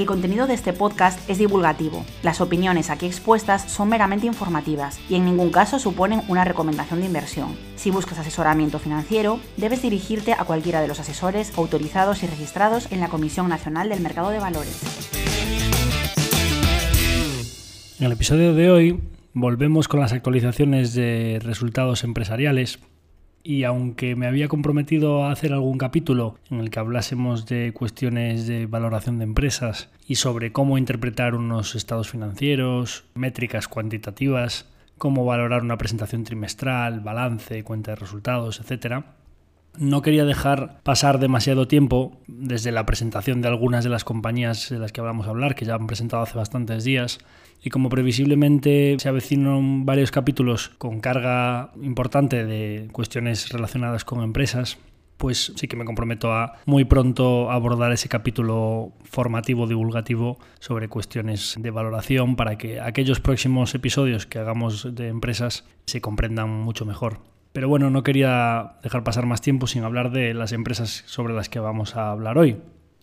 El 0.00 0.06
contenido 0.06 0.46
de 0.46 0.54
este 0.54 0.72
podcast 0.72 1.20
es 1.28 1.36
divulgativo. 1.36 2.06
Las 2.22 2.40
opiniones 2.40 2.88
aquí 2.88 3.04
expuestas 3.04 3.70
son 3.70 3.90
meramente 3.90 4.26
informativas 4.26 4.98
y 5.10 5.16
en 5.16 5.26
ningún 5.26 5.50
caso 5.50 5.78
suponen 5.78 6.22
una 6.26 6.42
recomendación 6.42 7.00
de 7.00 7.06
inversión. 7.06 7.54
Si 7.76 7.90
buscas 7.90 8.18
asesoramiento 8.18 8.78
financiero, 8.78 9.40
debes 9.58 9.82
dirigirte 9.82 10.32
a 10.32 10.44
cualquiera 10.44 10.80
de 10.80 10.88
los 10.88 11.00
asesores 11.00 11.52
autorizados 11.58 12.22
y 12.22 12.28
registrados 12.28 12.90
en 12.90 13.00
la 13.00 13.10
Comisión 13.10 13.50
Nacional 13.50 13.90
del 13.90 14.00
Mercado 14.00 14.30
de 14.30 14.38
Valores. 14.38 14.80
En 17.98 18.06
el 18.06 18.12
episodio 18.12 18.54
de 18.54 18.70
hoy 18.70 19.00
volvemos 19.34 19.86
con 19.86 20.00
las 20.00 20.14
actualizaciones 20.14 20.94
de 20.94 21.40
resultados 21.42 22.04
empresariales 22.04 22.78
y 23.42 23.64
aunque 23.64 24.16
me 24.16 24.26
había 24.26 24.48
comprometido 24.48 25.24
a 25.24 25.32
hacer 25.32 25.52
algún 25.52 25.78
capítulo 25.78 26.36
en 26.50 26.60
el 26.60 26.70
que 26.70 26.78
hablásemos 26.78 27.46
de 27.46 27.72
cuestiones 27.72 28.46
de 28.46 28.66
valoración 28.66 29.18
de 29.18 29.24
empresas 29.24 29.88
y 30.06 30.16
sobre 30.16 30.52
cómo 30.52 30.78
interpretar 30.78 31.34
unos 31.34 31.74
estados 31.74 32.10
financieros, 32.10 33.04
métricas 33.14 33.68
cuantitativas, 33.68 34.66
cómo 34.98 35.24
valorar 35.24 35.62
una 35.62 35.78
presentación 35.78 36.24
trimestral, 36.24 37.00
balance, 37.00 37.64
cuenta 37.64 37.92
de 37.92 37.96
resultados, 37.96 38.60
etc., 38.60 39.04
no 39.78 40.02
quería 40.02 40.24
dejar 40.24 40.80
pasar 40.82 41.18
demasiado 41.18 41.68
tiempo 41.68 42.20
desde 42.26 42.72
la 42.72 42.86
presentación 42.86 43.40
de 43.40 43.48
algunas 43.48 43.84
de 43.84 43.90
las 43.90 44.04
compañías 44.04 44.68
de 44.68 44.78
las 44.78 44.92
que 44.92 45.00
vamos 45.00 45.26
a 45.26 45.30
hablar, 45.30 45.54
que 45.54 45.64
ya 45.64 45.74
han 45.74 45.86
presentado 45.86 46.22
hace 46.22 46.36
bastantes 46.36 46.84
días, 46.84 47.18
y 47.62 47.70
como 47.70 47.88
previsiblemente 47.88 48.96
se 48.98 49.08
avecinan 49.08 49.84
varios 49.84 50.10
capítulos 50.10 50.70
con 50.78 51.00
carga 51.00 51.72
importante 51.82 52.44
de 52.44 52.88
cuestiones 52.92 53.48
relacionadas 53.50 54.04
con 54.04 54.22
empresas, 54.22 54.78
pues 55.20 55.52
sí 55.54 55.68
que 55.68 55.76
me 55.76 55.84
comprometo 55.84 56.32
a 56.32 56.54
muy 56.64 56.86
pronto 56.86 57.50
abordar 57.50 57.92
ese 57.92 58.08
capítulo 58.08 58.94
formativo, 59.04 59.66
divulgativo 59.66 60.38
sobre 60.60 60.88
cuestiones 60.88 61.56
de 61.58 61.70
valoración 61.70 62.36
para 62.36 62.56
que 62.56 62.80
aquellos 62.80 63.20
próximos 63.20 63.74
episodios 63.74 64.24
que 64.24 64.38
hagamos 64.38 64.94
de 64.94 65.08
empresas 65.08 65.66
se 65.84 66.00
comprendan 66.00 66.48
mucho 66.48 66.86
mejor. 66.86 67.20
Pero 67.52 67.68
bueno, 67.68 67.90
no 67.90 68.02
quería 68.02 68.74
dejar 68.82 69.04
pasar 69.04 69.26
más 69.26 69.40
tiempo 69.40 69.66
sin 69.66 69.84
hablar 69.84 70.12
de 70.12 70.34
las 70.34 70.52
empresas 70.52 71.02
sobre 71.06 71.34
las 71.34 71.48
que 71.48 71.58
vamos 71.58 71.96
a 71.96 72.10
hablar 72.10 72.38
hoy. 72.38 72.58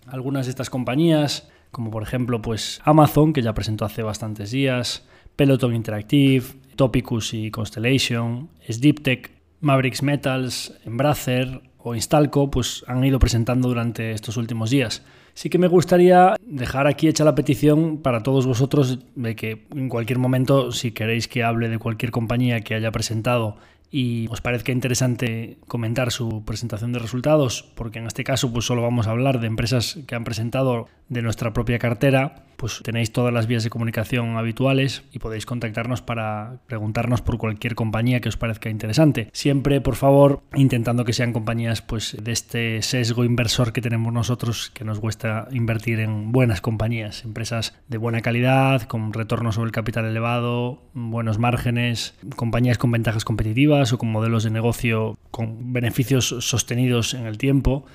Algunas 0.06 0.46
de 0.46 0.52
estas 0.52 0.70
compañías 0.70 1.50
como 1.72 1.92
por 1.92 2.04
ejemplo 2.04 2.42
pues 2.42 2.82
Amazon, 2.84 3.34
que 3.34 3.42
ya 3.42 3.54
presentó 3.54 3.86
hace 3.86 4.04
bastantes 4.04 4.52
días, 4.52 5.06
Peloton 5.36 5.76
Interactive, 5.76 6.44
Topicus 6.76 7.34
y 7.34 7.52
Constellation, 7.52 8.50
Sleeptech, 8.68 9.32
Mavericks 9.62 10.04
Metals, 10.04 10.74
Embracer 10.86 11.62
o 11.78 11.96
Instalco, 11.96 12.50
pues 12.50 12.84
han 12.88 13.04
ido 13.04 13.20
presentando 13.20 13.68
durante 13.68 14.12
estos 14.12 14.38
últimos 14.38 14.70
días. 14.70 15.04
Sí 15.34 15.50
que 15.50 15.60
me 15.60 15.68
gustaría 15.68 16.36
dejar 16.42 16.88
aquí 16.88 17.08
hecha 17.08 17.24
la 17.24 17.36
petición 17.36 18.02
para 18.02 18.24
todos 18.24 18.48
vosotros 18.48 18.98
de 19.16 19.36
que 19.36 19.68
en 19.76 19.88
cualquier 19.88 20.18
momento, 20.18 20.72
si 20.72 20.92
queréis 20.92 21.28
que 21.28 21.44
hable 21.44 21.70
de 21.70 21.78
cualquier 21.78 22.12
compañía 22.12 22.62
que 22.62 22.74
haya 22.74 22.92
presentado 22.92 23.58
y 23.90 24.28
os 24.30 24.42
parezca 24.42 24.72
interesante 24.72 25.58
comentar 25.68 26.12
su 26.12 26.44
presentación 26.44 26.92
de 26.94 27.00
resultados, 27.00 27.64
porque 27.76 28.00
en 28.00 28.08
este 28.08 28.24
caso 28.24 28.52
pues 28.52 28.66
solo 28.66 28.82
vamos 28.82 29.08
a 29.08 29.12
hablar 29.12 29.40
de 29.40 29.48
empresas 29.48 30.00
que 30.08 30.16
han 30.16 30.24
presentado 30.24 30.88
de 31.10 31.22
nuestra 31.22 31.54
propia 31.54 31.80
cartera, 31.80 32.46
pues 32.58 32.82
tenéis 32.84 33.12
todas 33.12 33.34
las 33.34 33.48
vías 33.48 33.64
de 33.64 33.70
comunicación 33.70 34.36
habituales 34.36 35.04
y 35.12 35.20
podéis 35.20 35.46
contactarnos 35.46 36.02
para 36.02 36.60
preguntarnos 36.68 37.22
por 37.22 37.38
cualquier 37.38 37.76
compañía 37.76 38.20
que 38.20 38.30
os 38.30 38.38
parezca 38.38 38.70
interesante. 38.70 39.30
Siempre, 39.32 39.80
por 39.80 39.96
favor, 39.96 40.42
intentando 40.56 41.06
que 41.06 41.14
sean 41.14 41.34
compañías 41.34 41.82
pues 41.82 42.18
de 42.22 42.32
este 42.32 42.82
sesgo 42.82 43.24
inversor 43.24 43.74
que 43.74 43.82
tenemos 43.82 44.12
nosotros, 44.12 44.72
que 44.74 44.84
nos 44.84 45.00
cuesta 45.00 45.48
invertir 45.52 46.00
en 46.00 46.32
buenas 46.32 46.60
compañías, 46.60 47.24
empresas 47.24 47.76
de 47.88 47.98
buena 47.98 48.22
calidad, 48.22 48.82
con 48.84 49.14
retorno 49.14 49.52
sobre 49.52 49.68
el 49.68 49.72
capital 49.72 50.06
elevado, 50.06 50.82
buenos 50.94 51.38
márgenes, 51.38 52.16
compañías 52.36 52.78
con 52.78 52.92
ventajas 52.92 53.24
competitivas 53.24 53.94
o 53.94 53.98
con 53.98 54.12
modelos 54.12 54.44
de 54.44 54.50
negocio 54.50 55.18
con 55.30 55.74
beneficios 55.74 56.36
sostenidos 56.40 57.14
en 57.14 57.28
el 57.28 57.38
tiempo 57.38 57.86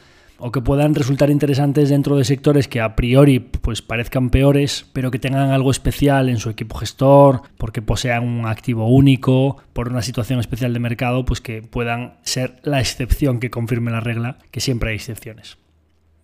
o 0.42 0.50
que 0.50 0.60
puedan 0.60 0.94
resultar 0.94 1.30
interesantes 1.30 1.88
dentro 1.88 2.16
de 2.16 2.24
sectores 2.24 2.66
que 2.66 2.80
a 2.80 2.96
priori 2.96 3.38
pues 3.38 3.80
parezcan 3.80 4.30
peores, 4.30 4.86
pero 4.92 5.10
que 5.10 5.18
tengan 5.18 5.50
algo 5.50 5.70
especial 5.70 6.28
en 6.28 6.38
su 6.38 6.50
equipo 6.50 6.76
gestor, 6.76 7.42
porque 7.56 7.80
posean 7.80 8.24
un 8.24 8.46
activo 8.46 8.88
único, 8.88 9.58
por 9.72 9.88
una 9.88 10.02
situación 10.02 10.40
especial 10.40 10.72
de 10.72 10.80
mercado, 10.80 11.24
pues 11.24 11.40
que 11.40 11.62
puedan 11.62 12.14
ser 12.22 12.56
la 12.62 12.80
excepción 12.80 13.38
que 13.38 13.50
confirme 13.50 13.92
la 13.92 14.00
regla, 14.00 14.38
que 14.50 14.60
siempre 14.60 14.90
hay 14.90 14.96
excepciones. 14.96 15.58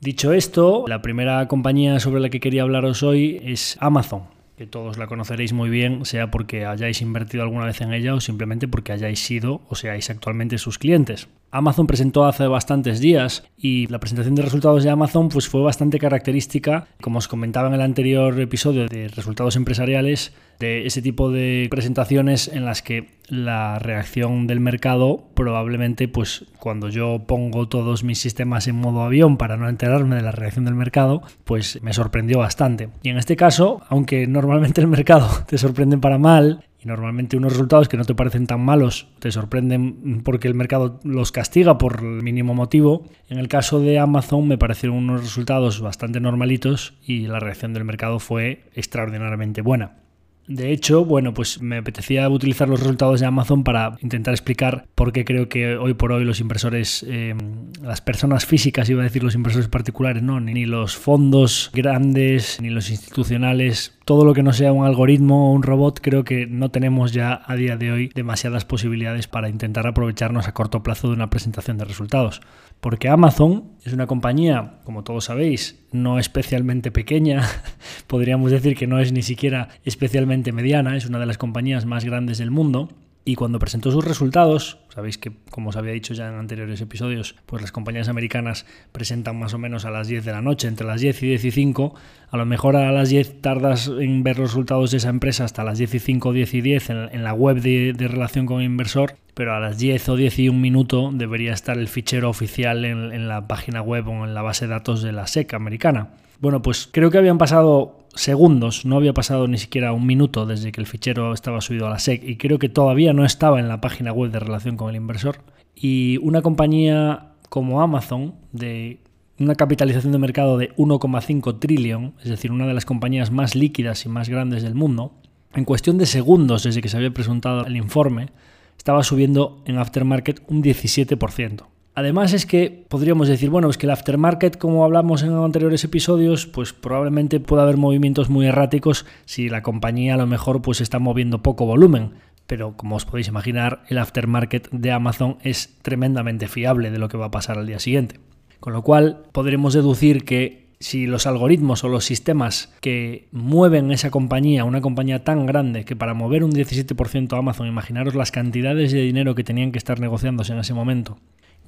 Dicho 0.00 0.32
esto, 0.32 0.84
la 0.88 1.00
primera 1.00 1.46
compañía 1.46 2.00
sobre 2.00 2.20
la 2.20 2.28
que 2.28 2.40
quería 2.40 2.62
hablaros 2.62 3.02
hoy 3.02 3.40
es 3.44 3.76
Amazon 3.80 4.38
que 4.58 4.66
todos 4.66 4.98
la 4.98 5.06
conoceréis 5.06 5.52
muy 5.52 5.70
bien, 5.70 6.04
sea 6.04 6.32
porque 6.32 6.66
hayáis 6.66 7.00
invertido 7.00 7.44
alguna 7.44 7.64
vez 7.64 7.80
en 7.80 7.92
ella 7.92 8.14
o 8.14 8.20
simplemente 8.20 8.66
porque 8.66 8.90
hayáis 8.90 9.20
sido 9.20 9.62
o 9.68 9.76
seáis 9.76 10.10
actualmente 10.10 10.58
sus 10.58 10.78
clientes. 10.78 11.28
Amazon 11.50 11.86
presentó 11.86 12.26
hace 12.26 12.46
bastantes 12.46 13.00
días 13.00 13.44
y 13.56 13.86
la 13.86 14.00
presentación 14.00 14.34
de 14.34 14.42
resultados 14.42 14.84
de 14.84 14.90
Amazon 14.90 15.28
pues 15.30 15.48
fue 15.48 15.62
bastante 15.62 15.98
característica, 15.98 16.88
como 17.00 17.18
os 17.18 17.28
comentaba 17.28 17.68
en 17.68 17.74
el 17.74 17.80
anterior 17.80 18.38
episodio 18.38 18.86
de 18.86 19.08
resultados 19.08 19.56
empresariales, 19.56 20.34
de 20.58 20.86
ese 20.86 21.02
tipo 21.02 21.30
de 21.30 21.68
presentaciones 21.70 22.48
en 22.48 22.64
las 22.64 22.82
que 22.82 23.18
la 23.28 23.78
reacción 23.78 24.46
del 24.46 24.60
mercado 24.60 25.28
probablemente 25.34 26.08
pues 26.08 26.46
cuando 26.58 26.88
yo 26.88 27.24
pongo 27.26 27.68
todos 27.68 28.04
mis 28.04 28.18
sistemas 28.18 28.66
en 28.68 28.76
modo 28.76 29.02
avión 29.02 29.36
para 29.36 29.56
no 29.56 29.68
enterarme 29.68 30.16
de 30.16 30.22
la 30.22 30.32
reacción 30.32 30.64
del 30.64 30.74
mercado, 30.74 31.22
pues 31.44 31.80
me 31.82 31.92
sorprendió 31.92 32.38
bastante. 32.38 32.90
Y 33.02 33.10
en 33.10 33.18
este 33.18 33.36
caso, 33.36 33.80
aunque 33.88 34.26
normalmente 34.26 34.80
el 34.80 34.88
mercado 34.88 35.28
te 35.46 35.56
sorprende 35.56 35.96
para 35.96 36.18
mal, 36.18 36.64
y 36.82 36.86
normalmente 36.86 37.36
unos 37.36 37.52
resultados 37.52 37.88
que 37.88 37.96
no 37.96 38.04
te 38.04 38.14
parecen 38.14 38.46
tan 38.46 38.60
malos 38.60 39.08
te 39.18 39.32
sorprenden 39.32 40.22
porque 40.22 40.48
el 40.48 40.54
mercado 40.54 41.00
los 41.02 41.32
castiga 41.32 41.78
por 41.78 42.00
el 42.00 42.22
mínimo 42.22 42.54
motivo. 42.54 43.04
En 43.28 43.38
el 43.38 43.48
caso 43.48 43.80
de 43.80 43.98
Amazon 43.98 44.46
me 44.46 44.58
parecieron 44.58 44.98
unos 44.98 45.22
resultados 45.22 45.80
bastante 45.80 46.20
normalitos 46.20 46.94
y 47.04 47.26
la 47.26 47.40
reacción 47.40 47.72
del 47.74 47.84
mercado 47.84 48.18
fue 48.20 48.64
extraordinariamente 48.74 49.60
buena. 49.60 50.07
De 50.48 50.72
hecho, 50.72 51.04
bueno, 51.04 51.34
pues 51.34 51.60
me 51.60 51.76
apetecía 51.76 52.26
utilizar 52.30 52.70
los 52.70 52.80
resultados 52.80 53.20
de 53.20 53.26
Amazon 53.26 53.64
para 53.64 53.98
intentar 54.00 54.32
explicar 54.32 54.86
por 54.94 55.12
qué 55.12 55.26
creo 55.26 55.50
que 55.50 55.76
hoy 55.76 55.92
por 55.92 56.10
hoy 56.10 56.24
los 56.24 56.40
inversores, 56.40 57.04
eh, 57.06 57.34
las 57.82 58.00
personas 58.00 58.46
físicas, 58.46 58.88
iba 58.88 59.02
a 59.02 59.04
decir 59.04 59.22
los 59.22 59.34
inversores 59.34 59.68
particulares, 59.68 60.22
no, 60.22 60.40
ni 60.40 60.64
los 60.64 60.96
fondos 60.96 61.70
grandes, 61.74 62.62
ni 62.62 62.70
los 62.70 62.88
institucionales, 62.88 63.98
todo 64.06 64.24
lo 64.24 64.32
que 64.32 64.42
no 64.42 64.54
sea 64.54 64.72
un 64.72 64.86
algoritmo 64.86 65.50
o 65.50 65.52
un 65.52 65.62
robot, 65.62 66.00
creo 66.00 66.24
que 66.24 66.46
no 66.46 66.70
tenemos 66.70 67.12
ya 67.12 67.42
a 67.44 67.54
día 67.54 67.76
de 67.76 67.92
hoy 67.92 68.10
demasiadas 68.14 68.64
posibilidades 68.64 69.28
para 69.28 69.50
intentar 69.50 69.86
aprovecharnos 69.86 70.48
a 70.48 70.54
corto 70.54 70.82
plazo 70.82 71.08
de 71.08 71.14
una 71.14 71.28
presentación 71.28 71.76
de 71.76 71.84
resultados. 71.84 72.40
Porque 72.80 73.08
Amazon 73.08 73.72
es 73.84 73.92
una 73.92 74.06
compañía, 74.06 74.78
como 74.84 75.02
todos 75.02 75.24
sabéis, 75.24 75.84
no 75.90 76.18
especialmente 76.18 76.90
pequeña, 76.90 77.42
podríamos 78.06 78.50
decir 78.50 78.76
que 78.76 78.86
no 78.86 79.00
es 79.00 79.12
ni 79.12 79.22
siquiera 79.22 79.68
especialmente 79.84 80.52
mediana, 80.52 80.96
es 80.96 81.06
una 81.06 81.18
de 81.18 81.26
las 81.26 81.38
compañías 81.38 81.86
más 81.86 82.04
grandes 82.04 82.38
del 82.38 82.50
mundo 82.50 82.88
y 83.28 83.34
cuando 83.34 83.58
presentó 83.58 83.90
sus 83.90 84.06
resultados, 84.06 84.78
sabéis 84.88 85.18
que 85.18 85.32
como 85.50 85.68
os 85.68 85.76
había 85.76 85.92
dicho 85.92 86.14
ya 86.14 86.30
en 86.30 86.36
anteriores 86.36 86.80
episodios, 86.80 87.34
pues 87.44 87.60
las 87.60 87.72
compañías 87.72 88.08
americanas 88.08 88.64
presentan 88.90 89.38
más 89.38 89.52
o 89.52 89.58
menos 89.58 89.84
a 89.84 89.90
las 89.90 90.08
10 90.08 90.24
de 90.24 90.32
la 90.32 90.40
noche, 90.40 90.66
entre 90.66 90.86
las 90.86 91.02
10 91.02 91.22
y 91.24 91.26
10 91.26 91.44
y 91.44 91.50
5, 91.50 91.94
a 92.30 92.36
lo 92.38 92.46
mejor 92.46 92.76
a 92.76 92.90
las 92.90 93.10
10 93.10 93.42
tardas 93.42 93.88
en 93.88 94.22
ver 94.22 94.38
los 94.38 94.52
resultados 94.52 94.92
de 94.92 94.96
esa 94.96 95.10
empresa 95.10 95.44
hasta 95.44 95.62
las 95.62 95.76
10 95.76 95.96
y 95.96 95.98
5, 95.98 96.32
10 96.32 96.54
y 96.54 96.60
10 96.62 96.88
en, 96.88 97.22
la 97.22 97.34
web 97.34 97.60
de, 97.60 97.94
relación 97.98 98.46
con 98.46 98.60
el 98.60 98.64
inversor, 98.64 99.16
pero 99.34 99.54
a 99.54 99.60
las 99.60 99.76
10 99.76 100.08
o 100.08 100.16
10 100.16 100.38
y 100.38 100.48
un 100.48 100.62
minuto 100.62 101.10
debería 101.12 101.52
estar 101.52 101.76
el 101.76 101.88
fichero 101.88 102.30
oficial 102.30 102.86
en, 102.86 103.12
en 103.12 103.28
la 103.28 103.46
página 103.46 103.82
web 103.82 104.08
o 104.08 104.24
en 104.24 104.32
la 104.32 104.40
base 104.40 104.64
de 104.64 104.70
datos 104.70 105.02
de 105.02 105.12
la 105.12 105.26
SEC 105.26 105.52
americana. 105.52 106.12
Bueno, 106.40 106.62
pues 106.62 106.88
creo 106.90 107.10
que 107.10 107.18
habían 107.18 107.38
pasado 107.38 108.06
segundos, 108.14 108.84
no 108.84 108.96
había 108.96 109.12
pasado 109.12 109.48
ni 109.48 109.58
siquiera 109.58 109.92
un 109.92 110.06
minuto 110.06 110.46
desde 110.46 110.72
que 110.72 110.80
el 110.80 110.86
fichero 110.86 111.32
estaba 111.32 111.60
subido 111.60 111.86
a 111.86 111.90
la 111.90 111.98
SEC 111.98 112.22
y 112.22 112.36
creo 112.36 112.58
que 112.58 112.68
todavía 112.68 113.12
no 113.12 113.24
estaba 113.24 113.58
en 113.58 113.68
la 113.68 113.80
página 113.80 114.12
web 114.12 114.30
de 114.30 114.38
relación 114.40 114.76
con 114.76 114.90
el 114.90 114.96
inversor. 114.96 115.38
Y 115.74 116.18
una 116.18 116.42
compañía 116.42 117.32
como 117.48 117.80
Amazon, 117.82 118.34
de 118.52 119.00
una 119.38 119.54
capitalización 119.54 120.12
de 120.12 120.18
mercado 120.18 120.58
de 120.58 120.74
1,5 120.76 121.58
trillón, 121.58 122.14
es 122.22 122.28
decir, 122.30 122.52
una 122.52 122.66
de 122.66 122.74
las 122.74 122.84
compañías 122.84 123.30
más 123.30 123.54
líquidas 123.54 124.04
y 124.04 124.08
más 124.08 124.28
grandes 124.28 124.62
del 124.62 124.74
mundo, 124.74 125.14
en 125.54 125.64
cuestión 125.64 125.98
de 125.98 126.06
segundos 126.06 126.64
desde 126.64 126.82
que 126.82 126.88
se 126.88 126.96
había 126.96 127.12
presentado 127.12 127.66
el 127.66 127.76
informe, 127.76 128.28
estaba 128.76 129.02
subiendo 129.02 129.62
en 129.64 129.78
aftermarket 129.78 130.42
un 130.48 130.62
17%. 130.62 131.64
Además 131.98 132.32
es 132.32 132.46
que 132.46 132.84
podríamos 132.86 133.26
decir, 133.26 133.50
bueno, 133.50 133.68
es 133.68 133.76
que 133.76 133.86
el 133.86 133.90
aftermarket, 133.90 134.56
como 134.56 134.84
hablamos 134.84 135.24
en 135.24 135.32
anteriores 135.32 135.82
episodios, 135.82 136.46
pues 136.46 136.72
probablemente 136.72 137.40
pueda 137.40 137.64
haber 137.64 137.76
movimientos 137.76 138.30
muy 138.30 138.46
erráticos 138.46 139.04
si 139.24 139.48
la 139.48 139.64
compañía 139.64 140.14
a 140.14 140.16
lo 140.16 140.28
mejor 140.28 140.62
pues 140.62 140.80
está 140.80 141.00
moviendo 141.00 141.42
poco 141.42 141.66
volumen. 141.66 142.12
Pero 142.46 142.76
como 142.76 142.94
os 142.94 143.04
podéis 143.04 143.26
imaginar, 143.26 143.82
el 143.88 143.98
aftermarket 143.98 144.70
de 144.70 144.92
Amazon 144.92 145.38
es 145.42 145.76
tremendamente 145.82 146.46
fiable 146.46 146.92
de 146.92 147.00
lo 147.00 147.08
que 147.08 147.18
va 147.18 147.26
a 147.26 147.30
pasar 147.32 147.58
al 147.58 147.66
día 147.66 147.80
siguiente. 147.80 148.20
Con 148.60 148.74
lo 148.74 148.82
cual 148.82 149.24
podremos 149.32 149.74
deducir 149.74 150.24
que 150.24 150.68
si 150.78 151.08
los 151.08 151.26
algoritmos 151.26 151.82
o 151.82 151.88
los 151.88 152.04
sistemas 152.04 152.72
que 152.80 153.26
mueven 153.32 153.90
esa 153.90 154.12
compañía, 154.12 154.64
una 154.64 154.80
compañía 154.80 155.24
tan 155.24 155.46
grande 155.46 155.84
que 155.84 155.96
para 155.96 156.14
mover 156.14 156.44
un 156.44 156.52
17% 156.52 157.32
a 157.32 157.38
Amazon, 157.38 157.66
imaginaros 157.66 158.14
las 158.14 158.30
cantidades 158.30 158.92
de 158.92 159.00
dinero 159.00 159.34
que 159.34 159.42
tenían 159.42 159.72
que 159.72 159.78
estar 159.78 159.98
negociándose 159.98 160.52
en 160.52 160.60
ese 160.60 160.74
momento, 160.74 161.18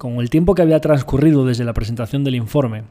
con 0.01 0.15
el 0.15 0.31
tiempo 0.31 0.55
que 0.55 0.63
había 0.63 0.79
transcurrido 0.79 1.45
desde 1.45 1.63
la 1.63 1.73
presentación 1.73 2.23
del 2.23 2.33
informe, 2.33 2.85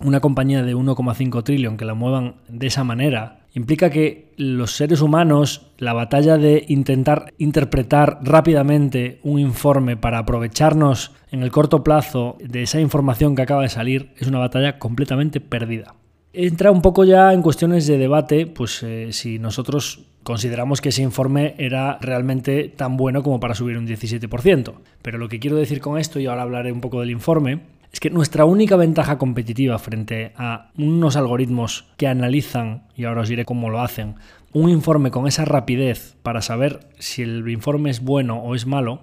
una 0.00 0.18
compañía 0.18 0.64
de 0.64 0.74
1,5 0.74 1.44
trillón 1.44 1.76
que 1.76 1.84
la 1.84 1.94
muevan 1.94 2.38
de 2.48 2.66
esa 2.66 2.82
manera 2.82 3.46
implica 3.54 3.88
que 3.88 4.32
los 4.36 4.72
seres 4.72 5.00
humanos, 5.00 5.70
la 5.78 5.92
batalla 5.92 6.38
de 6.38 6.64
intentar 6.66 7.32
interpretar 7.38 8.18
rápidamente 8.20 9.20
un 9.22 9.38
informe 9.38 9.96
para 9.96 10.18
aprovecharnos 10.18 11.12
en 11.30 11.44
el 11.44 11.52
corto 11.52 11.84
plazo 11.84 12.36
de 12.40 12.64
esa 12.64 12.80
información 12.80 13.36
que 13.36 13.42
acaba 13.42 13.62
de 13.62 13.68
salir, 13.68 14.10
es 14.16 14.26
una 14.26 14.40
batalla 14.40 14.80
completamente 14.80 15.40
perdida. 15.40 15.94
Entra 16.32 16.72
un 16.72 16.82
poco 16.82 17.04
ya 17.04 17.32
en 17.32 17.42
cuestiones 17.42 17.86
de 17.86 17.96
debate, 17.96 18.48
pues 18.48 18.82
eh, 18.82 19.12
si 19.12 19.38
nosotros 19.38 20.04
consideramos 20.26 20.80
que 20.80 20.88
ese 20.88 21.02
informe 21.02 21.54
era 21.56 21.98
realmente 22.00 22.68
tan 22.68 22.96
bueno 22.96 23.22
como 23.22 23.38
para 23.38 23.54
subir 23.54 23.78
un 23.78 23.86
17%. 23.86 24.74
Pero 25.00 25.18
lo 25.18 25.28
que 25.28 25.38
quiero 25.38 25.56
decir 25.56 25.80
con 25.80 25.98
esto, 25.98 26.18
y 26.18 26.26
ahora 26.26 26.42
hablaré 26.42 26.72
un 26.72 26.80
poco 26.80 26.98
del 26.98 27.12
informe, 27.12 27.60
es 27.92 28.00
que 28.00 28.10
nuestra 28.10 28.44
única 28.44 28.74
ventaja 28.74 29.18
competitiva 29.18 29.78
frente 29.78 30.32
a 30.36 30.72
unos 30.76 31.14
algoritmos 31.14 31.84
que 31.96 32.08
analizan, 32.08 32.82
y 32.96 33.04
ahora 33.04 33.20
os 33.20 33.28
diré 33.28 33.44
cómo 33.44 33.70
lo 33.70 33.80
hacen, 33.80 34.16
un 34.52 34.68
informe 34.68 35.12
con 35.12 35.28
esa 35.28 35.44
rapidez 35.44 36.16
para 36.24 36.42
saber 36.42 36.80
si 36.98 37.22
el 37.22 37.48
informe 37.48 37.90
es 37.90 38.00
bueno 38.00 38.38
o 38.38 38.56
es 38.56 38.66
malo, 38.66 39.02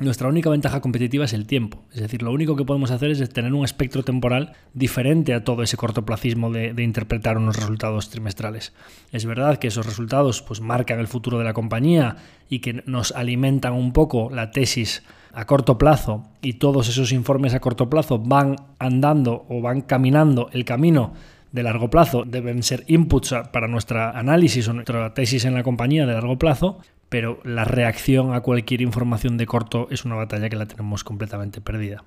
nuestra 0.00 0.28
única 0.28 0.50
ventaja 0.50 0.80
competitiva 0.80 1.24
es 1.24 1.32
el 1.32 1.46
tiempo. 1.46 1.82
Es 1.92 2.00
decir, 2.00 2.22
lo 2.22 2.32
único 2.32 2.56
que 2.56 2.64
podemos 2.64 2.90
hacer 2.90 3.10
es 3.10 3.28
tener 3.30 3.52
un 3.52 3.64
espectro 3.64 4.02
temporal 4.02 4.54
diferente 4.74 5.34
a 5.34 5.44
todo 5.44 5.62
ese 5.62 5.76
cortoplacismo 5.76 6.50
de, 6.50 6.74
interpretar 6.82 7.38
unos 7.38 7.56
resultados 7.56 8.10
trimestrales. 8.10 8.72
Es 9.12 9.26
verdad 9.26 9.58
que 9.58 9.68
esos 9.68 9.86
resultados 9.86 10.42
pues, 10.42 10.60
marcan 10.60 10.98
el 10.98 11.08
futuro 11.08 11.38
de 11.38 11.44
la 11.44 11.52
compañía 11.52 12.16
y 12.48 12.60
que 12.60 12.82
nos 12.86 13.12
alimentan 13.12 13.74
un 13.74 13.92
poco 13.92 14.30
la 14.30 14.50
tesis 14.50 15.02
a 15.32 15.46
corto 15.46 15.78
plazo 15.78 16.24
y 16.42 16.54
todos 16.54 16.88
esos 16.88 17.12
informes 17.12 17.54
a 17.54 17.60
corto 17.60 17.88
plazo 17.88 18.18
van 18.18 18.56
andando 18.78 19.46
o 19.48 19.60
van 19.60 19.80
caminando 19.82 20.50
el 20.52 20.64
camino 20.64 21.12
de 21.52 21.62
largo 21.62 21.90
plazo 21.90 22.24
deben 22.26 22.62
ser 22.62 22.84
inputs 22.88 23.34
para 23.52 23.68
nuestra 23.68 24.10
análisis 24.10 24.66
o 24.68 24.72
nuestra 24.72 25.14
tesis 25.14 25.44
en 25.44 25.54
la 25.54 25.62
compañía 25.62 26.06
de 26.06 26.14
largo 26.14 26.38
plazo, 26.38 26.80
pero 27.12 27.40
la 27.44 27.64
reacción 27.64 28.32
a 28.32 28.40
cualquier 28.40 28.80
información 28.80 29.36
de 29.36 29.44
corto 29.44 29.86
es 29.90 30.06
una 30.06 30.14
batalla 30.14 30.48
que 30.48 30.56
la 30.56 30.64
tenemos 30.64 31.04
completamente 31.04 31.60
perdida. 31.60 32.04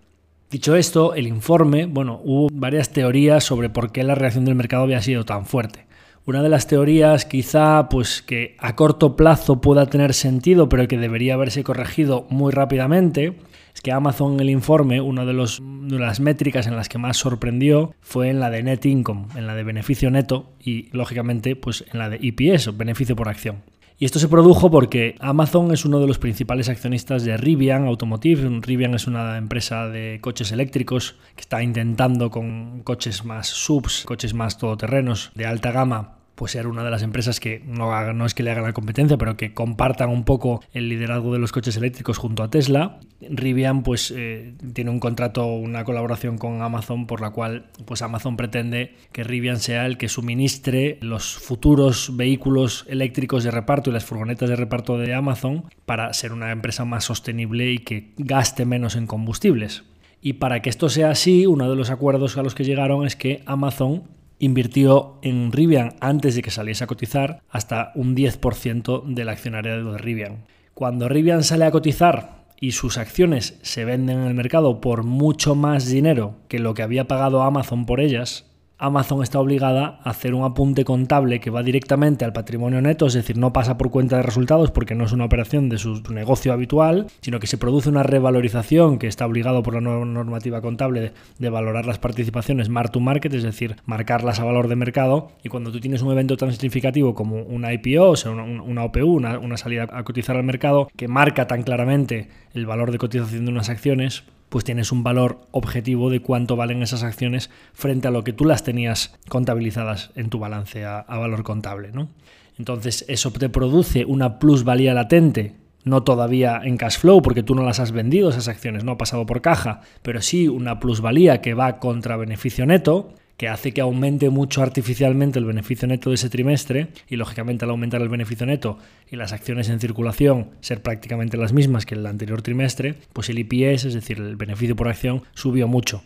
Dicho 0.50 0.76
esto, 0.76 1.14
el 1.14 1.28
informe, 1.28 1.86
bueno, 1.86 2.20
hubo 2.24 2.50
varias 2.52 2.90
teorías 2.90 3.44
sobre 3.44 3.70
por 3.70 3.92
qué 3.92 4.04
la 4.04 4.16
reacción 4.16 4.46
del 4.46 4.56
mercado 4.56 4.82
había 4.82 5.04
sido 5.04 5.24
tan 5.24 5.46
fuerte. 5.46 5.86
Una 6.26 6.42
de 6.42 6.50
las 6.50 6.66
teorías 6.66 7.26
quizá 7.26 7.88
pues 7.88 8.24
que 8.24 8.58
a 8.58 8.76
corto 8.76 9.16
plazo 9.16 9.62
pueda 9.62 9.86
tener 9.86 10.16
sentido, 10.16 10.70
pero 10.70 10.88
que 10.88 10.98
debería 10.98 11.36
haberse 11.36 11.64
corregido 11.64 12.26
muy 12.32 12.52
rápidamente, 12.52 13.38
es 13.76 13.82
que 13.82 13.92
Amazon 13.92 14.34
en 14.34 14.40
el 14.40 14.50
informe, 14.50 15.02
una 15.02 15.24
de, 15.24 15.34
de 15.34 16.00
las 16.00 16.20
métricas 16.20 16.66
en 16.66 16.76
las 16.76 16.90
que 16.90 16.98
más 16.98 17.18
sorprendió 17.18 17.94
fue 18.02 18.30
en 18.30 18.40
la 18.40 18.50
de 18.50 18.64
net 18.64 18.84
income, 18.86 19.28
en 19.36 19.46
la 19.46 19.54
de 19.54 19.64
beneficio 19.64 20.10
neto 20.10 20.54
y 20.60 20.90
lógicamente 20.94 21.56
pues 21.56 21.86
en 21.94 22.00
la 22.00 22.10
de 22.10 22.18
EPS, 22.24 22.76
beneficio 22.76 23.16
por 23.16 23.30
acción. 23.30 23.58
Y 23.98 24.04
esto 24.04 24.20
se 24.20 24.28
produjo 24.28 24.70
porque 24.70 25.16
Amazon 25.22 25.72
es 25.72 25.86
uno 25.86 26.02
de 26.02 26.08
los 26.08 26.20
principales 26.20 26.68
accionistas 26.68 27.24
de 27.24 27.38
Rivian 27.38 27.86
Automotive. 27.86 28.60
Rivian 28.62 28.94
es 28.94 29.08
una 29.08 29.38
empresa 29.38 29.88
de 29.88 30.20
coches 30.22 30.52
eléctricos 30.52 31.16
que 31.36 31.42
está 31.42 31.64
intentando 31.64 32.30
con 32.30 32.82
coches 32.84 33.24
más 33.24 33.48
subs, 33.48 34.04
coches 34.06 34.34
más 34.34 34.58
todoterrenos 34.58 35.32
de 35.34 35.46
alta 35.46 35.72
gama, 35.72 36.18
pues 36.36 36.52
ser 36.52 36.68
una 36.68 36.84
de 36.84 36.92
las 36.92 37.02
empresas 37.02 37.40
que 37.40 37.62
no, 37.66 38.14
no 38.14 38.26
es 38.26 38.34
que 38.34 38.44
le 38.44 38.52
hagan 38.52 38.64
la 38.64 38.74
competencia, 38.74 39.18
pero 39.18 39.38
que 39.38 39.54
compartan 39.54 40.10
un 40.10 40.24
poco 40.24 40.62
el 40.74 40.90
liderazgo 40.90 41.34
de 41.34 41.40
los 41.40 41.52
coches 41.52 41.78
eléctricos 41.78 42.18
junto 42.18 42.44
a 42.44 42.50
Tesla. 42.50 43.00
Rivian 43.22 43.84
pues 43.84 44.14
eh, 44.16 44.56
tiene 44.74 44.92
un 44.92 45.00
contrato, 45.00 45.48
una 45.48 45.84
colaboración 45.84 46.38
con 46.38 46.62
Amazon 46.62 47.08
por 47.08 47.22
la 47.22 47.32
cual 47.32 47.68
pues 47.86 48.02
Amazon 48.02 48.38
pretende 48.38 48.96
que 49.12 49.24
Rivian 49.24 49.60
sea 49.60 49.86
el 49.86 49.98
que 49.98 50.10
suministre 50.10 50.98
los 51.02 51.36
futuros 51.36 52.16
vehículos 52.16 52.86
eléctricos 52.88 53.44
de 53.44 53.52
reparto 53.52 53.90
y 53.90 53.94
las 53.94 54.06
furgonetas 54.06 54.50
de 54.50 54.56
reparto 54.56 54.98
de 54.98 55.14
Amazon 55.14 55.66
para 55.86 56.14
ser 56.14 56.34
una 56.34 56.52
empresa 56.52 56.86
más 56.86 57.06
sostenible 57.06 57.72
y 57.72 57.80
que 57.80 58.14
gaste 58.18 58.66
menos 58.66 58.96
en 58.96 59.08
combustibles. 59.08 59.84
Y 60.22 60.34
para 60.34 60.62
que 60.62 60.70
esto 60.70 60.90
sea 60.90 61.12
así, 61.12 61.46
uno 61.46 61.70
de 61.70 61.76
los 61.76 61.92
acuerdos 61.92 62.36
a 62.38 62.44
los 62.44 62.56
que 62.56 62.64
llegaron 62.64 63.06
es 63.06 63.16
que 63.16 63.44
Amazon 63.46 64.04
invirtió 64.40 65.20
en 65.22 65.52
Rivian 65.52 65.96
antes 66.00 66.36
de 66.36 66.42
que 66.42 66.52
saliese 66.52 66.84
a 66.84 66.88
cotizar 66.88 67.42
hasta 67.50 67.92
un 67.96 68.16
10% 68.16 69.04
del 69.06 69.30
accionariado 69.30 69.94
de 69.94 69.98
Rivian. 69.98 70.46
Cuando 70.74 71.08
Rivian 71.08 71.44
sale 71.44 71.66
a 71.66 71.72
cotizar 71.72 72.46
y 72.60 72.72
sus 72.72 72.98
acciones 72.98 73.58
se 73.62 73.86
venden 73.86 74.20
en 74.20 74.28
el 74.28 74.34
mercado 74.34 74.82
por 74.82 75.04
mucho 75.04 75.56
más 75.56 75.88
dinero 75.88 76.36
que 76.48 76.60
lo 76.60 76.74
que 76.74 76.84
había 76.84 77.08
pagado 77.08 77.44
Amazon 77.44 77.86
por 77.86 78.00
ellas, 78.00 78.46
Amazon 78.78 79.24
está 79.24 79.40
obligada 79.40 80.00
a 80.04 80.10
hacer 80.10 80.34
un 80.34 80.44
apunte 80.44 80.84
contable 80.84 81.40
que 81.40 81.50
va 81.50 81.64
directamente 81.64 82.26
al 82.26 82.34
patrimonio 82.34 82.82
neto, 82.82 83.08
es 83.08 83.14
decir, 83.14 83.38
no 83.38 83.54
pasa 83.54 83.78
por 83.78 83.90
cuenta 83.90 84.18
de 84.18 84.24
resultados 84.24 84.72
porque 84.72 84.96
no 84.96 85.06
es 85.06 85.14
una 85.14 85.26
operación 85.26 85.70
de 85.70 85.78
su 85.78 86.02
negocio 86.10 86.52
habitual, 86.52 87.08
sino 87.22 87.40
que 87.40 87.48
se 87.48 87.58
produce 87.58 87.90
una 87.90 88.04
revalorización 88.04 89.00
que 89.00 89.08
está 89.08 89.26
obligado 89.26 89.64
por 89.64 89.76
la 89.76 89.82
nueva 89.82 90.04
normativa 90.04 90.62
contable 90.62 91.14
de, 91.40 91.50
valorar 91.50 91.86
las 91.86 92.00
participaciones 92.00 92.68
mark 92.68 92.92
to 92.92 93.00
market, 93.00 93.34
es 93.34 93.44
decir, 93.44 93.78
marcarlas 93.86 94.42
a 94.42 94.44
valor 94.44 94.68
de 94.68 94.76
mercado. 94.76 95.32
Y 95.42 95.48
cuando 95.48 95.72
tú 95.72 95.80
tienes 95.80 96.02
un 96.02 96.12
evento 96.12 96.36
tan 96.36 96.52
significativo 96.52 97.16
como 97.16 97.44
una 97.44 97.72
IPO, 97.72 98.10
o 98.10 98.16
sea, 98.18 98.32
una, 98.32 98.84
OPU, 98.84 99.06
una, 99.06 99.40
una 99.40 99.56
salida 99.56 99.88
a 99.90 100.04
cotizar 100.04 100.36
al 100.36 100.44
mercado, 100.44 100.90
que 100.98 101.08
marca 101.08 101.48
tan 101.48 101.64
claramente 101.64 102.28
el 102.54 102.66
valor 102.66 102.92
de 102.92 102.98
cotización 102.98 103.46
de 103.46 103.52
unas 103.52 103.70
acciones, 103.70 104.26
pues 104.50 104.64
tienes 104.64 104.92
un 104.92 105.04
valor 105.04 105.42
objetivo 105.52 106.10
de 106.10 106.22
cuánto 106.22 106.56
valen 106.56 106.82
esas 106.82 107.04
acciones 107.04 107.50
frente 107.74 108.08
a 108.08 108.12
lo 108.12 108.24
que 108.24 108.34
tú 108.34 108.46
las 108.46 108.64
tenías 108.64 109.14
contabilizadas 109.28 110.12
en 110.16 110.30
tu 110.30 110.40
balance 110.40 110.86
a, 110.86 111.04
valor 111.08 111.44
contable. 111.44 111.92
¿no? 111.92 112.10
Entonces 112.58 113.06
eso 113.08 113.32
te 113.32 113.50
produce 113.50 114.06
una 114.06 114.40
plusvalía 114.40 114.94
latente, 114.94 115.56
no 115.84 116.04
todavía 116.04 116.62
en 116.64 116.78
cash 116.78 117.00
flow 117.00 117.22
porque 117.22 117.44
tú 117.44 117.56
no 117.56 117.64
las 117.64 117.80
has 117.80 117.92
vendido 117.92 118.30
esas 118.30 118.48
acciones, 118.48 118.84
no 118.84 118.94
ha 118.94 118.98
pasado 118.98 119.26
por 119.26 119.42
caja, 119.42 119.82
pero 120.02 120.22
sí 120.22 120.48
una 120.48 120.80
plusvalía 120.80 121.42
que 121.42 121.54
va 121.54 121.80
contra 121.80 122.18
beneficio 122.18 122.66
neto 122.66 123.14
que 123.38 123.50
hace 123.50 123.74
que 123.74 123.82
aumente 123.82 124.30
mucho 124.30 124.62
artificialmente 124.62 125.40
el 125.40 125.46
beneficio 125.46 125.88
neto 125.88 126.10
de 126.10 126.16
ese 126.16 126.30
trimestre 126.30 126.88
y 127.10 127.18
lógicamente 127.18 127.66
al 127.66 127.72
aumentar 127.72 128.02
el 128.02 128.10
beneficio 128.10 128.46
neto 128.46 128.78
y 129.12 129.16
las 129.16 129.34
acciones 129.34 129.70
en 129.70 129.80
circulación 129.80 130.52
ser 130.62 130.82
prácticamente 130.82 131.38
las 131.38 131.54
mismas 131.54 131.86
que 131.86 131.96
el 131.96 132.06
anterior 132.06 132.42
trimestre, 132.42 132.96
pues 133.14 133.30
el 133.30 133.40
IPS, 133.40 133.86
es 133.86 133.94
decir, 133.94 134.20
el 134.20 134.36
beneficio 134.36 134.76
por 134.76 134.88
acción, 134.88 135.24
subió 135.34 135.68
mucho. 135.68 136.04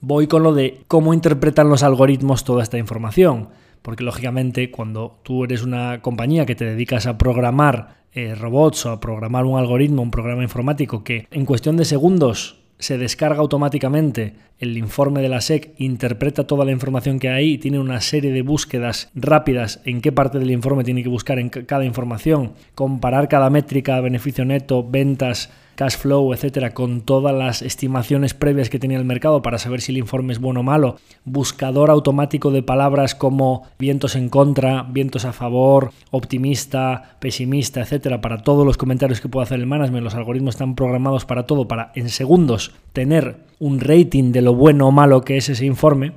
Voy 0.00 0.26
con 0.26 0.42
lo 0.42 0.54
de 0.54 0.80
cómo 0.88 1.14
interpretan 1.14 1.68
los 1.68 1.82
algoritmos 1.82 2.44
toda 2.44 2.62
esta 2.62 2.78
información, 2.78 3.50
porque 3.82 4.04
lógicamente 4.04 4.70
cuando 4.70 5.20
tú 5.22 5.44
eres 5.44 5.62
una 5.62 6.00
compañía 6.00 6.46
que 6.46 6.54
te 6.54 6.64
dedicas 6.64 7.06
a 7.06 7.18
programar 7.18 8.02
eh, 8.12 8.34
robots 8.34 8.86
o 8.86 8.90
a 8.90 9.00
programar 9.00 9.44
un 9.44 9.58
algoritmo, 9.58 10.02
un 10.02 10.10
programa 10.10 10.42
informático 10.42 11.04
que 11.04 11.28
en 11.30 11.44
cuestión 11.44 11.76
de 11.76 11.84
segundos 11.84 12.62
se 12.78 12.98
descarga 12.98 13.40
automáticamente 13.40 14.34
el 14.62 14.78
informe 14.78 15.20
de 15.20 15.28
la 15.28 15.40
SEC, 15.40 15.74
interpreta 15.78 16.46
toda 16.46 16.64
la 16.64 16.70
información 16.70 17.18
que 17.18 17.28
hay 17.28 17.54
y 17.54 17.58
tiene 17.58 17.80
una 17.80 18.00
serie 18.00 18.30
de 18.30 18.42
búsquedas 18.42 19.10
rápidas 19.12 19.80
en 19.84 20.00
qué 20.00 20.12
parte 20.12 20.38
del 20.38 20.52
informe 20.52 20.84
tiene 20.84 21.02
que 21.02 21.08
buscar 21.08 21.40
en 21.40 21.50
cada 21.50 21.84
información, 21.84 22.52
comparar 22.76 23.28
cada 23.28 23.50
métrica, 23.50 24.00
beneficio 24.00 24.44
neto, 24.44 24.86
ventas, 24.88 25.50
cash 25.74 25.96
flow, 25.96 26.32
etcétera, 26.32 26.74
con 26.74 27.00
todas 27.00 27.34
las 27.34 27.62
estimaciones 27.62 28.34
previas 28.34 28.70
que 28.70 28.78
tenía 28.78 28.98
el 28.98 29.04
mercado 29.04 29.42
para 29.42 29.58
saber 29.58 29.80
si 29.80 29.90
el 29.92 29.98
informe 29.98 30.32
es 30.32 30.38
bueno 30.38 30.60
o 30.60 30.62
malo, 30.62 30.96
buscador 31.24 31.90
automático 31.90 32.50
de 32.50 32.62
palabras 32.62 33.14
como 33.14 33.64
vientos 33.78 34.14
en 34.14 34.28
contra, 34.28 34.84
vientos 34.84 35.24
a 35.24 35.32
favor, 35.32 35.90
optimista, 36.10 37.16
pesimista, 37.20 37.80
etcétera, 37.80 38.20
para 38.20 38.42
todos 38.42 38.66
los 38.66 38.76
comentarios 38.76 39.20
que 39.20 39.28
puede 39.28 39.44
hacer 39.44 39.58
el 39.58 39.66
management, 39.66 40.04
los 40.04 40.14
algoritmos 40.14 40.54
están 40.54 40.74
programados 40.74 41.24
para 41.24 41.46
todo, 41.46 41.66
para 41.66 41.90
en 41.94 42.10
segundos 42.10 42.72
tener 42.92 43.36
un 43.58 43.80
rating 43.80 44.32
de 44.32 44.42
lo 44.42 44.51
bueno 44.54 44.88
o 44.88 44.92
malo 44.92 45.22
que 45.22 45.36
es 45.36 45.48
ese 45.48 45.66
informe 45.66 46.12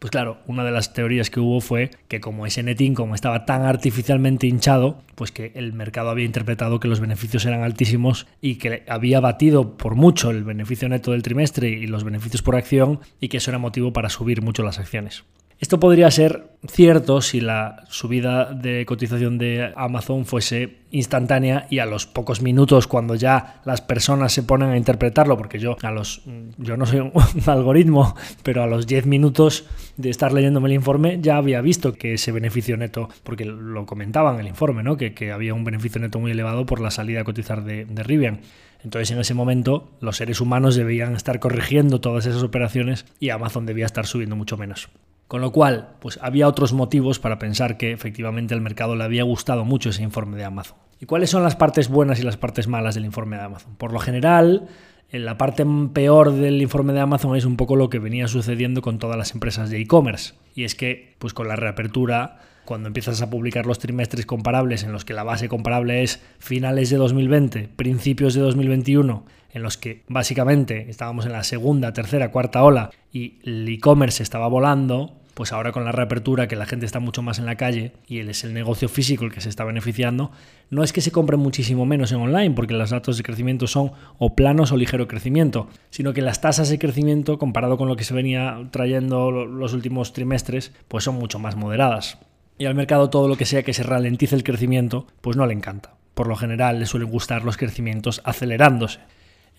pues 0.00 0.10
claro, 0.10 0.38
una 0.46 0.64
de 0.64 0.70
las 0.70 0.94
teorías 0.94 1.28
que 1.28 1.40
hubo 1.40 1.60
fue 1.60 1.90
que 2.08 2.20
como 2.20 2.46
ese 2.46 2.62
netting, 2.62 2.94
como 2.94 3.14
estaba 3.14 3.44
tan 3.44 3.66
artificialmente 3.66 4.46
hinchado, 4.46 5.02
pues 5.14 5.30
que 5.30 5.52
el 5.54 5.74
mercado 5.74 6.08
había 6.08 6.24
interpretado 6.24 6.80
que 6.80 6.88
los 6.88 7.00
beneficios 7.00 7.44
eran 7.44 7.62
altísimos 7.62 8.26
y 8.40 8.54
que 8.54 8.82
había 8.88 9.20
batido 9.20 9.76
por 9.76 9.96
mucho 9.96 10.30
el 10.30 10.42
beneficio 10.42 10.88
neto 10.88 11.12
del 11.12 11.22
trimestre 11.22 11.68
y 11.68 11.86
los 11.86 12.02
beneficios 12.02 12.40
por 12.40 12.56
acción 12.56 13.00
y 13.20 13.28
que 13.28 13.36
eso 13.36 13.50
era 13.50 13.58
motivo 13.58 13.92
para 13.92 14.08
subir 14.08 14.40
mucho 14.40 14.62
las 14.62 14.78
acciones. 14.78 15.24
Esto 15.60 15.78
podría 15.78 16.10
ser 16.10 16.56
cierto 16.66 17.20
si 17.20 17.42
la 17.42 17.84
subida 17.90 18.54
de 18.54 18.86
cotización 18.86 19.36
de 19.36 19.74
Amazon 19.76 20.24
fuese 20.24 20.78
instantánea 20.90 21.66
y 21.68 21.80
a 21.80 21.86
los 21.86 22.06
pocos 22.06 22.40
minutos 22.40 22.86
cuando 22.86 23.14
ya 23.14 23.60
las 23.66 23.82
personas 23.82 24.32
se 24.32 24.42
ponen 24.42 24.70
a 24.70 24.78
interpretarlo, 24.78 25.36
porque 25.36 25.58
yo 25.58 25.76
a 25.82 25.90
los 25.90 26.22
yo 26.56 26.78
no 26.78 26.86
soy 26.86 27.00
un 27.00 27.12
algoritmo, 27.46 28.16
pero 28.42 28.62
a 28.62 28.66
los 28.66 28.86
10 28.86 29.04
minutos 29.04 29.66
de 29.98 30.08
estar 30.08 30.32
leyéndome 30.32 30.70
el 30.70 30.76
informe 30.76 31.18
ya 31.20 31.36
había 31.36 31.60
visto 31.60 31.92
que 31.92 32.14
ese 32.14 32.32
beneficio 32.32 32.78
neto, 32.78 33.10
porque 33.22 33.44
lo 33.44 33.84
comentaban 33.84 34.36
en 34.36 34.40
el 34.40 34.48
informe, 34.48 34.82
¿no? 34.82 34.96
que, 34.96 35.30
había 35.30 35.52
un 35.52 35.64
beneficio 35.64 36.00
neto 36.00 36.18
muy 36.18 36.30
elevado 36.30 36.64
por 36.64 36.80
la 36.80 36.90
salida 36.90 37.20
a 37.20 37.24
cotizar 37.24 37.64
de 37.64 38.02
Rivian. 38.02 38.40
Entonces 38.82 39.10
en 39.10 39.18
ese 39.18 39.34
momento 39.34 39.90
los 40.00 40.16
seres 40.16 40.40
humanos 40.40 40.74
debían 40.74 41.14
estar 41.14 41.38
corrigiendo 41.38 42.00
todas 42.00 42.24
esas 42.24 42.42
operaciones 42.42 43.04
y 43.20 43.28
Amazon 43.28 43.66
debía 43.66 43.84
estar 43.84 44.06
subiendo 44.06 44.36
mucho 44.36 44.56
menos. 44.56 44.88
Con 45.30 45.42
lo 45.42 45.52
cual, 45.52 45.90
pues 46.00 46.18
había 46.22 46.48
otros 46.48 46.72
motivos 46.72 47.20
para 47.20 47.38
pensar 47.38 47.76
que 47.76 47.92
efectivamente 47.92 48.52
al 48.52 48.60
mercado 48.60 48.96
le 48.96 49.04
había 49.04 49.22
gustado 49.22 49.64
mucho 49.64 49.90
ese 49.90 50.02
informe 50.02 50.36
de 50.36 50.42
Amazon. 50.42 50.76
¿Y 50.98 51.06
cuáles 51.06 51.30
son 51.30 51.44
las 51.44 51.54
partes 51.54 51.88
buenas 51.88 52.18
y 52.18 52.24
las 52.24 52.36
partes 52.36 52.66
malas 52.66 52.96
del 52.96 53.04
informe 53.04 53.36
de 53.36 53.44
Amazon? 53.44 53.76
Por 53.76 53.92
lo 53.92 54.00
general, 54.00 54.66
la 55.12 55.38
parte 55.38 55.64
peor 55.92 56.32
del 56.32 56.60
informe 56.60 56.94
de 56.94 56.98
Amazon 56.98 57.36
es 57.36 57.44
un 57.44 57.56
poco 57.56 57.76
lo 57.76 57.90
que 57.90 58.00
venía 58.00 58.26
sucediendo 58.26 58.82
con 58.82 58.98
todas 58.98 59.16
las 59.16 59.32
empresas 59.32 59.70
de 59.70 59.80
e-commerce. 59.80 60.34
Y 60.56 60.64
es 60.64 60.74
que, 60.74 61.14
pues 61.20 61.32
con 61.32 61.46
la 61.46 61.54
reapertura, 61.54 62.40
cuando 62.64 62.88
empiezas 62.88 63.22
a 63.22 63.30
publicar 63.30 63.66
los 63.66 63.78
trimestres 63.78 64.26
comparables 64.26 64.82
en 64.82 64.90
los 64.90 65.04
que 65.04 65.14
la 65.14 65.22
base 65.22 65.48
comparable 65.48 66.02
es 66.02 66.20
finales 66.40 66.90
de 66.90 66.96
2020, 66.96 67.68
principios 67.76 68.34
de 68.34 68.40
2021, 68.40 69.24
en 69.52 69.62
los 69.62 69.76
que 69.76 70.02
básicamente 70.08 70.90
estábamos 70.90 71.24
en 71.24 71.32
la 71.32 71.44
segunda, 71.44 71.92
tercera, 71.92 72.32
cuarta 72.32 72.64
ola 72.64 72.90
y 73.12 73.38
el 73.44 73.68
e-commerce 73.68 74.24
estaba 74.24 74.48
volando, 74.48 75.19
pues 75.40 75.54
ahora 75.54 75.72
con 75.72 75.86
la 75.86 75.92
reapertura, 75.92 76.48
que 76.48 76.54
la 76.54 76.66
gente 76.66 76.84
está 76.84 77.00
mucho 77.00 77.22
más 77.22 77.38
en 77.38 77.46
la 77.46 77.56
calle 77.56 77.94
y 78.06 78.18
es 78.18 78.44
el 78.44 78.52
negocio 78.52 78.90
físico 78.90 79.24
el 79.24 79.32
que 79.32 79.40
se 79.40 79.48
está 79.48 79.64
beneficiando, 79.64 80.32
no 80.68 80.82
es 80.84 80.92
que 80.92 81.00
se 81.00 81.12
compre 81.12 81.38
muchísimo 81.38 81.86
menos 81.86 82.12
en 82.12 82.20
online, 82.20 82.54
porque 82.54 82.74
los 82.74 82.90
datos 82.90 83.16
de 83.16 83.22
crecimiento 83.22 83.66
son 83.66 83.92
o 84.18 84.36
planos 84.36 84.70
o 84.70 84.76
ligero 84.76 85.08
crecimiento, 85.08 85.68
sino 85.88 86.12
que 86.12 86.20
las 86.20 86.42
tasas 86.42 86.68
de 86.68 86.78
crecimiento, 86.78 87.38
comparado 87.38 87.78
con 87.78 87.88
lo 87.88 87.96
que 87.96 88.04
se 88.04 88.12
venía 88.12 88.68
trayendo 88.70 89.30
los 89.30 89.72
últimos 89.72 90.12
trimestres, 90.12 90.74
pues 90.88 91.04
son 91.04 91.14
mucho 91.14 91.38
más 91.38 91.56
moderadas. 91.56 92.18
Y 92.58 92.66
al 92.66 92.74
mercado 92.74 93.08
todo 93.08 93.26
lo 93.26 93.38
que 93.38 93.46
sea 93.46 93.62
que 93.62 93.72
se 93.72 93.82
ralentice 93.82 94.36
el 94.36 94.44
crecimiento, 94.44 95.06
pues 95.22 95.38
no 95.38 95.46
le 95.46 95.54
encanta. 95.54 95.94
Por 96.12 96.26
lo 96.26 96.36
general 96.36 96.80
le 96.80 96.84
suelen 96.84 97.08
gustar 97.08 97.46
los 97.46 97.56
crecimientos 97.56 98.20
acelerándose. 98.26 99.00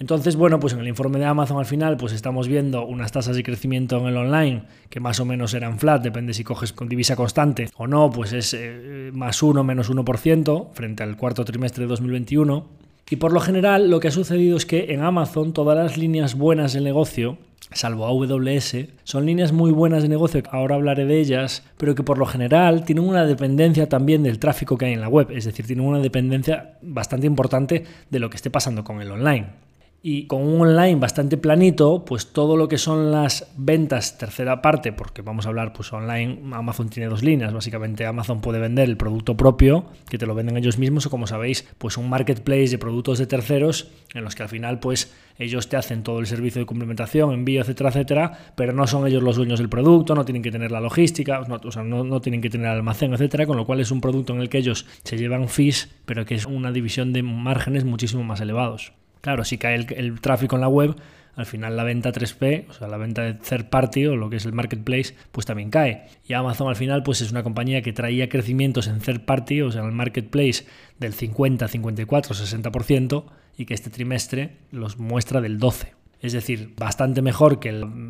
Entonces, 0.01 0.35
bueno, 0.35 0.59
pues 0.59 0.73
en 0.73 0.79
el 0.79 0.87
informe 0.87 1.19
de 1.19 1.25
Amazon 1.25 1.59
al 1.59 1.67
final, 1.67 1.95
pues 1.95 2.11
estamos 2.11 2.47
viendo 2.47 2.83
unas 2.87 3.11
tasas 3.11 3.35
de 3.35 3.43
crecimiento 3.43 3.99
en 3.99 4.07
el 4.07 4.17
online 4.17 4.63
que 4.89 4.99
más 4.99 5.19
o 5.19 5.25
menos 5.25 5.53
eran 5.53 5.77
flat, 5.77 6.01
depende 6.01 6.33
si 6.33 6.43
coges 6.43 6.73
con 6.73 6.89
divisa 6.89 7.15
constante 7.15 7.69
o 7.77 7.85
no, 7.85 8.09
pues 8.09 8.33
es 8.33 8.55
eh, 8.57 9.11
más 9.13 9.43
1, 9.43 9.63
menos 9.63 9.91
1% 9.91 10.69
frente 10.73 11.03
al 11.03 11.17
cuarto 11.17 11.45
trimestre 11.45 11.83
de 11.83 11.89
2021. 11.89 12.65
Y 13.11 13.17
por 13.17 13.31
lo 13.31 13.39
general 13.39 13.91
lo 13.91 13.99
que 13.99 14.07
ha 14.07 14.11
sucedido 14.11 14.57
es 14.57 14.65
que 14.65 14.91
en 14.91 15.03
Amazon 15.03 15.53
todas 15.53 15.77
las 15.77 15.99
líneas 15.99 16.33
buenas 16.33 16.73
del 16.73 16.83
negocio, 16.83 17.37
salvo 17.71 18.07
AWS, 18.07 18.77
son 19.03 19.27
líneas 19.27 19.51
muy 19.51 19.69
buenas 19.69 20.01
de 20.01 20.09
negocio, 20.09 20.41
ahora 20.49 20.73
hablaré 20.73 21.05
de 21.05 21.19
ellas, 21.19 21.63
pero 21.77 21.93
que 21.93 22.01
por 22.01 22.17
lo 22.17 22.25
general 22.25 22.85
tienen 22.85 23.07
una 23.07 23.27
dependencia 23.27 23.87
también 23.87 24.23
del 24.23 24.39
tráfico 24.39 24.79
que 24.79 24.85
hay 24.85 24.93
en 24.93 25.01
la 25.01 25.09
web, 25.09 25.27
es 25.29 25.45
decir, 25.45 25.67
tienen 25.67 25.85
una 25.85 25.99
dependencia 25.99 26.79
bastante 26.81 27.27
importante 27.27 27.83
de 28.09 28.19
lo 28.19 28.31
que 28.31 28.37
esté 28.37 28.49
pasando 28.49 28.83
con 28.83 28.99
el 28.99 29.11
online. 29.11 29.60
Y 30.03 30.25
con 30.25 30.41
un 30.41 30.61
online 30.61 30.95
bastante 30.95 31.37
planito, 31.37 32.03
pues 32.05 32.33
todo 32.33 32.57
lo 32.57 32.67
que 32.67 32.79
son 32.79 33.11
las 33.11 33.51
ventas 33.55 34.17
tercera 34.17 34.59
parte, 34.59 34.93
porque 34.93 35.21
vamos 35.21 35.45
a 35.45 35.49
hablar, 35.49 35.73
pues 35.73 35.93
online, 35.93 36.39
Amazon 36.53 36.89
tiene 36.89 37.07
dos 37.07 37.21
líneas. 37.21 37.53
Básicamente 37.53 38.07
Amazon 38.07 38.41
puede 38.41 38.57
vender 38.57 38.89
el 38.89 38.97
producto 38.97 39.37
propio, 39.37 39.85
que 40.09 40.17
te 40.17 40.25
lo 40.25 40.33
venden 40.33 40.57
ellos 40.57 40.79
mismos, 40.79 41.05
o 41.05 41.11
como 41.11 41.27
sabéis, 41.27 41.67
pues 41.77 41.97
un 41.97 42.09
marketplace 42.09 42.69
de 42.69 42.77
productos 42.79 43.19
de 43.19 43.27
terceros, 43.27 43.91
en 44.15 44.23
los 44.23 44.33
que 44.33 44.41
al 44.41 44.49
final, 44.49 44.79
pues 44.79 45.13
ellos 45.37 45.69
te 45.69 45.77
hacen 45.77 46.01
todo 46.01 46.17
el 46.17 46.25
servicio 46.25 46.59
de 46.59 46.65
complementación, 46.65 47.31
envío, 47.31 47.61
etcétera, 47.61 47.91
etcétera, 47.91 48.39
pero 48.55 48.73
no 48.73 48.87
son 48.87 49.05
ellos 49.05 49.21
los 49.21 49.35
dueños 49.35 49.59
del 49.59 49.69
producto, 49.69 50.15
no 50.15 50.25
tienen 50.25 50.41
que 50.41 50.49
tener 50.49 50.71
la 50.71 50.81
logística, 50.81 51.41
no, 51.47 52.21
tienen 52.21 52.41
que 52.41 52.49
tener 52.49 52.67
el 52.71 52.77
almacén, 52.77 53.13
etcétera, 53.13 53.45
con 53.45 53.55
lo 53.55 53.67
cual 53.67 53.79
es 53.79 53.91
un 53.91 54.01
producto 54.01 54.33
en 54.33 54.41
el 54.41 54.49
que 54.49 54.57
ellos 54.57 54.87
se 55.03 55.17
llevan 55.19 55.47
fees, 55.47 55.93
pero 56.05 56.25
que 56.25 56.33
es 56.33 56.47
una 56.47 56.71
división 56.71 57.13
de 57.13 57.21
márgenes 57.21 57.85
muchísimo 57.85 58.23
más 58.23 58.41
elevados. 58.41 58.93
Claro, 59.21 59.43
si 59.43 59.57
cae 59.57 59.75
el, 59.75 60.19
tráfico 60.19 60.55
en 60.55 60.61
la 60.61 60.67
web, 60.67 60.95
al 61.35 61.45
final 61.45 61.77
la 61.77 61.83
venta 61.83 62.11
3P, 62.11 62.69
o 62.69 62.73
sea, 62.73 62.87
la 62.87 62.97
venta 62.97 63.21
de 63.21 63.35
third 63.35 63.69
party 63.69 64.07
o 64.07 64.15
lo 64.15 64.29
que 64.29 64.37
es 64.37 64.45
el 64.45 64.53
marketplace, 64.53 65.15
pues 65.31 65.45
también 65.45 65.69
cae. 65.69 66.07
Y 66.27 66.33
Amazon 66.33 66.67
al 66.67 66.75
final 66.75 67.03
pues 67.03 67.21
es 67.21 67.31
una 67.31 67.43
compañía 67.43 67.81
que 67.81 67.93
traía 67.93 68.29
crecimientos 68.29 68.87
en 68.87 68.99
third 68.99 69.21
party, 69.21 69.61
o 69.61 69.71
sea, 69.71 69.81
en 69.81 69.87
el 69.87 69.93
marketplace 69.93 70.65
del 70.99 71.13
50, 71.13 71.67
54, 71.67 72.35
60% 72.35 73.25
y 73.57 73.65
que 73.65 73.73
este 73.73 73.89
trimestre 73.89 74.57
los 74.71 74.97
muestra 74.97 75.39
del 75.39 75.59
12 75.59 76.00
es 76.21 76.33
decir, 76.33 76.73
bastante 76.77 77.21
mejor 77.21 77.59
que, 77.59 77.69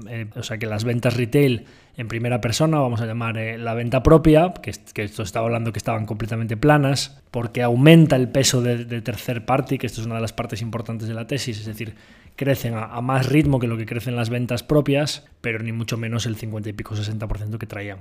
eh, 0.10 0.27
o 0.36 0.44
sea, 0.44 0.58
que 0.58 0.65
las 0.65 0.84
ventas 0.84 1.15
retail 1.15 1.65
en 1.96 2.08
primera 2.08 2.41
persona, 2.41 2.80
vamos 2.80 3.00
a 3.01 3.06
llamar 3.06 3.38
eh, 3.38 3.58
la 3.58 3.74
venta 3.74 4.03
propia, 4.03 4.53
que, 4.62 4.72
esto 4.72 5.24
estaba 5.24 5.46
hablando 5.46 5.72
que 5.72 5.80
estaban 5.80 6.06
completamente 6.06 6.58
planas, 6.58 7.22
porque 7.32 7.63
aumenta 7.63 8.18
el 8.18 8.30
peso 8.30 8.62
de, 8.62 9.01
tercer 9.01 9.46
party, 9.46 9.77
que 9.77 9.88
esto 9.88 10.01
es 10.01 10.08
una 10.08 10.15
de 10.15 10.22
las 10.22 10.34
partes 10.34 10.62
importantes 10.62 11.08
de 11.08 11.13
la 11.13 11.25
tesis, 11.25 11.60
es 11.60 11.65
decir, 11.65 11.96
crecen 12.36 12.74
a, 12.74 12.86
a 12.86 13.01
más 13.01 13.27
ritmo 13.27 13.60
que 13.60 13.68
lo 13.68 13.77
que 13.77 13.86
crecen 13.86 14.15
las 14.15 14.30
ventas 14.30 14.63
propias, 14.63 15.25
pero 15.39 15.60
ni 15.60 15.72
mucho 15.72 15.98
menos 15.98 16.25
el 16.25 16.36
50 16.36 16.70
y 16.70 16.74
pico 16.74 16.96
60% 16.96 17.58
que 17.58 17.68
traían. 17.68 18.00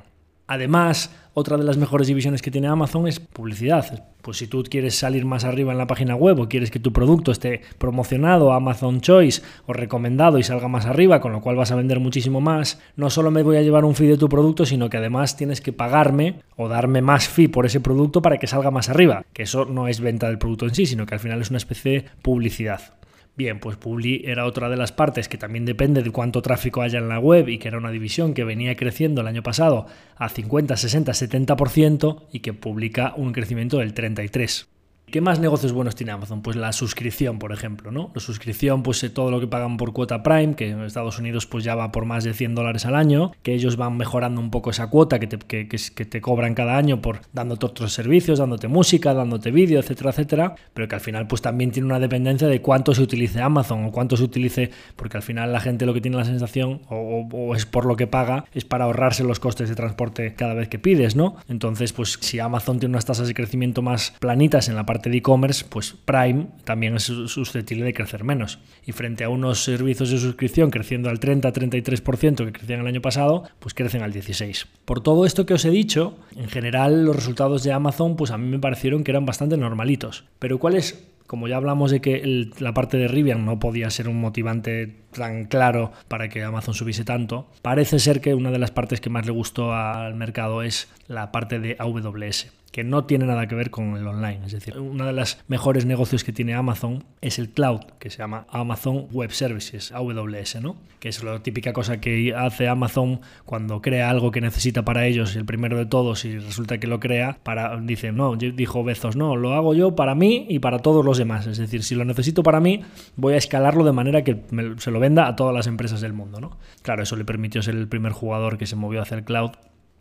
Además, 0.50 1.14
otra 1.33 1.57
de 1.57 1.62
las 1.62 1.76
mejores 1.76 2.09
divisiones 2.09 2.42
que 2.42 2.50
tiene 2.50 2.66
Amazon 2.66 3.07
es 3.07 3.21
publicidad. 3.21 4.09
Pues 4.21 4.38
si 4.38 4.49
tú 4.49 4.64
quieres 4.69 4.99
salir 4.99 5.25
más 5.25 5.45
arriba 5.45 5.71
en 5.71 5.78
la 5.78 5.87
página 5.87 6.16
web 6.16 6.40
o 6.40 6.49
quieres 6.49 6.73
que 6.73 6.80
tu 6.80 6.92
producto 6.92 7.30
esté 7.30 7.61
promocionado 7.78 8.52
a 8.52 8.57
Amazon 8.57 9.00
Choice 9.00 9.42
o 9.66 9.73
recomendado 9.73 10.40
y 10.40 10.42
salga 10.42 10.66
más 10.66 10.87
arriba, 10.87 11.21
con 11.21 11.30
lo 11.30 11.40
cual 11.40 11.54
vas 11.54 11.71
a 11.71 11.76
vender 11.76 12.00
muchísimo 12.00 12.40
más, 12.40 12.80
no 12.97 13.11
solo 13.11 13.30
me 13.30 13.45
voy 13.45 13.59
a 13.59 13.62
llevar 13.62 13.85
un 13.85 13.95
fee 13.95 14.09
de 14.09 14.19
tu 14.19 14.28
producto, 14.28 14.66
sino 14.66 14.90
que 14.90 14.97
además 14.97 15.37
tienes 15.37 15.61
que 15.61 15.73
pagarme 15.73 16.40
o 16.57 16.66
darme 16.66 17.00
más 17.00 17.28
fee 17.28 17.47
por 17.47 17.64
ese 17.64 17.78
producto 17.78 18.21
para 18.21 18.38
que 18.38 18.49
salga 18.49 18.73
más 18.73 18.88
arriba. 18.88 19.25
Que 19.33 19.45
eso 19.45 19.66
no 19.66 19.87
es 19.87 20.00
venta 20.00 20.26
del 20.26 20.38
producto 20.38 20.66
en 20.66 20.75
sí, 20.75 20.85
sino 20.85 21.07
que 21.07 21.14
al 21.14 21.21
final 21.21 21.40
es 21.40 21.50
una 21.50 21.59
especie 21.59 21.92
de 21.92 22.04
publicidad. 22.23 22.95
Bien, 23.37 23.58
pues 23.58 23.76
Publi 23.76 24.22
era 24.26 24.44
otra 24.44 24.68
de 24.68 24.76
las 24.76 24.92
partes 24.92 25.28
que 25.28 25.38
también 25.38 25.64
depende 25.64 26.02
de 26.02 26.10
cuánto 26.10 26.42
tráfico 26.42 26.82
haya 26.82 26.99
en 26.99 27.08
la 27.08 27.18
web 27.18 27.49
y 27.49 27.58
que 27.58 27.68
era 27.68 27.78
una 27.78 27.90
división 27.90 28.34
que 28.34 28.44
venía 28.44 28.76
creciendo 28.76 29.20
el 29.22 29.26
año 29.26 29.42
pasado 29.42 29.87
a 30.16 30.28
50, 30.28 30.76
60, 30.76 31.12
70% 31.12 32.25
y 32.32 32.40
que 32.40 32.52
publica 32.52 33.14
un 33.16 33.32
crecimiento 33.32 33.78
del 33.78 33.94
33%. 33.94 34.66
¿Qué 35.11 35.21
más 35.21 35.40
negocios 35.40 35.73
buenos 35.73 35.97
tiene 35.97 36.12
Amazon? 36.12 36.40
Pues 36.40 36.55
la 36.55 36.73
suscripción, 36.73 37.40
por 37.40 37.52
ejemplo, 37.52 37.90
¿no? 37.90 38.12
La 38.14 38.21
suscripción, 38.21 38.85
pues 38.85 39.02
eh, 39.02 39.11
todo 39.11 39.33
lo 39.33 39.40
que 39.40 39.49
pagan 39.49 39.76
por 39.76 39.93
cuota 39.93 40.23
Prime, 40.23 40.55
que 40.55 40.71
en 40.71 40.83
Estados 40.83 41.19
Unidos 41.19 41.47
pues 41.47 41.64
ya 41.64 41.75
va 41.75 41.90
por 41.90 42.05
más 42.05 42.23
de 42.23 42.33
100 42.33 42.55
dólares 42.55 42.87
al 42.87 42.95
año, 42.95 43.33
que 43.43 43.52
ellos 43.52 43.76
van 43.76 43.97
mejorando 43.97 44.40
un 44.40 44.52
poco 44.52 44.71
esa 44.71 44.88
cuota 44.88 45.19
que 45.19 45.26
te, 45.26 45.38
que, 45.38 45.67
que 45.67 46.05
te 46.05 46.21
cobran 46.21 46.55
cada 46.55 46.76
año 46.76 47.02
por 47.02 47.23
dándote 47.33 47.67
otros 47.67 47.93
servicios, 47.93 48.38
dándote 48.38 48.69
música, 48.69 49.12
dándote 49.12 49.50
vídeo, 49.50 49.81
etcétera, 49.81 50.11
etcétera, 50.11 50.55
pero 50.75 50.87
que 50.87 50.95
al 50.95 51.00
final 51.00 51.26
pues 51.26 51.43
también 51.43 51.73
tiene 51.73 51.87
una 51.87 51.99
dependencia 51.99 52.47
de 52.47 52.61
cuánto 52.62 52.95
se 52.95 53.02
utilice 53.02 53.40
Amazon 53.40 53.87
o 53.87 53.90
cuánto 53.90 54.17
se 54.17 54.23
utilice, 54.23 54.71
porque 54.95 55.17
al 55.17 55.25
final 55.25 55.52
la 55.52 55.59
gente 55.59 55.87
lo 55.87 55.95
que 55.95 56.00
tiene 56.00 56.19
la 56.19 56.25
sensación, 56.25 56.83
o, 56.88 57.55
es 57.57 57.67
por 57.67 57.85
lo 57.85 57.97
que 57.97 58.07
paga, 58.07 58.45
es 58.52 58.64
para 58.64 58.85
ahorrarse 58.85 59.25
los 59.25 59.40
costes 59.40 59.69
de 59.69 59.75
transporte 59.75 60.35
cada 60.35 60.55
vez 60.55 60.69
que 60.69 60.79
pides, 60.79 61.17
¿no? 61.17 61.35
Entonces, 61.49 61.93
pues 61.93 62.17
si 62.21 62.38
Amazon 62.38 62.79
tiene 62.79 62.93
unas 62.93 63.07
tasas 63.07 63.26
de 63.26 63.35
crecimiento 63.35 63.83
más 63.83 64.14
planitas 64.21 64.69
en 64.69 64.76
la 64.76 64.87
parte 64.87 65.00
parte 65.00 65.09
de 65.09 65.16
e-commerce, 65.16 65.64
pues 65.66 65.95
Prime 66.04 66.49
también 66.64 66.95
es 66.95 67.04
susceptible 67.04 67.87
de 67.87 67.95
crecer 67.95 68.23
menos. 68.23 68.59
Y 68.85 68.92
frente 68.92 69.25
a 69.25 69.30
unos 69.30 69.64
servicios 69.64 70.11
de 70.11 70.19
suscripción 70.19 70.71
creciendo 70.71 71.09
al 71.09 71.19
30-33% 71.21 72.45
que 72.45 72.52
crecían 72.52 72.80
el 72.80 72.87
año 72.87 73.00
pasado, 73.00 73.45
pues 73.61 73.73
crecen 73.73 74.02
al 74.02 74.12
16%. 74.12 74.66
Por 74.85 75.02
todo 75.02 75.25
esto 75.25 75.47
que 75.47 75.54
os 75.54 75.64
he 75.64 75.71
dicho, 75.71 76.19
en 76.37 76.49
general 76.50 77.07
los 77.07 77.16
resultados 77.16 77.62
de 77.64 77.73
Amazon, 77.73 78.14
pues 78.14 78.30
a 78.30 78.37
mí 78.37 78.47
me 78.47 78.59
parecieron 78.59 79.02
que 79.02 79.12
eran 79.12 79.25
bastante 79.25 79.57
normalitos. 79.57 80.25
Pero 80.38 80.59
¿cuál 80.59 80.75
es 80.75 81.02
como 81.26 81.47
ya 81.47 81.57
hablamos 81.57 81.92
de 81.92 82.00
que 82.00 82.50
la 82.59 82.75
parte 82.75 82.97
de 82.97 83.07
Rivian 83.07 83.45
no 83.45 83.61
podía 83.61 83.88
ser 83.90 84.09
un 84.09 84.21
motivante 84.21 84.97
tan 85.12 85.45
claro 85.45 85.92
para 86.09 86.28
que 86.28 86.42
Amazon 86.42 86.75
subiese 86.75 87.04
tanto, 87.04 87.47
parece 87.62 88.00
ser 88.00 88.21
que 88.21 88.35
una 88.35 88.50
de 88.50 88.59
las 88.59 88.73
partes 88.73 89.00
que 89.00 89.11
más 89.11 89.26
le 89.26 89.30
gustó 89.30 89.73
al 89.73 90.16
mercado 90.16 90.64
es 90.64 90.88
la 91.07 91.30
parte 91.30 91.61
de 91.61 91.76
AWS 91.78 92.49
que 92.71 92.85
no 92.85 93.05
tiene 93.05 93.27
nada 93.27 93.47
que 93.49 93.55
ver 93.55 93.71
con 93.71 93.97
el 93.97 94.07
online. 94.07 94.41
Es 94.47 94.53
decir, 94.53 94.79
uno 94.79 95.05
de 95.05 95.12
los 95.12 95.39
mejores 95.49 95.87
negocios 95.87 96.23
que 96.23 96.33
tiene 96.33 96.55
Amazon 96.55 97.05
es 97.21 97.39
el 97.39 97.50
cloud, 97.50 97.81
que 97.99 98.11
se 98.11 98.19
llama 98.19 98.47
Amazon 98.50 99.09
Web 99.12 99.33
Services, 99.33 99.93
AWS, 99.93 100.61
¿no? 100.62 100.77
Que 101.00 101.09
es 101.09 101.23
la 101.25 101.43
típica 101.43 101.73
cosa 101.73 102.00
que 102.00 102.35
hace 102.35 102.69
Amazon 102.69 103.21
cuando 103.45 103.83
crea 103.83 104.11
algo 104.11 104.31
que 104.31 104.41
necesita 104.41 104.85
para 104.85 105.07
ellos, 105.07 105.35
el 105.35 105.45
primero 105.45 105.79
de 105.79 105.87
todos, 105.87 106.25
y 106.25 106.39
resulta 106.39 106.79
que 106.79 106.87
lo 106.87 107.00
crea, 107.00 107.39
para, 107.43 107.77
dice, 107.81 108.12
no, 108.12 108.37
dijo 108.37 108.85
Bezos, 108.85 109.17
no, 109.17 109.37
lo 109.37 109.55
hago 109.55 109.75
yo 109.75 109.97
para 109.97 110.15
mí 110.15 110.47
y 110.49 110.61
para 110.61 110.79
todos 110.79 111.05
los 111.05 111.19
demás. 111.19 111.47
Es 111.47 111.59
decir, 111.59 111.83
si 111.83 111.95
lo 111.95 112.05
necesito 112.05 112.43
para 112.43 112.61
mí, 112.61 112.83
voy 113.17 113.35
a 113.35 113.39
escalarlo 113.39 113.85
de 113.85 113.93
manera 113.93 114.23
que 114.23 114.43
se 114.79 114.91
lo 114.91 115.00
venda 115.00 115.27
a 115.27 115.35
todas 115.35 115.55
las 115.55 115.67
empresas 115.67 116.00
del 116.00 116.12
mundo, 116.12 116.41
¿no? 116.41 116.57
Claro, 116.83 117.03
eso 117.03 117.17
le 117.17 117.25
permitió 117.25 117.62
ser 117.62 117.75
el 117.75 117.89
primer 117.89 118.12
jugador 118.12 118.59
que 118.59 118.67
se 118.67 118.77
movió 118.77 119.03
hacia 119.03 119.17
el 119.17 119.25
cloud 119.25 119.50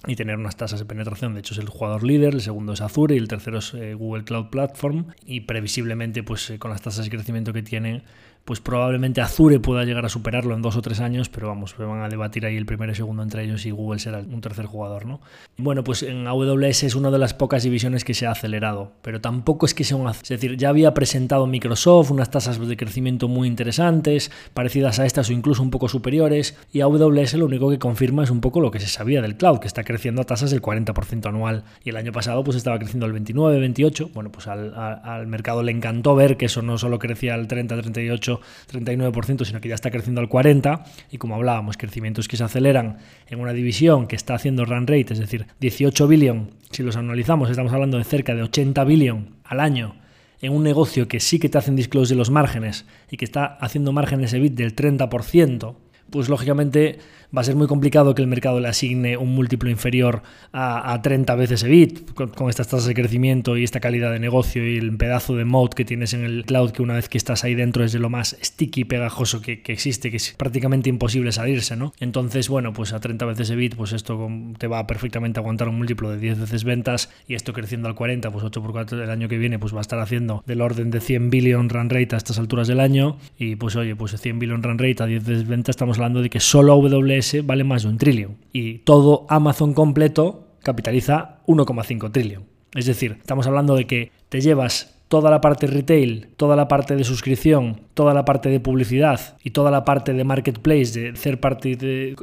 y 0.07 0.15
tener 0.15 0.37
unas 0.37 0.55
tasas 0.55 0.79
de 0.79 0.85
penetración. 0.85 1.33
De 1.33 1.41
hecho, 1.41 1.53
es 1.53 1.59
el 1.59 1.67
jugador 1.67 2.03
líder, 2.03 2.33
el 2.33 2.41
segundo 2.41 2.73
es 2.73 2.81
Azure 2.81 3.15
y 3.15 3.17
el 3.17 3.27
tercero 3.27 3.59
es 3.59 3.73
eh, 3.73 3.93
Google 3.93 4.23
Cloud 4.23 4.49
Platform. 4.49 5.07
Y 5.25 5.41
previsiblemente, 5.41 6.23
pues 6.23 6.49
eh, 6.49 6.59
con 6.59 6.71
las 6.71 6.81
tasas 6.81 7.05
de 7.05 7.11
crecimiento 7.11 7.51
que 7.51 7.63
tiene, 7.63 8.03
pues 8.49 8.61
probablemente 8.61 9.21
Azure 9.21 9.59
pueda 9.59 9.83
llegar 9.85 10.05
a 10.05 10.09
superarlo 10.09 10.55
en 10.55 10.63
dos 10.63 10.75
o 10.75 10.81
tres 10.81 11.01
años, 11.01 11.29
pero 11.29 11.49
vamos, 11.49 11.75
pues 11.75 11.87
van 11.87 12.01
a 12.01 12.09
debatir 12.09 12.47
ahí 12.47 12.57
el 12.57 12.65
primero 12.65 12.91
y 12.91 12.95
segundo 12.95 13.21
entre 13.21 13.43
ellos 13.43 13.63
y 13.67 13.69
Google 13.69 13.99
será 13.99 14.17
un 14.21 14.41
tercer 14.41 14.65
jugador, 14.65 15.05
¿no? 15.05 15.21
Bueno, 15.57 15.83
pues 15.83 16.01
en 16.01 16.25
AWS 16.25 16.81
es 16.81 16.95
una 16.95 17.11
de 17.11 17.19
las 17.19 17.35
pocas 17.35 17.61
divisiones 17.61 18.03
que 18.03 18.15
se 18.15 18.25
ha 18.25 18.31
acelerado, 18.31 18.93
pero 19.03 19.21
tampoco 19.21 19.67
es 19.67 19.75
que 19.75 19.83
sea 19.83 19.97
un... 19.97 20.09
Es 20.09 20.27
decir, 20.27 20.57
ya 20.57 20.69
había 20.69 20.95
presentado 20.95 21.45
Microsoft 21.45 22.09
unas 22.09 22.31
tasas 22.31 22.59
de 22.59 22.75
crecimiento 22.75 23.27
muy 23.27 23.47
interesantes, 23.47 24.31
parecidas 24.55 24.97
a 24.97 25.05
estas 25.05 25.29
o 25.29 25.33
incluso 25.33 25.61
un 25.61 25.69
poco 25.69 25.87
superiores, 25.87 26.57
y 26.73 26.81
AWS 26.81 27.35
lo 27.35 27.45
único 27.45 27.69
que 27.69 27.77
confirma 27.77 28.23
es 28.23 28.31
un 28.31 28.41
poco 28.41 28.61
lo 28.61 28.71
que 28.71 28.79
se 28.79 28.87
sabía 28.87 29.21
del 29.21 29.37
cloud, 29.37 29.59
que 29.59 29.67
está 29.67 29.83
creciendo 29.83 30.23
a 30.23 30.25
tasas 30.25 30.49
del 30.49 30.63
40% 30.63 31.27
anual, 31.27 31.65
y 31.83 31.91
el 31.91 31.97
año 31.97 32.11
pasado 32.11 32.43
pues 32.43 32.57
estaba 32.57 32.79
creciendo 32.79 33.05
al 33.05 33.11
29, 33.11 33.59
28, 33.59 34.09
bueno, 34.15 34.31
pues 34.31 34.47
al, 34.47 34.73
al 34.73 35.27
mercado 35.27 35.61
le 35.61 35.71
encantó 35.71 36.15
ver 36.15 36.35
que 36.35 36.47
eso 36.47 36.63
no 36.63 36.79
solo 36.79 36.97
crecía 36.97 37.35
al 37.35 37.47
30, 37.47 37.75
38, 37.75 38.38
39%, 38.71 39.45
sino 39.45 39.61
que 39.61 39.69
ya 39.69 39.75
está 39.75 39.91
creciendo 39.91 40.21
al 40.21 40.29
40%, 40.29 40.83
y 41.11 41.17
como 41.17 41.35
hablábamos, 41.35 41.77
crecimientos 41.77 42.27
que 42.27 42.37
se 42.37 42.43
aceleran 42.43 42.97
en 43.27 43.39
una 43.39 43.53
división 43.53 44.07
que 44.07 44.15
está 44.15 44.35
haciendo 44.35 44.65
run 44.65 44.87
rate, 44.87 45.13
es 45.13 45.19
decir, 45.19 45.47
18 45.59 46.07
billion, 46.07 46.51
si 46.71 46.83
los 46.83 46.95
analizamos, 46.95 47.49
estamos 47.49 47.73
hablando 47.73 47.97
de 47.97 48.03
cerca 48.03 48.35
de 48.35 48.43
80 48.43 48.83
billion 48.83 49.35
al 49.43 49.59
año, 49.59 49.95
en 50.41 50.53
un 50.53 50.63
negocio 50.63 51.07
que 51.07 51.19
sí 51.19 51.39
que 51.39 51.49
te 51.49 51.57
hacen 51.57 51.75
disclose 51.75 52.13
de 52.13 52.17
los 52.17 52.29
márgenes 52.29 52.85
y 53.11 53.17
que 53.17 53.25
está 53.25 53.45
haciendo 53.45 53.91
márgenes 53.91 54.33
EBIT 54.33 54.53
del 54.53 54.75
30%, 54.75 55.75
pues 56.09 56.29
lógicamente 56.29 56.99
va 57.35 57.41
a 57.41 57.43
ser 57.43 57.55
muy 57.55 57.67
complicado 57.67 58.15
que 58.15 58.21
el 58.21 58.27
mercado 58.27 58.59
le 58.59 58.67
asigne 58.67 59.17
un 59.17 59.33
múltiplo 59.35 59.69
inferior 59.69 60.23
a, 60.51 60.99
30 61.01 61.35
veces 61.35 61.63
EBIT 61.63 62.13
con, 62.13 62.49
estas 62.49 62.67
tasas 62.67 62.87
de 62.87 62.93
crecimiento 62.93 63.57
y 63.57 63.63
esta 63.63 63.79
calidad 63.79 64.11
de 64.11 64.19
negocio 64.19 64.67
y 64.67 64.77
el 64.77 64.95
pedazo 64.97 65.35
de 65.35 65.45
mode 65.45 65.75
que 65.75 65.85
tienes 65.85 66.13
en 66.13 66.23
el 66.23 66.45
cloud 66.45 66.71
que 66.71 66.81
una 66.81 66.95
vez 66.95 67.07
que 67.07 67.17
estás 67.17 67.43
ahí 67.43 67.55
dentro 67.55 67.83
es 67.83 67.91
de 67.91 67.99
lo 67.99 68.09
más 68.09 68.35
sticky 68.43 68.81
y 68.81 68.85
pegajoso 68.85 69.41
que, 69.41 69.61
existe, 69.67 70.09
que 70.09 70.17
es 70.17 70.33
prácticamente 70.37 70.89
imposible 70.89 71.31
salirse, 71.31 71.75
¿no? 71.75 71.93
Entonces, 71.99 72.49
bueno, 72.49 72.73
pues 72.73 72.93
a 72.93 72.99
30 72.99 73.25
veces 73.25 73.49
EBIT, 73.49 73.75
pues 73.75 73.93
esto 73.93 74.27
te 74.57 74.67
va 74.67 74.79
a 74.79 74.87
perfectamente 74.87 75.39
aguantar 75.39 75.69
un 75.69 75.77
múltiplo 75.77 76.09
de 76.09 76.17
10 76.17 76.39
veces 76.39 76.63
ventas 76.63 77.09
y 77.27 77.35
esto 77.35 77.53
creciendo 77.53 77.87
al 77.87 77.95
40, 77.95 78.31
pues 78.31 78.43
8 78.43 78.61
por 78.61 78.71
4 78.71 79.03
el 79.03 79.09
año 79.09 79.27
que 79.27 79.37
viene, 79.37 79.59
pues 79.59 79.73
va 79.73 79.79
a 79.79 79.81
estar 79.81 79.99
haciendo 79.99 80.43
del 80.47 80.61
orden 80.61 80.89
de 80.91 80.99
100 80.99 81.29
billion 81.29 81.69
run 81.69 81.89
rate 81.89 82.15
a 82.15 82.17
estas 82.17 82.39
alturas 82.39 82.67
del 82.67 82.79
año 82.79 83.17
y 83.37 83.55
pues 83.55 83.75
oye, 83.75 83.95
pues 83.95 84.19
100 84.19 84.39
billion 84.39 84.63
run 84.63 84.77
rate 84.77 85.03
a 85.03 85.05
10 85.05 85.25
veces 85.25 85.47
ventas 85.47 85.73
estamos 85.73 85.97
hablando 85.97 86.21
de 86.21 86.29
que 86.29 86.39
solo 86.39 86.73
AWS 86.73 87.18
vale 87.43 87.63
más 87.63 87.83
de 87.83 87.89
un 87.89 87.97
trillón. 87.97 88.37
Y 88.53 88.79
todo 88.79 89.25
Amazon 89.29 89.73
completo 89.73 90.47
capitaliza 90.63 91.39
1,5 91.47 92.11
trillón. 92.11 92.43
Es 92.75 92.85
decir, 92.85 93.17
estamos 93.19 93.47
hablando 93.47 93.75
de 93.75 93.87
que 93.87 94.11
te 94.29 94.41
llevas 94.41 94.99
toda 95.09 95.31
la 95.31 95.41
parte 95.41 95.65
retail, 95.67 96.27
toda 96.37 96.55
la 96.55 96.67
parte 96.67 96.95
de 96.95 97.03
suscripción, 97.03 97.81
toda 97.95 98.13
la 98.13 98.25
parte 98.25 98.49
de 98.49 98.59
publicidad 98.59 99.37
y 99.43 99.49
toda 99.49 99.71
la 99.71 99.83
parte 99.83 100.13
de 100.13 100.23
marketplace, 100.23 100.99
de 100.99 101.13
third 101.13 101.39
party 101.39 101.77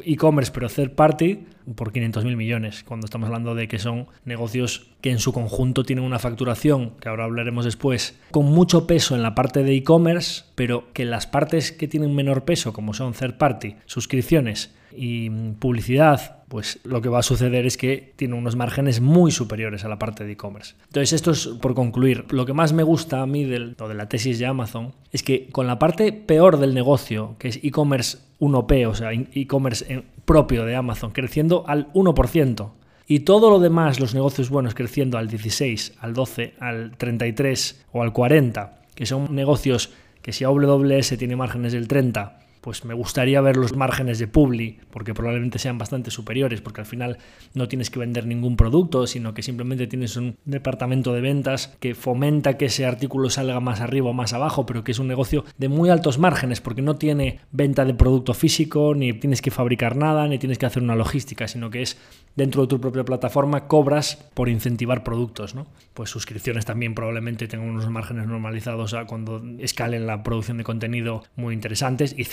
e-commerce, 0.04 0.52
pero 0.54 0.68
third 0.68 0.92
party, 0.92 1.40
por 1.74 1.92
500 1.92 2.24
mil 2.24 2.36
millones, 2.36 2.84
cuando 2.84 3.06
estamos 3.06 3.26
hablando 3.26 3.56
de 3.56 3.66
que 3.66 3.80
son 3.80 4.06
negocios 4.24 4.86
que 5.00 5.10
en 5.10 5.18
su 5.18 5.32
conjunto 5.32 5.82
tienen 5.82 6.04
una 6.04 6.20
facturación, 6.20 6.92
que 7.00 7.08
ahora 7.08 7.24
hablaremos 7.24 7.64
después, 7.64 8.20
con 8.30 8.46
mucho 8.46 8.86
peso 8.86 9.16
en 9.16 9.22
la 9.24 9.34
parte 9.34 9.64
de 9.64 9.74
e-commerce, 9.74 10.44
pero 10.54 10.92
que 10.92 11.04
las 11.04 11.26
partes 11.26 11.72
que 11.72 11.88
tienen 11.88 12.14
menor 12.14 12.44
peso, 12.44 12.72
como 12.72 12.94
son 12.94 13.14
third 13.14 13.36
party, 13.36 13.74
suscripciones 13.86 14.76
y 14.96 15.30
publicidad, 15.58 16.44
pues 16.48 16.78
lo 16.84 17.00
que 17.00 17.08
va 17.08 17.20
a 17.20 17.22
suceder 17.22 17.66
es 17.66 17.76
que 17.76 18.12
tiene 18.16 18.34
unos 18.34 18.56
márgenes 18.56 19.00
muy 19.00 19.30
superiores 19.30 19.84
a 19.84 19.88
la 19.88 19.98
parte 19.98 20.24
de 20.24 20.32
e-commerce. 20.32 20.74
Entonces, 20.86 21.12
esto 21.12 21.32
es 21.32 21.48
por 21.60 21.74
concluir. 21.74 22.24
Lo 22.30 22.46
que 22.46 22.52
más 22.52 22.72
me 22.72 22.82
gusta 22.82 23.22
a 23.22 23.26
mí 23.26 23.44
de, 23.44 23.74
de 23.74 23.94
la 23.94 24.08
tesis 24.08 24.38
de 24.38 24.46
Amazon 24.46 24.94
es 25.12 25.22
que 25.22 25.48
con 25.50 25.66
la 25.66 25.78
parte 25.78 26.12
peor 26.12 26.58
del 26.58 26.74
negocio, 26.74 27.36
que 27.38 27.48
es 27.48 27.60
e-commerce 27.62 28.18
1P, 28.40 28.86
o 28.88 28.94
sea, 28.94 29.10
e-commerce 29.12 30.04
propio 30.24 30.64
de 30.64 30.76
Amazon, 30.76 31.10
creciendo 31.10 31.64
al 31.66 31.92
1%, 31.92 32.70
y 33.08 33.20
todo 33.20 33.50
lo 33.50 33.60
demás, 33.60 34.00
los 34.00 34.14
negocios 34.14 34.50
buenos, 34.50 34.74
creciendo 34.74 35.16
al 35.16 35.28
16, 35.28 35.94
al 36.00 36.12
12, 36.12 36.54
al 36.58 36.96
33 36.96 37.84
o 37.92 38.02
al 38.02 38.12
40, 38.12 38.80
que 38.94 39.06
son 39.06 39.34
negocios 39.34 39.92
que 40.22 40.32
si 40.32 40.42
AWS 40.42 41.16
tiene 41.16 41.36
márgenes 41.36 41.72
del 41.72 41.86
30, 41.86 42.40
pues 42.66 42.84
me 42.84 42.94
gustaría 42.94 43.40
ver 43.40 43.56
los 43.56 43.76
márgenes 43.76 44.18
de 44.18 44.26
Publi, 44.26 44.80
porque 44.90 45.14
probablemente 45.14 45.60
sean 45.60 45.78
bastante 45.78 46.10
superiores, 46.10 46.60
porque 46.60 46.80
al 46.80 46.86
final 46.88 47.18
no 47.54 47.68
tienes 47.68 47.90
que 47.90 48.00
vender 48.00 48.26
ningún 48.26 48.56
producto, 48.56 49.06
sino 49.06 49.34
que 49.34 49.44
simplemente 49.44 49.86
tienes 49.86 50.16
un 50.16 50.36
departamento 50.46 51.14
de 51.14 51.20
ventas 51.20 51.76
que 51.78 51.94
fomenta 51.94 52.56
que 52.56 52.64
ese 52.64 52.84
artículo 52.84 53.30
salga 53.30 53.60
más 53.60 53.80
arriba 53.80 54.10
o 54.10 54.14
más 54.14 54.32
abajo, 54.32 54.66
pero 54.66 54.82
que 54.82 54.90
es 54.90 54.98
un 54.98 55.06
negocio 55.06 55.44
de 55.58 55.68
muy 55.68 55.90
altos 55.90 56.18
márgenes, 56.18 56.60
porque 56.60 56.82
no 56.82 56.96
tiene 56.96 57.38
venta 57.52 57.84
de 57.84 57.94
producto 57.94 58.34
físico, 58.34 58.96
ni 58.96 59.12
tienes 59.12 59.42
que 59.42 59.52
fabricar 59.52 59.94
nada, 59.94 60.26
ni 60.26 60.40
tienes 60.40 60.58
que 60.58 60.66
hacer 60.66 60.82
una 60.82 60.96
logística, 60.96 61.46
sino 61.46 61.70
que 61.70 61.82
es 61.82 61.96
dentro 62.34 62.62
de 62.62 62.68
tu 62.68 62.80
propia 62.80 63.04
plataforma 63.04 63.68
cobras 63.68 64.16
por 64.34 64.48
incentivar 64.48 65.04
productos, 65.04 65.54
¿no? 65.54 65.68
Pues 65.94 66.10
suscripciones 66.10 66.66
también 66.66 66.96
probablemente 66.96 67.46
tengan 67.46 67.68
unos 67.68 67.88
márgenes 67.88 68.26
normalizados 68.26 68.92
a 68.92 69.06
cuando 69.06 69.40
escalen 69.60 70.08
la 70.08 70.24
producción 70.24 70.58
de 70.58 70.64
contenido 70.64 71.22
muy 71.36 71.54
interesantes 71.54 72.14
y 72.18 72.24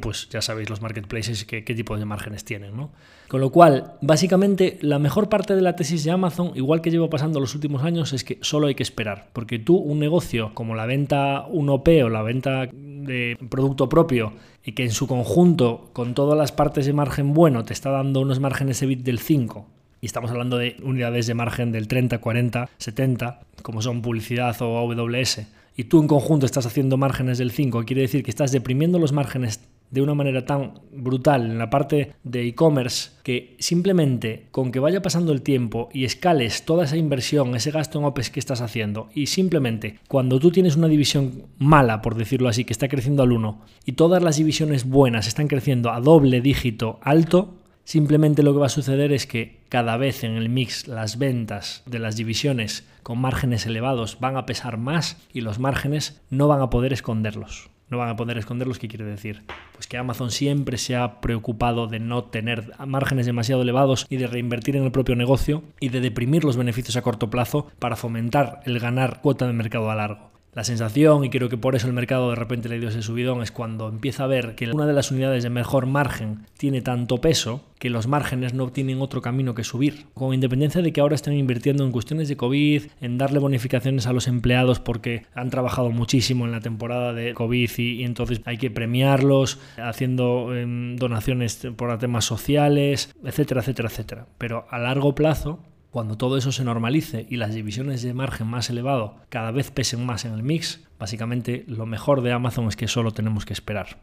pues 0.00 0.28
ya 0.30 0.40
sabéis 0.40 0.70
los 0.70 0.80
marketplaces 0.80 1.44
qué, 1.44 1.64
qué 1.64 1.74
tipo 1.74 1.96
de 1.96 2.04
márgenes 2.04 2.44
tienen, 2.44 2.76
¿no? 2.76 2.90
Con 3.28 3.40
lo 3.40 3.50
cual, 3.50 3.94
básicamente, 4.00 4.78
la 4.82 4.98
mejor 4.98 5.28
parte 5.28 5.56
de 5.56 5.62
la 5.62 5.74
tesis 5.74 6.04
de 6.04 6.12
Amazon, 6.12 6.52
igual 6.54 6.80
que 6.80 6.90
llevo 6.90 7.10
pasando 7.10 7.40
los 7.40 7.54
últimos 7.54 7.82
años, 7.82 8.12
es 8.12 8.22
que 8.22 8.38
solo 8.40 8.68
hay 8.68 8.74
que 8.74 8.84
esperar. 8.84 9.30
Porque 9.32 9.58
tú, 9.58 9.76
un 9.76 9.98
negocio 9.98 10.52
como 10.54 10.74
la 10.74 10.86
venta 10.86 11.46
1P 11.48 12.04
o 12.04 12.08
la 12.08 12.22
venta 12.22 12.68
de 12.72 13.36
producto 13.50 13.88
propio, 13.88 14.32
y 14.64 14.72
que 14.72 14.84
en 14.84 14.92
su 14.92 15.06
conjunto, 15.06 15.90
con 15.92 16.14
todas 16.14 16.38
las 16.38 16.52
partes 16.52 16.86
de 16.86 16.92
margen 16.92 17.34
bueno, 17.34 17.64
te 17.64 17.72
está 17.72 17.90
dando 17.90 18.20
unos 18.20 18.40
márgenes 18.40 18.80
EBIT 18.82 19.02
del 19.02 19.18
5, 19.18 19.66
y 20.00 20.06
estamos 20.06 20.30
hablando 20.30 20.58
de 20.58 20.76
unidades 20.82 21.26
de 21.26 21.34
margen 21.34 21.72
del 21.72 21.88
30, 21.88 22.18
40, 22.18 22.68
70, 22.78 23.40
como 23.62 23.82
son 23.82 24.02
publicidad 24.02 24.56
o 24.62 24.78
AWS, 24.78 25.46
y 25.76 25.84
tú 25.84 26.00
en 26.00 26.08
conjunto 26.08 26.46
estás 26.46 26.66
haciendo 26.66 26.96
márgenes 26.96 27.38
del 27.38 27.50
5, 27.50 27.84
quiere 27.84 28.02
decir 28.02 28.22
que 28.22 28.30
estás 28.30 28.52
deprimiendo 28.52 28.98
los 28.98 29.12
márgenes 29.12 29.60
de 29.90 30.02
una 30.02 30.14
manera 30.14 30.44
tan 30.44 30.80
brutal 30.92 31.42
en 31.46 31.58
la 31.58 31.70
parte 31.70 32.12
de 32.24 32.46
e-commerce 32.48 33.10
que 33.22 33.54
simplemente 33.58 34.46
con 34.50 34.72
que 34.72 34.80
vaya 34.80 35.02
pasando 35.02 35.32
el 35.32 35.42
tiempo 35.42 35.88
y 35.92 36.04
escales 36.04 36.64
toda 36.64 36.84
esa 36.84 36.96
inversión, 36.96 37.54
ese 37.54 37.70
gasto 37.70 37.98
en 37.98 38.04
OPEX 38.04 38.30
que 38.30 38.40
estás 38.40 38.60
haciendo 38.60 39.08
y 39.14 39.26
simplemente 39.26 40.00
cuando 40.08 40.40
tú 40.40 40.50
tienes 40.50 40.76
una 40.76 40.88
división 40.88 41.44
mala, 41.58 42.02
por 42.02 42.16
decirlo 42.16 42.48
así, 42.48 42.64
que 42.64 42.72
está 42.72 42.88
creciendo 42.88 43.22
al 43.22 43.32
1 43.32 43.60
y 43.84 43.92
todas 43.92 44.22
las 44.22 44.36
divisiones 44.36 44.84
buenas 44.84 45.28
están 45.28 45.46
creciendo 45.46 45.90
a 45.90 46.00
doble 46.00 46.40
dígito 46.40 46.98
alto, 47.02 47.54
Simplemente 47.86 48.42
lo 48.42 48.52
que 48.52 48.58
va 48.58 48.66
a 48.66 48.68
suceder 48.68 49.12
es 49.12 49.28
que 49.28 49.60
cada 49.68 49.96
vez 49.96 50.24
en 50.24 50.32
el 50.32 50.48
mix 50.48 50.88
las 50.88 51.18
ventas 51.18 51.84
de 51.86 52.00
las 52.00 52.16
divisiones 52.16 52.84
con 53.04 53.20
márgenes 53.20 53.64
elevados 53.64 54.18
van 54.18 54.36
a 54.36 54.44
pesar 54.44 54.76
más 54.76 55.24
y 55.32 55.42
los 55.42 55.60
márgenes 55.60 56.20
no 56.28 56.48
van 56.48 56.60
a 56.60 56.68
poder 56.68 56.92
esconderlos. 56.92 57.70
no 57.88 57.98
van 57.98 58.08
a 58.08 58.16
poder 58.16 58.38
esconderlos. 58.38 58.80
¿Qué 58.80 58.88
quiere 58.88 59.04
decir? 59.04 59.44
Pues 59.72 59.86
que 59.86 59.98
Amazon 59.98 60.32
siempre 60.32 60.78
se 60.78 60.96
ha 60.96 61.20
preocupado 61.20 61.86
de 61.86 62.00
no 62.00 62.24
tener 62.24 62.72
márgenes 62.84 63.24
demasiado 63.24 63.62
elevados 63.62 64.04
y 64.10 64.16
de 64.16 64.26
reinvertir 64.26 64.74
en 64.74 64.82
el 64.82 64.90
propio 64.90 65.14
negocio 65.14 65.62
y 65.78 65.90
de 65.90 66.00
deprimir 66.00 66.42
los 66.42 66.56
beneficios 66.56 66.96
a 66.96 67.02
corto 67.02 67.30
plazo 67.30 67.68
para 67.78 67.94
fomentar 67.94 68.62
el 68.64 68.80
ganar 68.80 69.20
cuota 69.20 69.46
de 69.46 69.52
mercado 69.52 69.92
a 69.92 69.94
largo. 69.94 70.35
La 70.56 70.64
sensación, 70.64 71.22
y 71.22 71.28
creo 71.28 71.50
que 71.50 71.58
por 71.58 71.76
eso 71.76 71.86
el 71.86 71.92
mercado 71.92 72.30
de 72.30 72.34
repente 72.34 72.70
le 72.70 72.80
dio 72.80 72.88
ese 72.88 73.02
subidón, 73.02 73.42
es 73.42 73.52
cuando 73.52 73.90
empieza 73.90 74.24
a 74.24 74.26
ver 74.26 74.54
que 74.54 74.70
una 74.70 74.86
de 74.86 74.94
las 74.94 75.10
unidades 75.10 75.42
de 75.42 75.50
mejor 75.50 75.84
margen 75.84 76.46
tiene 76.56 76.80
tanto 76.80 77.18
peso 77.18 77.62
que 77.78 77.90
los 77.90 78.06
márgenes 78.06 78.54
no 78.54 78.70
tienen 78.70 79.02
otro 79.02 79.20
camino 79.20 79.54
que 79.54 79.64
subir. 79.64 80.06
Con 80.14 80.32
independencia 80.32 80.80
de 80.80 80.94
que 80.94 81.02
ahora 81.02 81.14
están 81.14 81.34
invirtiendo 81.34 81.84
en 81.84 81.92
cuestiones 81.92 82.30
de 82.30 82.38
COVID, 82.38 82.84
en 83.02 83.18
darle 83.18 83.38
bonificaciones 83.38 84.06
a 84.06 84.14
los 84.14 84.28
empleados 84.28 84.80
porque 84.80 85.26
han 85.34 85.50
trabajado 85.50 85.90
muchísimo 85.90 86.46
en 86.46 86.52
la 86.52 86.60
temporada 86.60 87.12
de 87.12 87.34
COVID 87.34 87.70
y, 87.76 88.04
entonces 88.04 88.40
hay 88.46 88.56
que 88.56 88.70
premiarlos, 88.70 89.60
haciendo 89.76 90.56
em, 90.56 90.96
donaciones 90.96 91.68
por 91.76 91.98
temas 91.98 92.24
sociales, 92.24 93.14
etcétera, 93.22 93.60
etcétera, 93.60 93.90
etcétera. 93.90 94.26
Pero 94.38 94.66
a 94.70 94.78
largo 94.78 95.14
plazo 95.14 95.60
cuando 95.96 96.18
todo 96.18 96.36
eso 96.36 96.52
se 96.52 96.62
normalice 96.62 97.26
y 97.30 97.36
las 97.36 97.54
divisiones 97.54 98.02
de 98.02 98.12
margen 98.12 98.46
más 98.48 98.68
elevado 98.68 99.16
cada 99.30 99.50
vez 99.50 99.70
pesen 99.70 100.04
más 100.04 100.26
en 100.26 100.34
el 100.34 100.42
mix, 100.42 100.84
básicamente 100.98 101.64
lo 101.68 101.86
mejor 101.86 102.20
de 102.20 102.32
Amazon 102.32 102.68
es 102.68 102.76
que 102.76 102.86
solo 102.86 103.12
tenemos 103.12 103.46
que 103.46 103.54
esperar. 103.54 103.96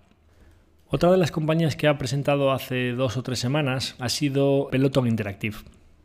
Otra 0.87 1.11
de 1.11 1.19
las 1.19 1.29
compañías 1.29 1.75
que 1.75 1.87
ha 1.87 1.99
presentado 1.99 2.51
hace 2.51 2.93
dos 2.93 3.15
o 3.15 3.21
tres 3.21 3.37
semanas 3.37 3.95
ha 3.99 4.09
sido 4.09 4.69
Peloton 4.71 5.05
Interactive. 5.05 5.57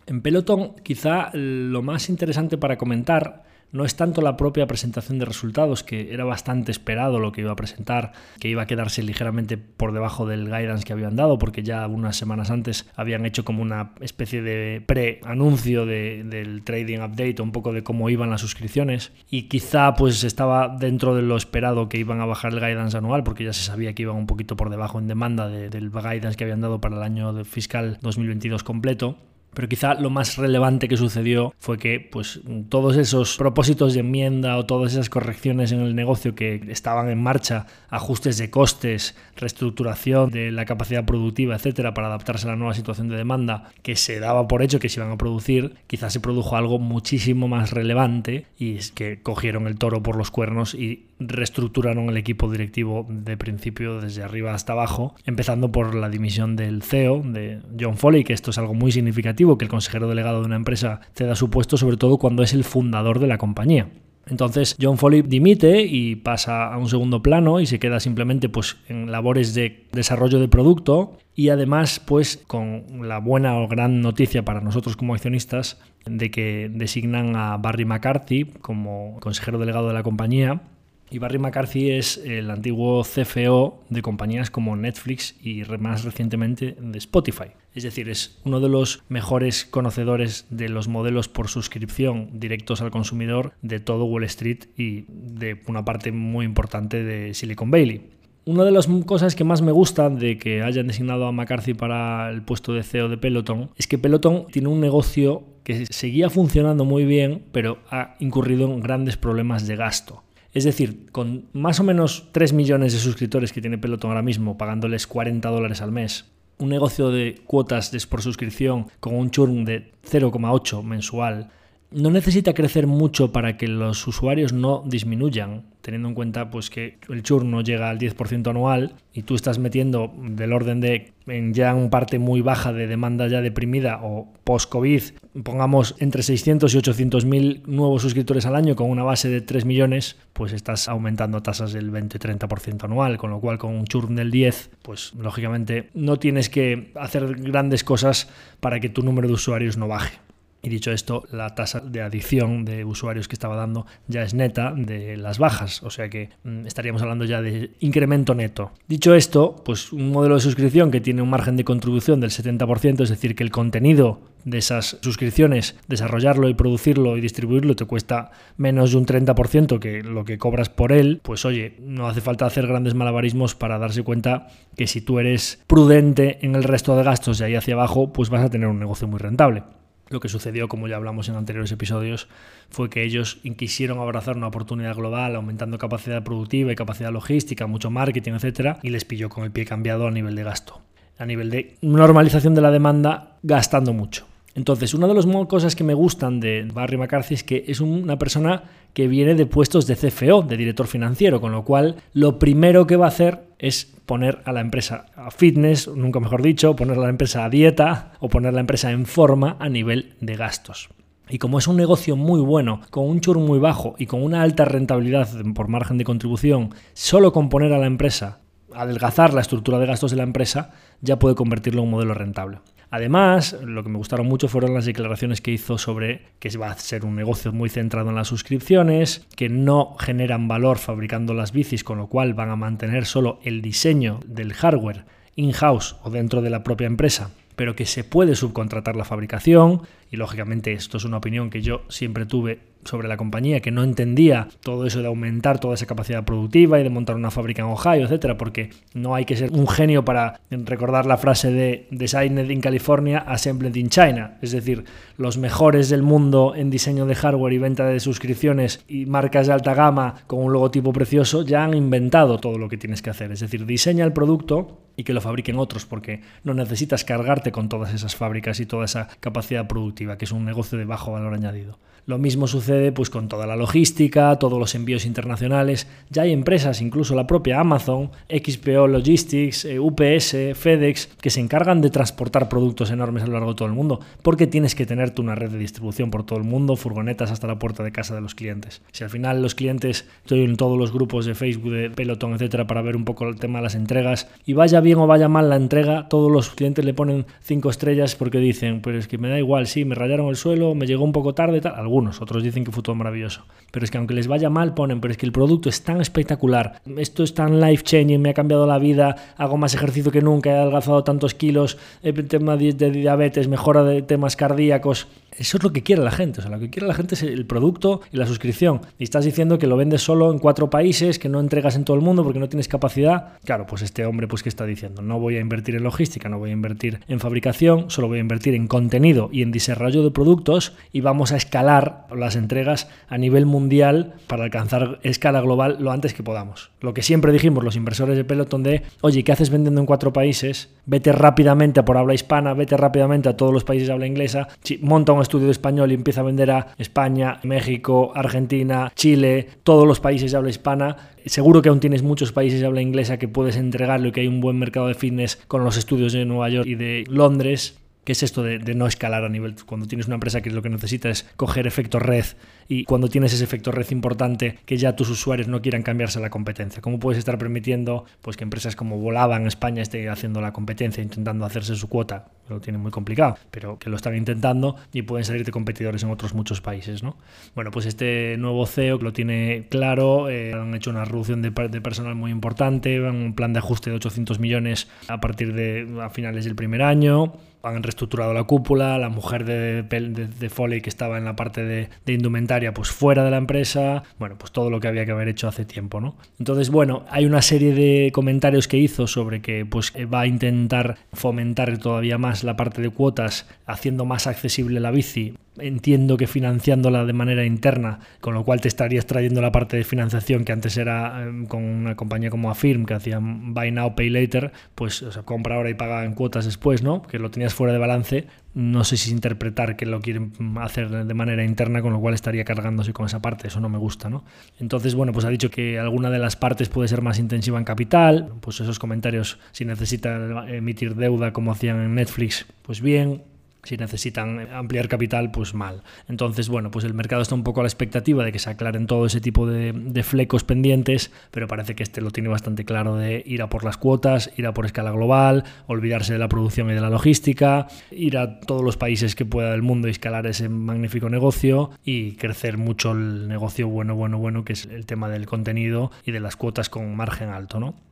En 0.05 0.20
Peloton 0.20 0.74
quizá 0.83 1.31
lo 1.33 1.81
más 1.81 2.11
interesante 2.11 2.59
para 2.59 2.77
comentar 2.77 3.44
no 3.72 3.85
es 3.85 3.96
tanto 3.96 4.22
la 4.22 4.37
propia 4.37 4.66
presentación 4.66 5.18
de 5.18 5.24
resultados, 5.24 5.83
que 5.83 6.12
era 6.12 6.24
bastante 6.24 6.72
esperado 6.72 7.18
lo 7.18 7.33
que 7.33 7.42
iba 7.42 7.52
a 7.52 7.57
presentar, 7.57 8.12
que 8.40 8.48
iba 8.48 8.62
a 8.62 8.66
quedarse 8.66 9.02
ligeramente 9.02 9.59
por 9.59 9.92
debajo 9.92 10.26
del 10.26 10.46
guidance 10.46 10.85
que 10.85 10.92
habían 10.92 11.16
dado, 11.16 11.38
porque 11.38 11.62
ya 11.62 11.87
unas 11.87 12.16
semanas 12.16 12.50
antes 12.50 12.88
habían 12.96 13.26
hecho 13.26 13.44
como 13.44 13.62
una 13.62 13.92
especie 14.00 14.42
de 14.42 14.83
pre-anuncio 14.87 15.87
del 15.87 16.62
trading 16.64 16.98
update, 16.98 17.42
un 17.42 17.52
poco 17.52 17.72
de 17.72 17.83
cómo 17.83 18.11
iban 18.11 18.31
las 18.31 18.40
suscripciones, 18.40 19.12
y 19.31 19.48
quizá 19.48 19.94
pues 19.94 20.24
estaba 20.24 20.68
dentro 20.68 21.14
de 21.14 21.22
lo 21.22 21.37
esperado 21.37 21.88
que 21.88 21.98
iban 21.98 22.20
a 22.20 22.26
bajar 22.26 22.52
el 22.52 22.61
guidance 22.61 22.96
anual, 22.96 23.24
porque 23.24 23.44
ya 23.44 23.52
se 23.52 23.62
sabía 23.62 23.94
que 23.94 24.02
iban 24.02 24.16
un 24.16 24.26
poquito 24.26 24.57
por 24.57 24.70
debajo 24.70 24.98
en 24.98 25.09
demanda 25.09 25.48
del 25.48 25.90
guidance 25.90 26.37
que 26.37 26.44
habían 26.44 26.61
dado 26.61 26.81
para 26.81 26.96
el 26.96 27.02
año 27.02 27.44
fiscal 27.44 27.98
2022 28.02 28.64
completo. 28.64 29.18
Pero 29.54 29.68
quizá 29.68 29.94
lo 29.94 30.11
más 30.11 30.37
relevante 30.37 30.88
que 30.88 30.96
sucedió 30.96 31.54
fue 31.58 31.78
que 31.78 32.00
pues, 32.00 32.40
todos 32.68 32.96
esos 32.96 33.37
propósitos 33.37 33.94
de 33.94 34.00
enmienda 34.00 34.56
o 34.56 34.66
todas 34.66 34.92
esas 34.92 35.11
correcciones 35.11 35.72
en 35.72 35.80
el 35.80 35.96
negocio 35.96 36.34
que 36.34 36.62
estaban 36.68 37.08
en 37.11 37.22
marcha, 37.22 37.66
ajustes 37.88 38.38
de 38.38 38.50
costes, 38.50 39.16
reestructuración 39.37 40.30
de 40.30 40.52
la 40.52 40.64
capacidad 40.64 41.04
productiva, 41.04 41.56
etcétera, 41.56 41.94
para 41.94 42.08
adaptarse 42.08 42.46
a 42.46 42.50
la 42.50 42.56
nueva 42.56 42.74
situación 42.74 43.08
de 43.08 43.16
demanda 43.16 43.72
que 43.82 43.96
se 43.96 44.20
daba 44.20 44.46
por 44.46 44.62
hecho 44.62 44.78
que 44.78 44.88
se 44.88 45.00
iban 45.00 45.12
a 45.12 45.18
producir, 45.18 45.74
quizás 45.87 46.12
se 46.12 46.20
produjo 46.20 46.56
algo 46.56 46.78
muchísimo 46.78 47.48
más 47.48 47.70
relevante 47.70 48.46
y 48.58 48.76
es 48.76 48.92
que 48.92 49.22
cogieron 49.22 49.66
el 49.66 49.78
toro 49.78 50.02
por 50.02 50.16
los 50.16 50.30
cuernos 50.30 50.74
y 50.74 51.08
reestructuraron 51.18 52.09
el 52.09 52.16
equipo 52.16 52.50
directivo 52.50 53.07
de 53.09 53.37
principio 53.37 54.00
desde 54.00 54.22
arriba 54.22 54.54
hasta 54.54 54.72
abajo, 54.72 55.14
empezando 55.24 55.72
por 55.72 55.94
la 55.94 56.09
dimisión 56.09 56.57
del 56.57 56.83
CEO, 56.83 57.22
de 57.24 57.61
John 57.78 57.96
Foley, 57.96 58.24
que 58.24 58.33
esto 58.33 58.50
es 58.50 58.59
algo 58.59 58.74
muy 58.74 58.92
significativo, 58.92 59.59
que 59.59 59.64
el 59.64 59.70
consejero 59.70 60.09
delegado 60.09 60.40
de 60.40 60.46
una 60.46 60.57
empresa 60.57 61.00
ceda 61.14 61.35
su 61.35 61.50
puesto, 61.50 61.76
sobre 61.76 61.96
todo 61.96 62.18
cuando 62.18 62.42
es 62.42 62.52
el 62.52 62.64
fundador 62.64 63.18
de 63.18 63.26
la 63.26 63.38
compañía. 63.38 63.88
Entonces 64.31 64.76
John 64.81 64.98
Foley 64.98 65.22
dimite 65.22 65.83
y 65.83 66.16
pasa 66.16 66.72
a 66.72 66.78
un 66.78 66.88
segundo 66.88 67.22
plano 67.22 67.61
y 67.61 67.66
se 67.66 67.78
queda 67.78 67.98
simplemente 67.98 68.48
pues, 68.48 68.76
en 68.88 69.11
labores 69.11 69.54
de 69.54 69.87
desarrollo 69.92 70.38
de 70.38 70.48
producto 70.48 71.16
y 71.35 71.48
además 71.48 72.00
pues 72.04 72.42
con 72.46 73.09
la 73.09 73.18
buena 73.18 73.57
o 73.57 73.68
gran 73.68 74.00
noticia 74.00 74.44
para 74.44 74.61
nosotros 74.61 74.96
como 74.96 75.14
accionistas 75.14 75.81
de 76.04 76.31
que 76.31 76.70
designan 76.72 77.37
a 77.37 77.57
Barry 77.57 77.85
McCarthy 77.85 78.44
como 78.61 79.18
consejero 79.20 79.59
delegado 79.59 79.88
de 79.88 79.94
la 79.94 80.02
compañía 80.02 80.62
y 81.11 81.18
Barry 81.18 81.38
McCarthy 81.38 81.90
es 81.90 82.18
el 82.18 82.51
antiguo 82.51 83.03
CFO 83.03 83.85
de 83.88 84.03
compañías 84.03 84.51
como 84.51 84.77
Netflix 84.77 85.35
y 85.42 85.62
más 85.79 86.05
recientemente 86.05 86.77
de 86.81 86.99
Spotify. 86.99 87.49
Es 87.75 87.83
decir, 87.83 88.09
es 88.09 88.40
uno 88.44 88.61
de 88.61 88.68
los 88.68 89.03
mejores 89.09 89.64
conocedores 89.64 90.47
de 90.51 90.68
los 90.68 90.88
modelos 90.88 91.29
por 91.29 91.49
suscripción 91.49 92.31
directos 92.33 92.81
al 92.81 92.90
consumidor 92.90 93.53
de 93.62 93.81
todo 93.81 94.05
Wall 94.05 94.25
Street 94.25 94.64
y 94.77 95.05
de 95.09 95.61
una 95.66 95.85
parte 95.85 96.12
muy 96.12 96.44
importante 96.44 97.05
de 97.05 97.35
Silicon 97.35 97.71
Valley. 97.71 98.11
Una 98.44 98.64
de 98.64 98.71
las 98.71 98.87
cosas 99.05 99.35
que 99.35 99.44
más 99.44 99.61
me 99.61 99.73
gusta 99.73 100.09
de 100.09 100.38
que 100.38 100.62
hayan 100.62 100.87
designado 100.87 101.27
a 101.27 101.33
McCarthy 101.33 101.75
para 101.75 102.31
el 102.31 102.40
puesto 102.40 102.73
de 102.73 102.83
CEO 102.83 103.11
de 103.11 103.18
Peloton 103.18 103.71
es 103.77 103.87
que 103.87 103.99
Peloton 103.99 104.47
tiene 104.51 104.68
un 104.68 104.81
negocio 104.81 105.44
que 105.64 105.85
seguía 105.90 106.31
funcionando 106.31 106.87
muy 106.87 107.05
bien, 107.05 107.42
pero 107.53 107.77
ha 107.90 108.16
incurrido 108.21 108.73
en 108.73 108.81
grandes 108.81 109.18
problemas 109.18 109.66
de 109.66 109.77
gasto. 109.77 110.23
Es 110.59 110.64
decir, 110.64 111.07
con 111.12 111.44
más 111.53 111.79
o 111.79 111.85
menos 111.85 112.31
3 112.33 112.53
millones 112.53 112.92
de 112.92 112.99
suscriptores 112.99 113.53
que 113.53 113.61
tiene 113.61 113.79
Peloton 113.79 114.11
ahora 114.11 114.23
mismo, 114.23 114.59
pagándoles 114.59 115.07
40 115.07 115.49
dólares 115.51 115.83
al 115.83 115.92
mes, 115.92 116.25
un 116.59 116.71
negocio 116.71 117.11
de 117.11 117.40
cuotas 117.47 117.92
por 118.07 118.23
suscripción 118.23 118.87
con 118.99 119.14
un 119.14 119.31
churn 119.31 119.64
de 119.64 119.92
0,8 120.11 120.83
mensual, 120.83 121.51
no 121.90 122.11
necesita 122.11 122.53
crecer 122.53 122.87
mucho 122.87 123.33
para 123.33 123.57
que 123.57 123.66
los 123.66 124.07
usuarios 124.07 124.53
no 124.53 124.83
disminuyan, 124.85 125.62
teniendo 125.81 126.09
en 126.09 126.14
cuenta 126.14 126.51
pues, 126.51 126.68
que 126.68 126.98
el 127.09 127.22
churn 127.22 127.51
no 127.51 127.62
llega 127.62 127.88
al 127.88 127.98
10% 127.98 128.51
anual 128.51 128.94
y 129.14 129.22
tú 129.22 129.35
estás 129.35 129.59
metiendo 129.59 130.12
del 130.18 130.53
orden 130.53 130.81
de 130.81 131.12
en 131.27 131.55
ya 131.55 131.74
una 131.74 131.90
parte 131.90 132.18
muy 132.18 132.40
baja 132.40 132.72
de 132.72 132.87
demanda 132.87 133.27
ya 133.27 133.40
deprimida 133.40 134.01
o 134.03 134.33
post-COVID, 134.44 135.03
pongamos 135.42 135.94
entre 135.98 136.22
600 136.22 136.74
y 136.74 136.79
800 136.79 137.24
mil 137.24 137.62
nuevos 137.66 138.03
suscriptores 138.03 138.46
al 138.46 138.57
año 138.57 138.77
con 138.77 138.90
una 138.90 139.03
base 139.03 139.29
de 139.29 139.40
3 139.40 139.64
millones, 139.64 140.16
pues 140.33 140.53
estás 140.53 140.88
aumentando 140.88 141.42
tasas 141.42 141.72
del 141.72 141.90
20-30% 141.90 142.85
anual, 142.85 143.16
con 143.16 143.31
lo 143.31 143.40
cual 143.40 143.59
con 143.59 143.74
un 143.74 143.87
churn 143.87 144.14
del 144.14 144.31
10, 144.31 144.70
pues 144.83 145.14
lógicamente 145.14 145.90
no 145.94 146.18
tienes 146.18 146.48
que 146.51 146.92
hacer 146.96 147.35
grandes 147.37 147.85
cosas 147.85 148.29
para 148.61 148.81
que 148.81 148.88
tu 148.88 149.03
número 149.03 149.29
de 149.29 149.35
usuarios 149.35 149.77
no 149.77 149.88
baje. 149.88 150.18
Y 150.61 150.71
dicho 150.71 150.90
esto, 150.90 151.25
la 151.31 151.55
tasa 151.55 151.81
de 151.81 152.03
adición 152.03 152.64
de 152.64 152.85
usuarios 152.85 153.29
que 153.29 153.35
estaba 153.35 153.55
dando 153.55 153.87
ya 154.09 154.23
es 154.23 154.35
neta 154.35 154.73
de 154.77 155.16
las 155.16 155.38
bajas, 155.38 155.83
o 155.85 155.90
sea 155.90 156.09
que 156.09 156.31
mm, 156.42 156.66
estaríamos 156.66 157.01
hablando 157.01 157.25
ya 157.25 157.40
de 157.40 157.71
incremento 157.79 158.35
neto. 158.35 158.73
Dicho 158.88 159.14
esto, 159.14 159.62
pues 159.64 159.92
un 159.92 160.11
modelo 160.11 160.35
de 160.35 160.40
suscripción 160.40 160.90
que 160.90 161.01
tiene 161.01 161.23
un 161.23 161.31
margen 161.31 161.57
de 161.57 161.64
contribución 161.64 162.21
del 162.21 162.31
70%, 162.31 163.03
es 163.03 163.09
decir, 163.09 163.37
que 163.37 163.44
el 163.44 163.53
contenido 163.53 164.21
de 164.44 164.59
esas 164.59 164.99
suscripciones, 165.01 165.77
desarrollarlo 165.87 166.49
y 166.49 166.55
producirlo 166.55 167.16
y 167.16 167.21
distribuirlo 167.21 167.77
te 167.77 167.85
cuesta 167.85 168.31
menos 168.57 168.92
de 168.92 168.97
un 168.97 169.07
30% 169.07 169.79
que 169.79 170.03
lo 170.03 170.25
que 170.25 170.38
cobras 170.38 170.71
por 170.71 170.92
él, 170.92 171.21
pues 171.23 171.44
oye, 171.44 171.77
no 171.81 172.09
hace 172.09 172.21
falta 172.21 172.47
hacer 172.47 172.66
grandes 172.66 172.94
malabarismos 172.94 173.55
para 173.55 173.79
darse 173.79 174.03
cuenta 174.03 174.49
que 174.77 174.87
si 174.87 175.01
tú 175.01 175.18
eres 175.18 175.62
prudente 175.66 176.38
en 176.44 176.55
el 176.55 176.64
resto 176.64 176.97
de 176.97 177.05
gastos 177.05 177.38
de 177.38 177.47
ahí 177.47 177.55
hacia 177.55 177.75
abajo, 177.75 178.12
pues 178.12 178.31
vas 178.31 178.44
a 178.44 178.51
tener 178.51 178.68
un 178.68 178.79
negocio 178.79 179.07
muy 179.07 179.18
rentable. 179.18 179.62
Lo 180.11 180.21
que 180.21 180.29
sucedió, 180.29 180.68
como 180.68 180.88
ya 180.88 180.97
hablamos 180.97 181.29
en 181.29 181.37
anteriores 181.37 181.71
episodios, 181.73 182.29
fue 182.71 182.88
que 182.88 183.03
ellos 183.03 183.38
quisieron 183.57 183.99
abrazar 183.99 184.37
una 184.37 184.47
oportunidad 184.47 184.94
global, 184.94 185.37
aumentando 185.37 185.79
capacidad 185.79 186.23
productiva 186.23 186.73
y 186.73 186.77
capacidad 186.77 187.12
logística, 187.12 187.66
mucho 187.66 187.90
marketing, 187.90 188.33
etcétera, 188.33 188.79
y 188.83 188.90
les 188.90 189.05
pilló 189.05 189.29
con 189.29 189.44
el 189.44 189.51
pie 189.51 189.66
cambiado 189.66 190.07
a 190.07 190.11
nivel 190.11 190.35
de 190.35 190.44
gasto, 190.44 190.81
a 191.18 191.27
nivel 191.27 191.51
de 191.51 191.77
normalización 191.83 192.55
de 192.55 192.62
la 192.62 192.71
demanda, 192.71 193.37
gastando 193.42 193.92
mucho. 193.92 194.27
Entonces, 194.55 194.92
una 194.94 195.07
de 195.07 195.14
las 195.14 195.27
cosas 195.47 195.77
que 195.77 195.85
me 195.85 195.94
gustan 195.94 196.40
de 196.40 196.68
Barry 196.73 196.97
McCarthy 196.97 197.35
es 197.35 197.44
que 197.44 197.64
es 197.68 197.81
una 197.81 198.18
persona 198.18 198.64
que 198.92 199.07
viene 199.07 199.35
de 199.35 199.47
puestos 199.47 199.87
de 199.87 199.94
CFO, 199.94 200.42
de 200.42 200.57
director 200.57 200.88
financiero, 200.88 201.40
con 201.40 201.53
lo 201.53 201.64
cual 201.64 201.97
lo 202.12 202.40
primero 202.40 202.87
que 202.87 202.97
va 202.97 203.05
a 203.05 203.09
hacer 203.09 203.47
es 203.59 203.92
poner 204.07 204.40
a 204.44 204.53
la 204.53 204.61
empresa 204.61 205.07
a 205.14 205.31
fitness, 205.31 205.88
nunca 205.88 206.21
mejor 206.21 206.42
dicho, 206.42 206.77
poner 206.77 206.97
a 206.97 207.03
la 207.03 207.09
empresa 207.09 207.44
a 207.44 207.51
dieta 207.51 208.12
o 208.21 208.29
poner 208.29 208.51
a 208.51 208.53
la 208.53 208.61
empresa 208.61 208.90
en 208.90 209.07
forma 209.07 209.57
a 209.59 209.68
nivel 209.68 210.14
de 210.21 210.37
gastos. 210.37 210.88
Y 211.29 211.38
como 211.38 211.59
es 211.59 211.68
un 211.68 211.77
negocio 211.77 212.16
muy 212.16 212.40
bueno, 212.40 212.81
con 212.90 213.07
un 213.07 213.21
churn 213.21 213.44
muy 213.44 213.59
bajo 213.59 213.94
y 213.99 214.07
con 214.07 214.23
una 214.23 214.42
alta 214.42 214.64
rentabilidad 214.64 215.29
por 215.55 215.68
margen 215.68 215.99
de 215.99 216.05
contribución, 216.05 216.75
solo 216.94 217.33
con 217.33 217.51
poner 217.51 217.73
a 217.73 217.79
la 217.79 217.87
empresa, 217.87 218.40
adelgazar 218.81 219.35
la 219.35 219.41
estructura 219.41 219.79
de 219.79 219.87
gastos 219.87 220.11
de 220.11 220.17
la 220.17 220.23
empresa, 220.23 220.73
ya 221.01 221.19
puede 221.19 221.35
convertirlo 221.35 221.81
en 221.81 221.87
un 221.87 221.93
modelo 221.93 222.14
rentable. 222.14 222.59
Además, 222.91 223.57
lo 223.62 223.83
que 223.83 223.91
me 223.91 223.99
gustaron 223.99 224.27
mucho 224.27 224.49
fueron 224.49 224.73
las 224.73 224.87
declaraciones 224.87 225.43
que 225.43 225.51
hizo 225.51 225.77
sobre 225.77 226.23
que 226.38 226.57
va 226.57 226.71
a 226.71 226.79
ser 226.79 227.05
un 227.05 227.17
negocio 227.17 227.53
muy 227.53 227.69
centrado 227.69 228.09
en 228.09 228.14
las 228.17 228.29
suscripciones, 228.29 229.27
que 229.37 229.51
no 229.51 229.95
generan 229.99 230.49
valor 230.49 230.79
fabricando 230.79 231.35
las 231.35 231.53
bicis, 231.53 231.85
con 231.85 231.99
lo 231.99 232.07
cual 232.07 232.33
van 232.33 232.49
a 232.49 232.57
mantener 232.57 233.05
solo 233.05 233.41
el 233.43 233.61
diseño 233.61 234.21
del 234.27 234.55
hardware 234.55 235.05
in-house 235.37 235.97
o 236.03 236.11
dentro 236.11 236.41
de 236.41 236.51
la 236.51 236.62
propia 236.62 236.87
empresa 236.87 237.31
pero 237.59 237.75
que 237.75 237.87
se 237.87 238.05
puede 238.05 238.37
subcontratar 238.37 238.95
la 238.95 239.05
fabricación 239.05 239.83
y 240.12 240.17
lógicamente 240.17 240.73
esto 240.75 240.97
es 240.97 241.05
una 241.05 241.17
opinión 241.17 241.51
que 241.51 241.61
yo 241.61 241.83
siempre 241.88 242.25
tuve 242.25 242.61
sobre 242.88 243.07
la 243.07 243.16
compañía, 243.16 243.61
que 243.61 243.70
no 243.70 243.83
entendía 243.83 244.48
todo 244.62 244.87
eso 244.87 245.01
de 245.01 245.09
aumentar 245.09 245.61
toda 245.61 245.74
esa 245.74 245.87
capacidad 245.87 246.24
productiva 246.24 246.81
y 246.81 246.83
de 246.83 246.90
montar 246.90 247.16
una 247.16 247.31
fábrica 247.31 247.62
en 247.62 247.68
Ohio, 247.68 248.05
etcétera, 248.05 248.38
porque 248.38 248.70
no 248.94 249.14
hay 249.14 249.27
que 249.27 249.37
ser 249.37 249.53
un 249.53 249.68
genio 249.68 250.05
para 250.05 250.40
recordar 250.51 251.05
la 251.05 251.18
frase 251.18 251.53
de 251.53 251.87
Designed 251.90 252.51
in 252.51 252.61
California, 252.61 253.18
Assembled 253.18 253.77
in 253.77 253.90
China. 253.90 254.38
Es 254.40 254.53
decir, 254.53 254.85
los 255.18 255.37
mejores 255.37 255.90
del 255.90 256.03
mundo 256.03 256.55
en 256.57 256.70
diseño 256.70 257.05
de 257.05 257.14
hardware 257.14 257.53
y 257.53 257.59
venta 257.59 257.87
de 257.87 258.01
suscripciones 258.01 258.85
y 258.88 259.05
marcas 259.07 259.46
de 259.46 259.53
alta 259.53 259.74
gama 259.74 260.22
con 260.27 260.42
un 260.42 260.53
logotipo 260.53 260.92
precioso 260.92 261.42
ya 261.42 261.64
han 261.64 261.74
inventado 261.74 262.38
todo 262.38 262.57
lo 262.57 262.68
que 262.68 262.79
tienes 262.79 263.03
que 263.03 263.11
hacer. 263.11 263.33
Es 263.33 263.40
decir, 263.40 263.66
diseña 263.66 264.05
el 264.05 264.12
producto 264.14 264.79
y 264.96 265.05
que 265.05 265.12
lo 265.12 265.20
fabriquen 265.20 265.59
otros, 265.59 265.87
porque 265.87 266.22
no 266.42 266.55
necesitas 266.55 267.05
cargarte 267.05 267.53
con 267.53 267.68
todas 267.68 267.94
esas 267.94 268.16
fábricas 268.16 268.59
y 268.61 268.66
toda 268.66 268.85
esa 268.85 269.09
capacidad 269.20 269.68
productiva, 269.68 270.18
que 270.18 270.24
es 270.24 270.33
un 270.33 270.44
negocio 270.44 270.77
de 270.77 270.87
bajo 270.87 271.12
valor 271.12 271.35
añadido. 271.35 271.79
Lo 272.09 272.16
mismo 272.16 272.46
sucede 272.46 272.78
pues 272.95 273.11
con 273.11 273.29
toda 273.29 273.47
la 273.47 273.57
logística, 273.57 274.37
todos 274.37 274.59
los 274.59 274.75
envíos 274.75 275.05
internacionales. 275.05 275.87
Ya 276.11 276.23
hay 276.23 276.33
empresas, 276.33 276.81
incluso 276.81 277.14
la 277.14 277.27
propia 277.27 277.61
Amazon, 277.61 278.11
XPO 278.29 278.87
Logistics, 278.87 279.64
eh, 279.64 279.79
UPS, 279.79 280.55
FedEx, 280.55 281.09
que 281.21 281.31
se 281.31 281.41
encargan 281.41 281.81
de 281.81 281.91
transportar 281.91 282.49
productos 282.49 282.91
enormes 282.91 283.25
a 283.25 283.27
lo 283.27 283.35
largo 283.35 283.51
de 283.51 283.57
todo 283.57 283.69
el 283.69 283.75
mundo, 283.75 284.01
porque 284.23 284.47
tienes 284.47 284.75
que 284.75 284.87
tenerte 284.87 285.21
una 285.21 285.35
red 285.35 285.51
de 285.51 285.59
distribución 285.59 286.11
por 286.11 286.25
todo 286.25 286.38
el 286.38 286.45
mundo, 286.45 286.77
furgonetas 286.77 287.31
hasta 287.31 287.47
la 287.47 287.59
puerta 287.59 287.83
de 287.83 287.93
casa 287.93 288.14
de 288.14 288.21
los 288.21 288.35
clientes. 288.35 288.81
Si 288.93 289.05
al 289.05 289.11
final 289.11 289.43
los 289.43 289.55
clientes, 289.55 290.07
estoy 290.23 290.45
en 290.45 290.57
todos 290.57 290.79
los 290.79 290.93
grupos 290.93 291.27
de 291.27 291.35
Facebook, 291.35 291.73
de 291.73 291.91
Peloton, 291.91 292.35
etcétera, 292.35 292.67
para 292.67 292.83
ver 292.83 292.97
un 292.97 293.05
poco 293.05 293.29
el 293.29 293.37
tema 293.37 293.59
de 293.59 293.64
las 293.64 293.75
entregas, 293.75 294.29
y 294.47 294.53
vaya 294.53 294.81
bien 294.81 294.99
o 294.99 295.07
vaya 295.07 295.29
mal 295.29 295.51
la 295.51 295.57
entrega, 295.57 296.09
todos 296.09 296.31
los 296.31 296.51
clientes 296.51 296.85
le 296.85 296.95
ponen 296.95 297.27
cinco 297.41 297.71
estrellas 297.71 298.14
porque 298.14 298.38
dicen, 298.38 298.81
pero 298.83 298.99
es 298.99 299.09
que 299.09 299.19
me 299.19 299.29
da 299.29 299.38
igual, 299.38 299.67
sí, 299.67 299.85
me 299.85 299.95
rayaron 299.95 300.29
el 300.29 300.37
suelo, 300.37 300.75
me 300.75 300.87
llegó 300.87 301.05
un 301.05 301.12
poco 301.12 301.35
tarde, 301.35 301.61
tal 301.61 301.75
otros 302.21 302.43
dicen 302.43 302.58
que 302.64 302.73
fue 302.73 302.83
todo 302.83 302.94
maravilloso. 302.94 303.44
Pero 303.71 303.85
es 303.85 303.90
que 303.90 303.99
aunque 303.99 304.14
les 304.14 304.29
vaya 304.29 304.49
mal, 304.51 304.75
ponen, 304.75 305.01
pero 305.01 305.12
es 305.12 305.18
que 305.18 305.27
el 305.27 305.33
producto 305.33 305.68
es 305.68 305.83
tan 305.83 306.01
espectacular, 306.01 306.81
esto 306.97 307.23
es 307.23 307.35
tan 307.35 307.61
life 307.61 307.85
changing, 307.85 308.21
me 308.21 308.31
ha 308.31 308.35
cambiado 308.35 308.66
la 308.66 308.79
vida, 308.79 309.16
hago 309.37 309.57
más 309.59 309.75
ejercicio 309.75 310.11
que 310.11 310.23
nunca, 310.23 310.51
he 310.51 310.59
adelgazado 310.59 311.05
tantos 311.05 311.35
kilos, 311.35 311.77
el 312.03 312.27
tema 312.29 312.57
de 312.57 312.73
diabetes, 312.73 313.49
mejora 313.49 313.85
de 313.85 314.03
temas 314.03 314.37
cardíacos. 314.37 315.07
Eso 315.38 315.57
es 315.57 315.62
lo 315.62 315.72
que 315.72 315.85
quiere 315.85 316.03
la 316.03 316.11
gente. 316.11 316.40
O 316.40 316.42
sea, 316.42 316.51
lo 316.51 316.59
que 316.59 316.68
quiere 316.68 316.88
la 316.88 316.94
gente 316.94 317.14
es 317.14 317.22
el 317.22 317.46
producto 317.46 318.01
y 318.12 318.16
la 318.16 318.27
suscripción. 318.27 318.81
Y 318.98 319.05
estás 319.05 319.24
diciendo 319.24 319.57
que 319.59 319.68
lo 319.68 319.77
vendes 319.77 320.03
solo 320.03 320.33
en 320.33 320.40
cuatro 320.40 320.68
países, 320.68 321.20
que 321.20 321.29
no 321.29 321.38
entregas 321.38 321.77
en 321.77 321.85
todo 321.85 321.96
el 321.96 322.03
mundo 322.03 322.24
porque 322.24 322.40
no 322.40 322.48
tienes 322.48 322.66
capacidad. 322.66 323.38
Claro, 323.44 323.64
pues 323.66 323.83
este 323.83 324.05
hombre, 324.05 324.27
pues, 324.27 324.42
¿qué 324.42 324.48
está 324.48 324.66
diciendo? 324.66 325.01
No 325.01 325.20
voy 325.20 325.37
a 325.37 325.40
invertir 325.40 325.77
en 325.77 325.85
logística, 325.85 326.29
no 326.29 326.40
voy 326.40 326.51
a 326.51 326.55
invertir 326.55 327.01
en 327.07 327.20
fabricación, 327.20 327.88
solo 327.88 328.09
voy 328.09 328.18
a 328.18 328.20
invertir 328.20 328.55
en 328.55 328.66
contenido 328.66 329.31
y 329.33 329.42
en 329.42 329.53
desarrollo 329.53 330.03
de 330.03 330.11
productos 330.11 330.72
y 330.92 331.03
vamos 331.03 331.31
a 331.31 331.37
escalar 331.37 332.07
las 332.14 332.35
entregas 332.35 332.88
a 333.09 333.16
nivel 333.16 333.46
mundial 333.46 334.14
para 334.27 334.44
alcanzar 334.44 334.98
escala 335.05 335.40
global 335.40 335.77
lo 335.79 335.92
antes 335.92 336.14
que 336.14 336.24
podamos. 336.24 336.70
Lo 336.81 336.94
que 336.94 337.03
siempre 337.03 337.33
dijimos 337.33 337.62
los 337.62 337.77
inversores 337.77 338.16
de 338.16 338.24
Peloton 338.24 338.64
de, 338.64 338.83
oye, 339.03 339.22
¿qué 339.22 339.33
haces 339.33 339.51
vendiendo 339.51 339.81
en 339.81 339.87
cuatro 339.87 340.12
países? 340.12 340.70
Vete 340.87 341.12
rápidamente 341.12 341.81
a 341.81 341.85
por 341.85 341.96
habla 341.96 342.14
hispana, 342.14 342.55
vete 342.55 342.77
rápidamente 342.77 343.29
a 343.29 343.37
todos 343.37 343.53
los 343.53 343.64
países 343.64 343.88
de 343.88 343.92
habla 343.92 344.07
inglesa, 344.07 344.48
monta 344.81 345.12
un 345.12 345.20
estudio 345.29 345.47
de 345.47 345.53
español 345.53 345.93
y 345.93 345.95
empieza 345.95 346.21
a 346.21 346.25
vender 346.25 346.51
a 346.51 346.69
España, 346.79 347.38
México, 347.45 348.12
Argentina, 348.14 348.91
Chile, 348.95 349.49
todos 349.62 349.87
los 349.87 350.01
países 350.01 350.33
de 350.33 350.38
habla 350.38 350.51
hispana, 350.51 350.97
seguro 351.27 351.62
que 351.62 351.69
aún 351.69 351.81
tienes 351.81 352.03
muchos 352.03 352.33
países 352.33 352.61
de 352.61 352.67
habla 352.67 352.83
inglesa 352.83 353.19
que 353.19 353.29
puedes 353.29 353.57
entregarlo 353.57 354.09
y 354.09 354.12
que 354.12 354.21
hay 354.23 354.27
un 354.27 354.41
buen 354.41 354.59
mercado 354.59 354.88
de 354.88 354.95
fitness 354.95 355.37
con 355.47 355.64
los 355.64 355.77
estudios 355.77 356.12
de 356.12 356.25
Nueva 356.25 356.49
York 356.49 356.67
y 356.67 356.75
de 356.75 357.05
Londres 357.09 357.79
¿Qué 358.09 358.12
es 358.12 358.23
esto 358.23 358.43
de, 358.43 358.59
no 358.75 358.87
escalar 358.87 359.23
a 359.23 359.29
nivel? 359.29 359.55
Cuando 359.67 359.87
tienes 359.87 360.07
una 360.07 360.14
empresa 360.14 360.41
que 360.41 360.49
lo 360.49 360.62
que 360.62 360.71
necesita 360.71 361.11
es 361.11 361.27
coger 361.37 361.67
efecto 361.67 361.99
red 361.99 362.25
y 362.67 362.85
cuando 362.85 363.09
tienes 363.09 363.35
ese 363.35 363.45
efecto 363.45 363.71
red 363.71 363.91
importante 363.91 364.59
que 364.64 364.79
ya 364.79 364.97
tus 364.97 365.11
usuarios 365.11 365.47
no 365.47 365.61
quieran 365.61 365.83
cambiarse 365.83 366.19
a 366.19 366.23
la 366.23 366.31
competencia. 366.31 366.81
¿Cómo 366.81 366.99
puedes 367.01 367.19
estar 367.19 367.37
permitiendo 367.37 368.07
pues, 368.23 368.38
que 368.38 368.45
empresas 368.45 368.77
como 368.77 368.97
Volaba 368.97 369.37
en 369.37 369.47
España 369.47 369.83
esté 369.83 370.09
haciendo 370.09 370.41
la 370.41 370.55
competencia, 370.55 371.03
intentando 371.03 371.45
hacerse 371.45 371.77
su 371.77 371.91
cuota? 371.91 372.29
Lo 372.48 372.61
tienen 372.61 372.80
muy 372.80 372.90
complicado, 372.90 373.37
pero 373.50 373.78
que 373.78 373.90
lo 373.90 373.96
están 373.96 374.16
intentando 374.16 374.76
y 374.92 375.02
pueden 375.02 375.24
salir 375.24 375.44
de 375.44 375.52
competidores 375.52 376.02
en 376.02 376.11
otros 376.11 376.34
muchos 376.34 376.61
países. 376.61 377.02
¿no? 377.02 377.16
Bueno, 377.54 377.70
pues 377.70 377.87
este 377.87 378.37
nuevo 378.38 378.66
CEO 378.66 378.98
lo 378.98 379.12
tiene 379.12 379.66
claro, 379.70 380.28
eh, 380.28 380.52
han 380.52 380.74
hecho 380.74 380.90
una 380.90 381.04
reducción 381.04 381.42
de, 381.42 381.50
de 381.50 381.80
personal 381.80 382.14
muy 382.14 382.30
importante, 382.30 383.00
un 383.00 383.34
plan 383.34 383.52
de 383.52 383.58
ajuste 383.58 383.90
de 383.90 383.96
800 383.96 384.38
millones 384.38 384.88
a 385.08 385.20
partir 385.20 385.54
de 385.54 385.87
a 386.02 386.11
finales 386.11 386.44
del 386.44 386.54
primer 386.54 386.82
año 386.82 387.34
han 387.62 387.82
reestructurado 387.82 388.32
la 388.32 388.44
cúpula, 388.44 388.98
la 388.98 389.08
mujer 389.08 389.44
de, 389.44 389.82
de, 389.82 390.50
Foley 390.50 390.80
que 390.80 390.88
estaba 390.88 391.18
en 391.18 391.24
la 391.24 391.37
parte 391.37 391.64
de, 391.64 391.88
indumentaria, 392.06 392.72
pues 392.72 392.90
fuera 392.90 393.24
de 393.24 393.30
la 393.30 393.37
empresa, 393.37 394.04
bueno, 394.18 394.37
pues 394.38 394.52
todo 394.52 394.70
lo 394.70 394.80
que 394.80 394.88
había 394.88 395.04
que 395.04 395.12
haber 395.12 395.28
hecho 395.28 395.48
hace 395.48 395.64
tiempo, 395.64 396.00
¿no? 396.00 396.16
Entonces, 396.38 396.70
bueno, 396.70 397.04
hay 397.11 397.26
una 397.26 397.42
serie 397.42 397.74
de 397.74 398.12
comentarios 398.12 398.68
que 398.68 398.78
hizo 398.78 399.06
sobre 399.06 399.42
que 399.42 399.66
pues 399.66 399.92
va 400.12 400.20
a 400.20 400.26
intentar 400.26 400.98
fomentar 401.12 401.78
todavía 401.78 402.18
más 402.18 402.38
la 402.44 402.57
parte 402.57 402.83
de 402.83 402.90
cuotas, 402.90 403.46
haciendo 403.66 404.05
más 404.05 404.27
accesible 404.27 404.81
la 404.81 404.90
bici 404.90 405.35
entiendo 405.61 406.16
que 406.16 406.27
financiándola 406.27 407.05
de 407.05 407.12
manera 407.12 407.44
interna, 407.44 408.01
con 408.20 408.35
lo 408.35 408.44
cual 408.44 408.61
te 408.61 408.68
estarías 408.68 409.07
trayendo 409.07 409.40
la 409.40 409.53
parte 409.53 409.77
de 409.77 409.85
financiación 409.85 410.44
que 410.44 410.53
antes 410.53 410.77
era 410.77 411.22
em, 411.22 411.46
con 411.46 411.62
una 411.62 411.96
compañía 411.96 412.31
como 412.31 412.51
Affirm, 412.51 412.87
que 412.87 412.94
hacía 412.94 413.18
Buy 413.20 413.70
Now, 413.70 413.94
Pay 413.94 414.11
Later, 414.11 414.53
pues 414.74 415.05
compra 415.24 415.57
ahora 415.57 415.70
y 415.70 415.74
paga 415.74 416.05
en 416.05 416.14
cuotas 416.14 416.44
después, 416.44 416.83
¿no? 416.83 417.03
Que 417.03 417.18
lo 417.18 417.31
tenías 417.31 417.55
fuera 417.55 417.72
de 417.72 417.79
balance. 417.79 418.27
No 418.59 418.83
sé 418.83 418.97
si 418.97 419.12
interpretar 419.12 419.77
que 419.77 419.87
lo 419.87 420.01
quieren 420.01 420.33
hacer 420.61 420.90
de 420.90 421.14
manera 421.14 421.44
interna, 421.44 421.81
con 421.81 421.92
lo 421.92 422.01
cual 422.01 422.14
estaría 422.14 422.42
cargándose 422.42 422.92
con 422.92 423.07
esa 423.07 423.23
parte, 423.23 423.47
eso 423.47 423.61
no 423.61 423.68
me 423.68 423.79
gusta, 423.79 424.11
¿no? 424.11 424.25
Entonces, 424.59 424.97
bueno, 424.97 425.12
pues 425.12 425.25
ha 425.25 425.29
dicho 425.29 425.49
que 425.49 425.79
alguna 425.79 426.11
de 426.11 426.18
las 426.18 426.35
partes 426.35 426.68
puede 426.68 426.88
ser 426.88 427.01
más 427.01 427.21
intensiva 427.21 427.57
en 427.57 427.64
capital, 427.64 428.33
pues 428.40 428.59
esos 428.59 428.81
comentarios, 428.81 429.38
si 429.53 429.64
necesita 429.64 430.44
emitir 430.49 430.97
deuda 430.97 431.33
como 431.33 431.53
hacían 431.53 431.81
en 431.81 431.94
Netflix, 431.94 432.47
pues 432.62 432.81
bien, 432.81 433.23
si 433.68 433.76
necesitan 433.76 434.48
ampliar 434.52 434.88
capital, 434.88 435.31
pues 435.31 435.54
mal. 435.54 435.83
Entonces, 436.09 436.48
bueno, 436.48 436.70
pues 436.70 436.85
el 436.85 436.94
mercado 436.94 437.22
está 437.22 437.35
un 437.35 437.44
poco 437.44 437.61
a 437.61 437.64
la 437.64 437.68
expectativa 437.68 438.24
de 438.24 438.33
que 438.33 438.38
se 438.38 438.48
aclaren 438.50 438.87
todo 438.87 439.04
ese 439.04 439.20
tipo 439.20 439.46
de, 439.46 440.02
flecos 440.02 440.42
pendientes, 440.42 441.12
pero 441.31 441.46
parece 441.48 441.74
que 441.74 441.83
este 441.83 442.00
lo 442.00 442.11
tiene 442.11 442.31
bastante 442.31 442.64
claro 442.64 442.96
de 442.96 443.22
ir 443.26 443.42
a 443.42 443.50
por 443.50 443.64
las 443.64 443.76
cuotas, 443.76 444.31
ir 444.37 444.46
a 444.46 444.54
por 444.54 444.64
escala 444.64 444.90
global, 444.90 445.44
olvidarse 445.66 446.14
de 446.14 446.18
la 446.18 446.28
producción 446.28 446.70
y 446.70 446.74
de 446.74 446.81
la 446.81 446.88
logística, 446.88 447.66
ir 447.90 448.16
a 448.16 448.40
todos 448.40 448.62
los 448.62 448.78
países 448.78 449.14
que 449.14 449.26
pueda 449.26 449.50
del 449.50 449.62
mundo 449.62 449.88
y 449.88 449.90
escalar 449.90 450.26
ese 450.26 450.48
magnífico 450.48 451.11
negocio 451.11 451.70
y 451.85 452.12
crecer 452.12 452.57
mucho 452.57 452.92
el 452.92 453.28
negocio 453.28 453.68
bueno, 453.68 453.94
bueno, 453.94 454.18
bueno, 454.18 454.44
que 454.44 454.54
es 454.54 454.64
el 454.66 454.87
tema 454.87 455.11
del 455.11 455.26
contenido 455.26 455.90
y 456.07 456.12
de 456.12 456.20
las 456.20 456.37
cuotas 456.37 456.70
con 456.70 456.96
margen 456.96 457.28
alto, 457.28 457.61
¿no? 457.61 457.88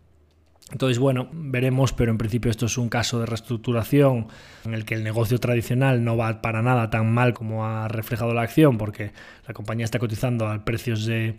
Entonces, 0.72 0.98
bueno, 0.98 1.28
veremos, 1.32 1.92
pero 1.92 2.10
en 2.10 2.18
principio 2.18 2.50
esto 2.50 2.66
es 2.66 2.76
un 2.76 2.88
caso 2.88 3.20
de 3.20 3.26
reestructuración 3.26 4.26
en 4.64 4.74
el 4.74 4.84
que 4.84 4.94
el 4.94 5.04
negocio 5.04 5.38
tradicional 5.38 6.02
no 6.02 6.16
va 6.16 6.42
para 6.42 6.60
nada 6.60 6.90
tan 6.90 7.12
mal 7.12 7.34
como 7.34 7.64
ha 7.64 7.86
reflejado 7.86 8.34
la 8.34 8.42
acción, 8.42 8.76
porque 8.76 9.12
la 9.46 9.54
compañía 9.54 9.84
está 9.84 10.00
cotizando 10.00 10.48
a 10.48 10.64
precios 10.64 11.06
de 11.06 11.36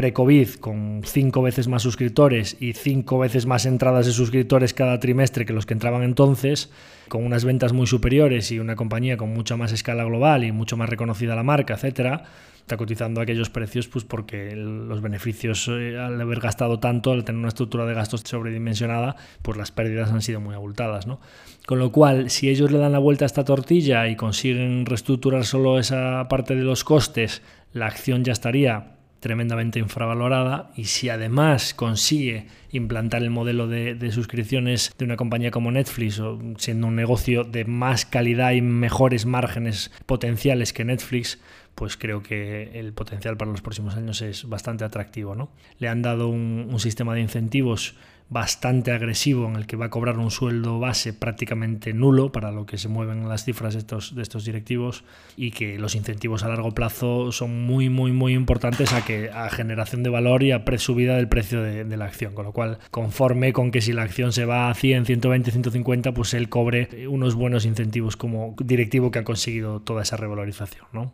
pre-COVID 0.00 0.54
con 0.60 1.02
cinco 1.04 1.42
veces 1.42 1.68
más 1.68 1.82
suscriptores 1.82 2.56
y 2.58 2.72
cinco 2.72 3.18
veces 3.18 3.44
más 3.44 3.66
entradas 3.66 4.06
de 4.06 4.12
suscriptores 4.12 4.72
cada 4.72 4.98
trimestre 4.98 5.44
que 5.44 5.52
los 5.52 5.66
que 5.66 5.74
entraban 5.74 6.04
entonces, 6.04 6.70
con 7.08 7.22
unas 7.22 7.44
ventas 7.44 7.74
muy 7.74 7.86
superiores 7.86 8.50
y 8.50 8.58
una 8.58 8.76
compañía 8.76 9.18
con 9.18 9.28
mucha 9.34 9.58
más 9.58 9.72
escala 9.72 10.04
global 10.04 10.44
y 10.44 10.52
mucho 10.52 10.78
más 10.78 10.88
reconocida 10.88 11.36
la 11.36 11.42
marca, 11.42 11.74
etcétera 11.74 12.24
está 12.60 12.78
cotizando 12.78 13.20
aquellos 13.20 13.50
precios 13.50 13.88
pues 13.88 14.06
porque 14.06 14.56
los 14.56 15.02
beneficios 15.02 15.68
eh, 15.68 15.98
al 15.98 16.18
haber 16.18 16.40
gastado 16.40 16.78
tanto, 16.78 17.12
al 17.12 17.24
tener 17.24 17.38
una 17.38 17.48
estructura 17.48 17.84
de 17.84 17.92
gastos 17.92 18.22
sobredimensionada, 18.24 19.16
pues 19.42 19.58
las 19.58 19.70
pérdidas 19.70 20.12
han 20.12 20.22
sido 20.22 20.40
muy 20.40 20.54
abultadas. 20.54 21.06
¿no? 21.06 21.20
Con 21.66 21.78
lo 21.78 21.92
cual, 21.92 22.30
si 22.30 22.48
ellos 22.48 22.70
le 22.70 22.78
dan 22.78 22.92
la 22.92 22.98
vuelta 23.00 23.26
a 23.26 23.26
esta 23.26 23.44
tortilla 23.44 24.08
y 24.08 24.16
consiguen 24.16 24.86
reestructurar 24.86 25.44
solo 25.44 25.78
esa 25.78 26.26
parte 26.28 26.54
de 26.54 26.62
los 26.62 26.84
costes, 26.84 27.42
la 27.74 27.86
acción 27.86 28.24
ya 28.24 28.32
estaría 28.32 28.99
tremendamente 29.20 29.78
infravalorada 29.78 30.72
y 30.76 30.86
si 30.86 31.10
además 31.10 31.74
consigue 31.74 32.46
implantar 32.72 33.22
el 33.22 33.30
modelo 33.30 33.68
de, 33.68 34.10
suscripciones 34.12 34.92
de 34.98 35.04
una 35.04 35.16
compañía 35.16 35.50
como 35.50 35.70
Netflix 35.70 36.18
o 36.18 36.38
siendo 36.56 36.86
un 36.86 36.96
negocio 36.96 37.44
de 37.44 37.64
más 37.64 38.06
calidad 38.06 38.52
y 38.52 38.62
mejores 38.62 39.26
márgenes 39.26 39.92
potenciales 40.06 40.72
que 40.72 40.84
Netflix, 40.84 41.38
pues 41.74 41.96
creo 41.96 42.22
que 42.22 42.78
el 42.78 42.92
potencial 42.92 43.36
para 43.36 43.50
los 43.50 43.62
próximos 43.62 43.94
años 43.96 44.22
es 44.22 44.48
bastante 44.48 44.84
atractivo. 44.84 45.34
¿no? 45.34 45.50
Le 45.78 45.88
han 45.88 46.02
dado 46.02 46.28
un, 46.28 46.78
sistema 46.80 47.14
de 47.14 47.20
incentivos 47.20 47.94
bastante 48.30 48.92
agresivo 48.92 49.46
en 49.48 49.56
el 49.56 49.66
que 49.66 49.76
va 49.76 49.86
a 49.86 49.90
cobrar 49.90 50.16
un 50.18 50.30
sueldo 50.30 50.78
base 50.78 51.12
prácticamente 51.12 51.92
nulo 51.92 52.30
para 52.30 52.52
lo 52.52 52.64
que 52.64 52.78
se 52.78 52.88
mueven 52.88 53.28
las 53.28 53.44
cifras 53.44 53.74
de 53.74 53.80
estos, 53.80 54.44
directivos 54.44 55.04
y 55.36 55.50
que 55.50 55.78
los 55.78 55.96
incentivos 55.96 56.44
a 56.44 56.48
largo 56.48 56.70
plazo 56.70 57.32
son 57.32 57.66
muy, 57.66 57.88
muy, 57.88 58.12
muy 58.12 58.34
importantes 58.34 58.92
a, 58.92 59.04
que, 59.04 59.30
a 59.30 59.50
generación 59.50 60.04
de 60.04 60.10
valor 60.10 60.44
y 60.44 60.52
a 60.52 60.64
subida 60.78 61.16
del 61.16 61.28
precio 61.28 61.60
de, 61.60 61.84
de 61.84 61.96
la 61.96 62.04
acción. 62.04 62.34
Con 62.34 62.44
lo 62.44 62.52
cual, 62.52 62.78
conforme 62.92 63.52
con 63.52 63.72
que 63.72 63.80
si 63.80 63.92
la 63.92 64.02
acción 64.02 64.32
se 64.32 64.44
va 64.44 64.70
a 64.70 64.74
100, 64.74 65.06
120, 65.06 65.50
150, 65.50 66.14
pues 66.14 66.32
él 66.32 66.48
cobre 66.48 67.08
unos 67.08 67.34
buenos 67.34 67.64
incentivos 67.64 68.16
como 68.16 68.54
directivo 68.62 69.10
que 69.10 69.18
ha 69.18 69.24
conseguido 69.24 69.80
toda 69.80 70.02
esa 70.02 70.16
revalorización. 70.16 70.86
¿no? 70.92 71.12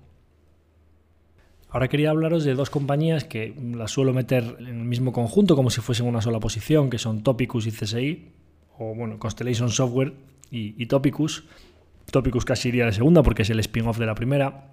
Ahora 1.77 1.89
quería 1.89 2.09
hablaros 2.09 2.43
de 2.45 2.55
dos 2.55 2.71
compañías 2.71 3.25
que 3.25 3.55
las 3.75 3.91
suelo 3.91 4.15
meter 4.15 4.57
en 4.61 4.67
el 4.67 4.85
mismo 4.87 5.13
conjunto 5.13 5.57
como 5.57 5.69
si 5.69 5.83
fuesen 5.83 6.07
una 6.07 6.23
sola 6.23 6.41
posición, 6.41 6.89
que 6.89 6.97
son 6.97 7.23
Topicus 7.23 7.67
y 7.67 7.71
CSI, 7.71 8.33
o 8.79 8.95
bueno, 8.95 9.19
Constellation 9.19 9.69
Software 9.69 10.15
y, 10.51 10.75
y 10.83 10.87
Topicus. 10.87 11.45
Topicus 12.11 12.47
casi 12.47 12.71
iría 12.71 12.87
de 12.87 12.93
segunda 12.93 13.23
porque 13.23 13.43
es 13.43 13.51
el 13.51 13.61
spin-off 13.61 13.99
de 13.99 14.07
la 14.07 14.15
primera. 14.15 14.71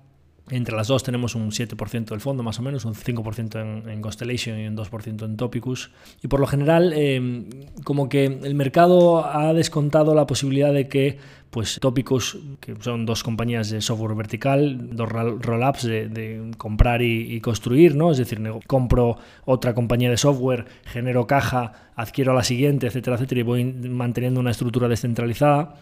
Entre 0.50 0.76
las 0.76 0.90
dos 0.90 1.04
tenemos 1.04 1.36
un 1.36 1.52
7% 1.52 2.06
del 2.10 2.20
fondo, 2.20 2.44
más 2.44 2.60
o 2.60 2.62
menos, 2.62 2.84
un 2.84 2.96
5% 2.96 3.90
en, 3.90 4.02
Constellation 4.02 4.60
y 4.60 4.68
un 4.68 4.76
2% 4.76 5.24
en 5.24 5.38
Topicus. 5.38 5.90
Y 6.22 6.28
por 6.28 6.42
lo 6.42 6.48
general, 6.48 6.92
em, 6.94 7.46
como 7.86 8.10
que 8.10 8.26
el 8.26 8.54
mercado 8.54 9.26
ha 9.26 9.54
descontado 9.54 10.14
la 10.14 10.28
posibilidad 10.28 10.74
de 10.74 10.90
que 10.90 11.18
pues 11.50 11.80
Topicus, 11.80 12.40
que 12.60 12.76
son 12.82 13.06
dos 13.06 13.24
compañías 13.24 13.70
de 13.70 13.80
software 13.80 14.16
vertical, 14.16 14.90
dos 14.96 15.08
roll-ups 15.08 15.84
de, 15.84 16.52
comprar 16.58 17.04
y, 17.04 17.32
y, 17.36 17.40
construir, 17.42 17.96
¿no? 17.96 18.12
Es 18.12 18.18
decir, 18.18 18.42
compro 18.66 19.18
otra 19.46 19.76
compañía 19.76 20.10
de 20.10 20.18
software, 20.18 20.66
genero 20.84 21.28
caja, 21.28 21.92
adquiero 21.96 22.34
la 22.34 22.44
siguiente, 22.44 22.88
etcétera, 22.88 23.18
etcétera, 23.18 23.42
y 23.42 23.44
voy 23.44 23.66
manteniendo 23.66 24.40
una 24.40 24.50
estructura 24.50 24.88
descentralizada 24.88 25.76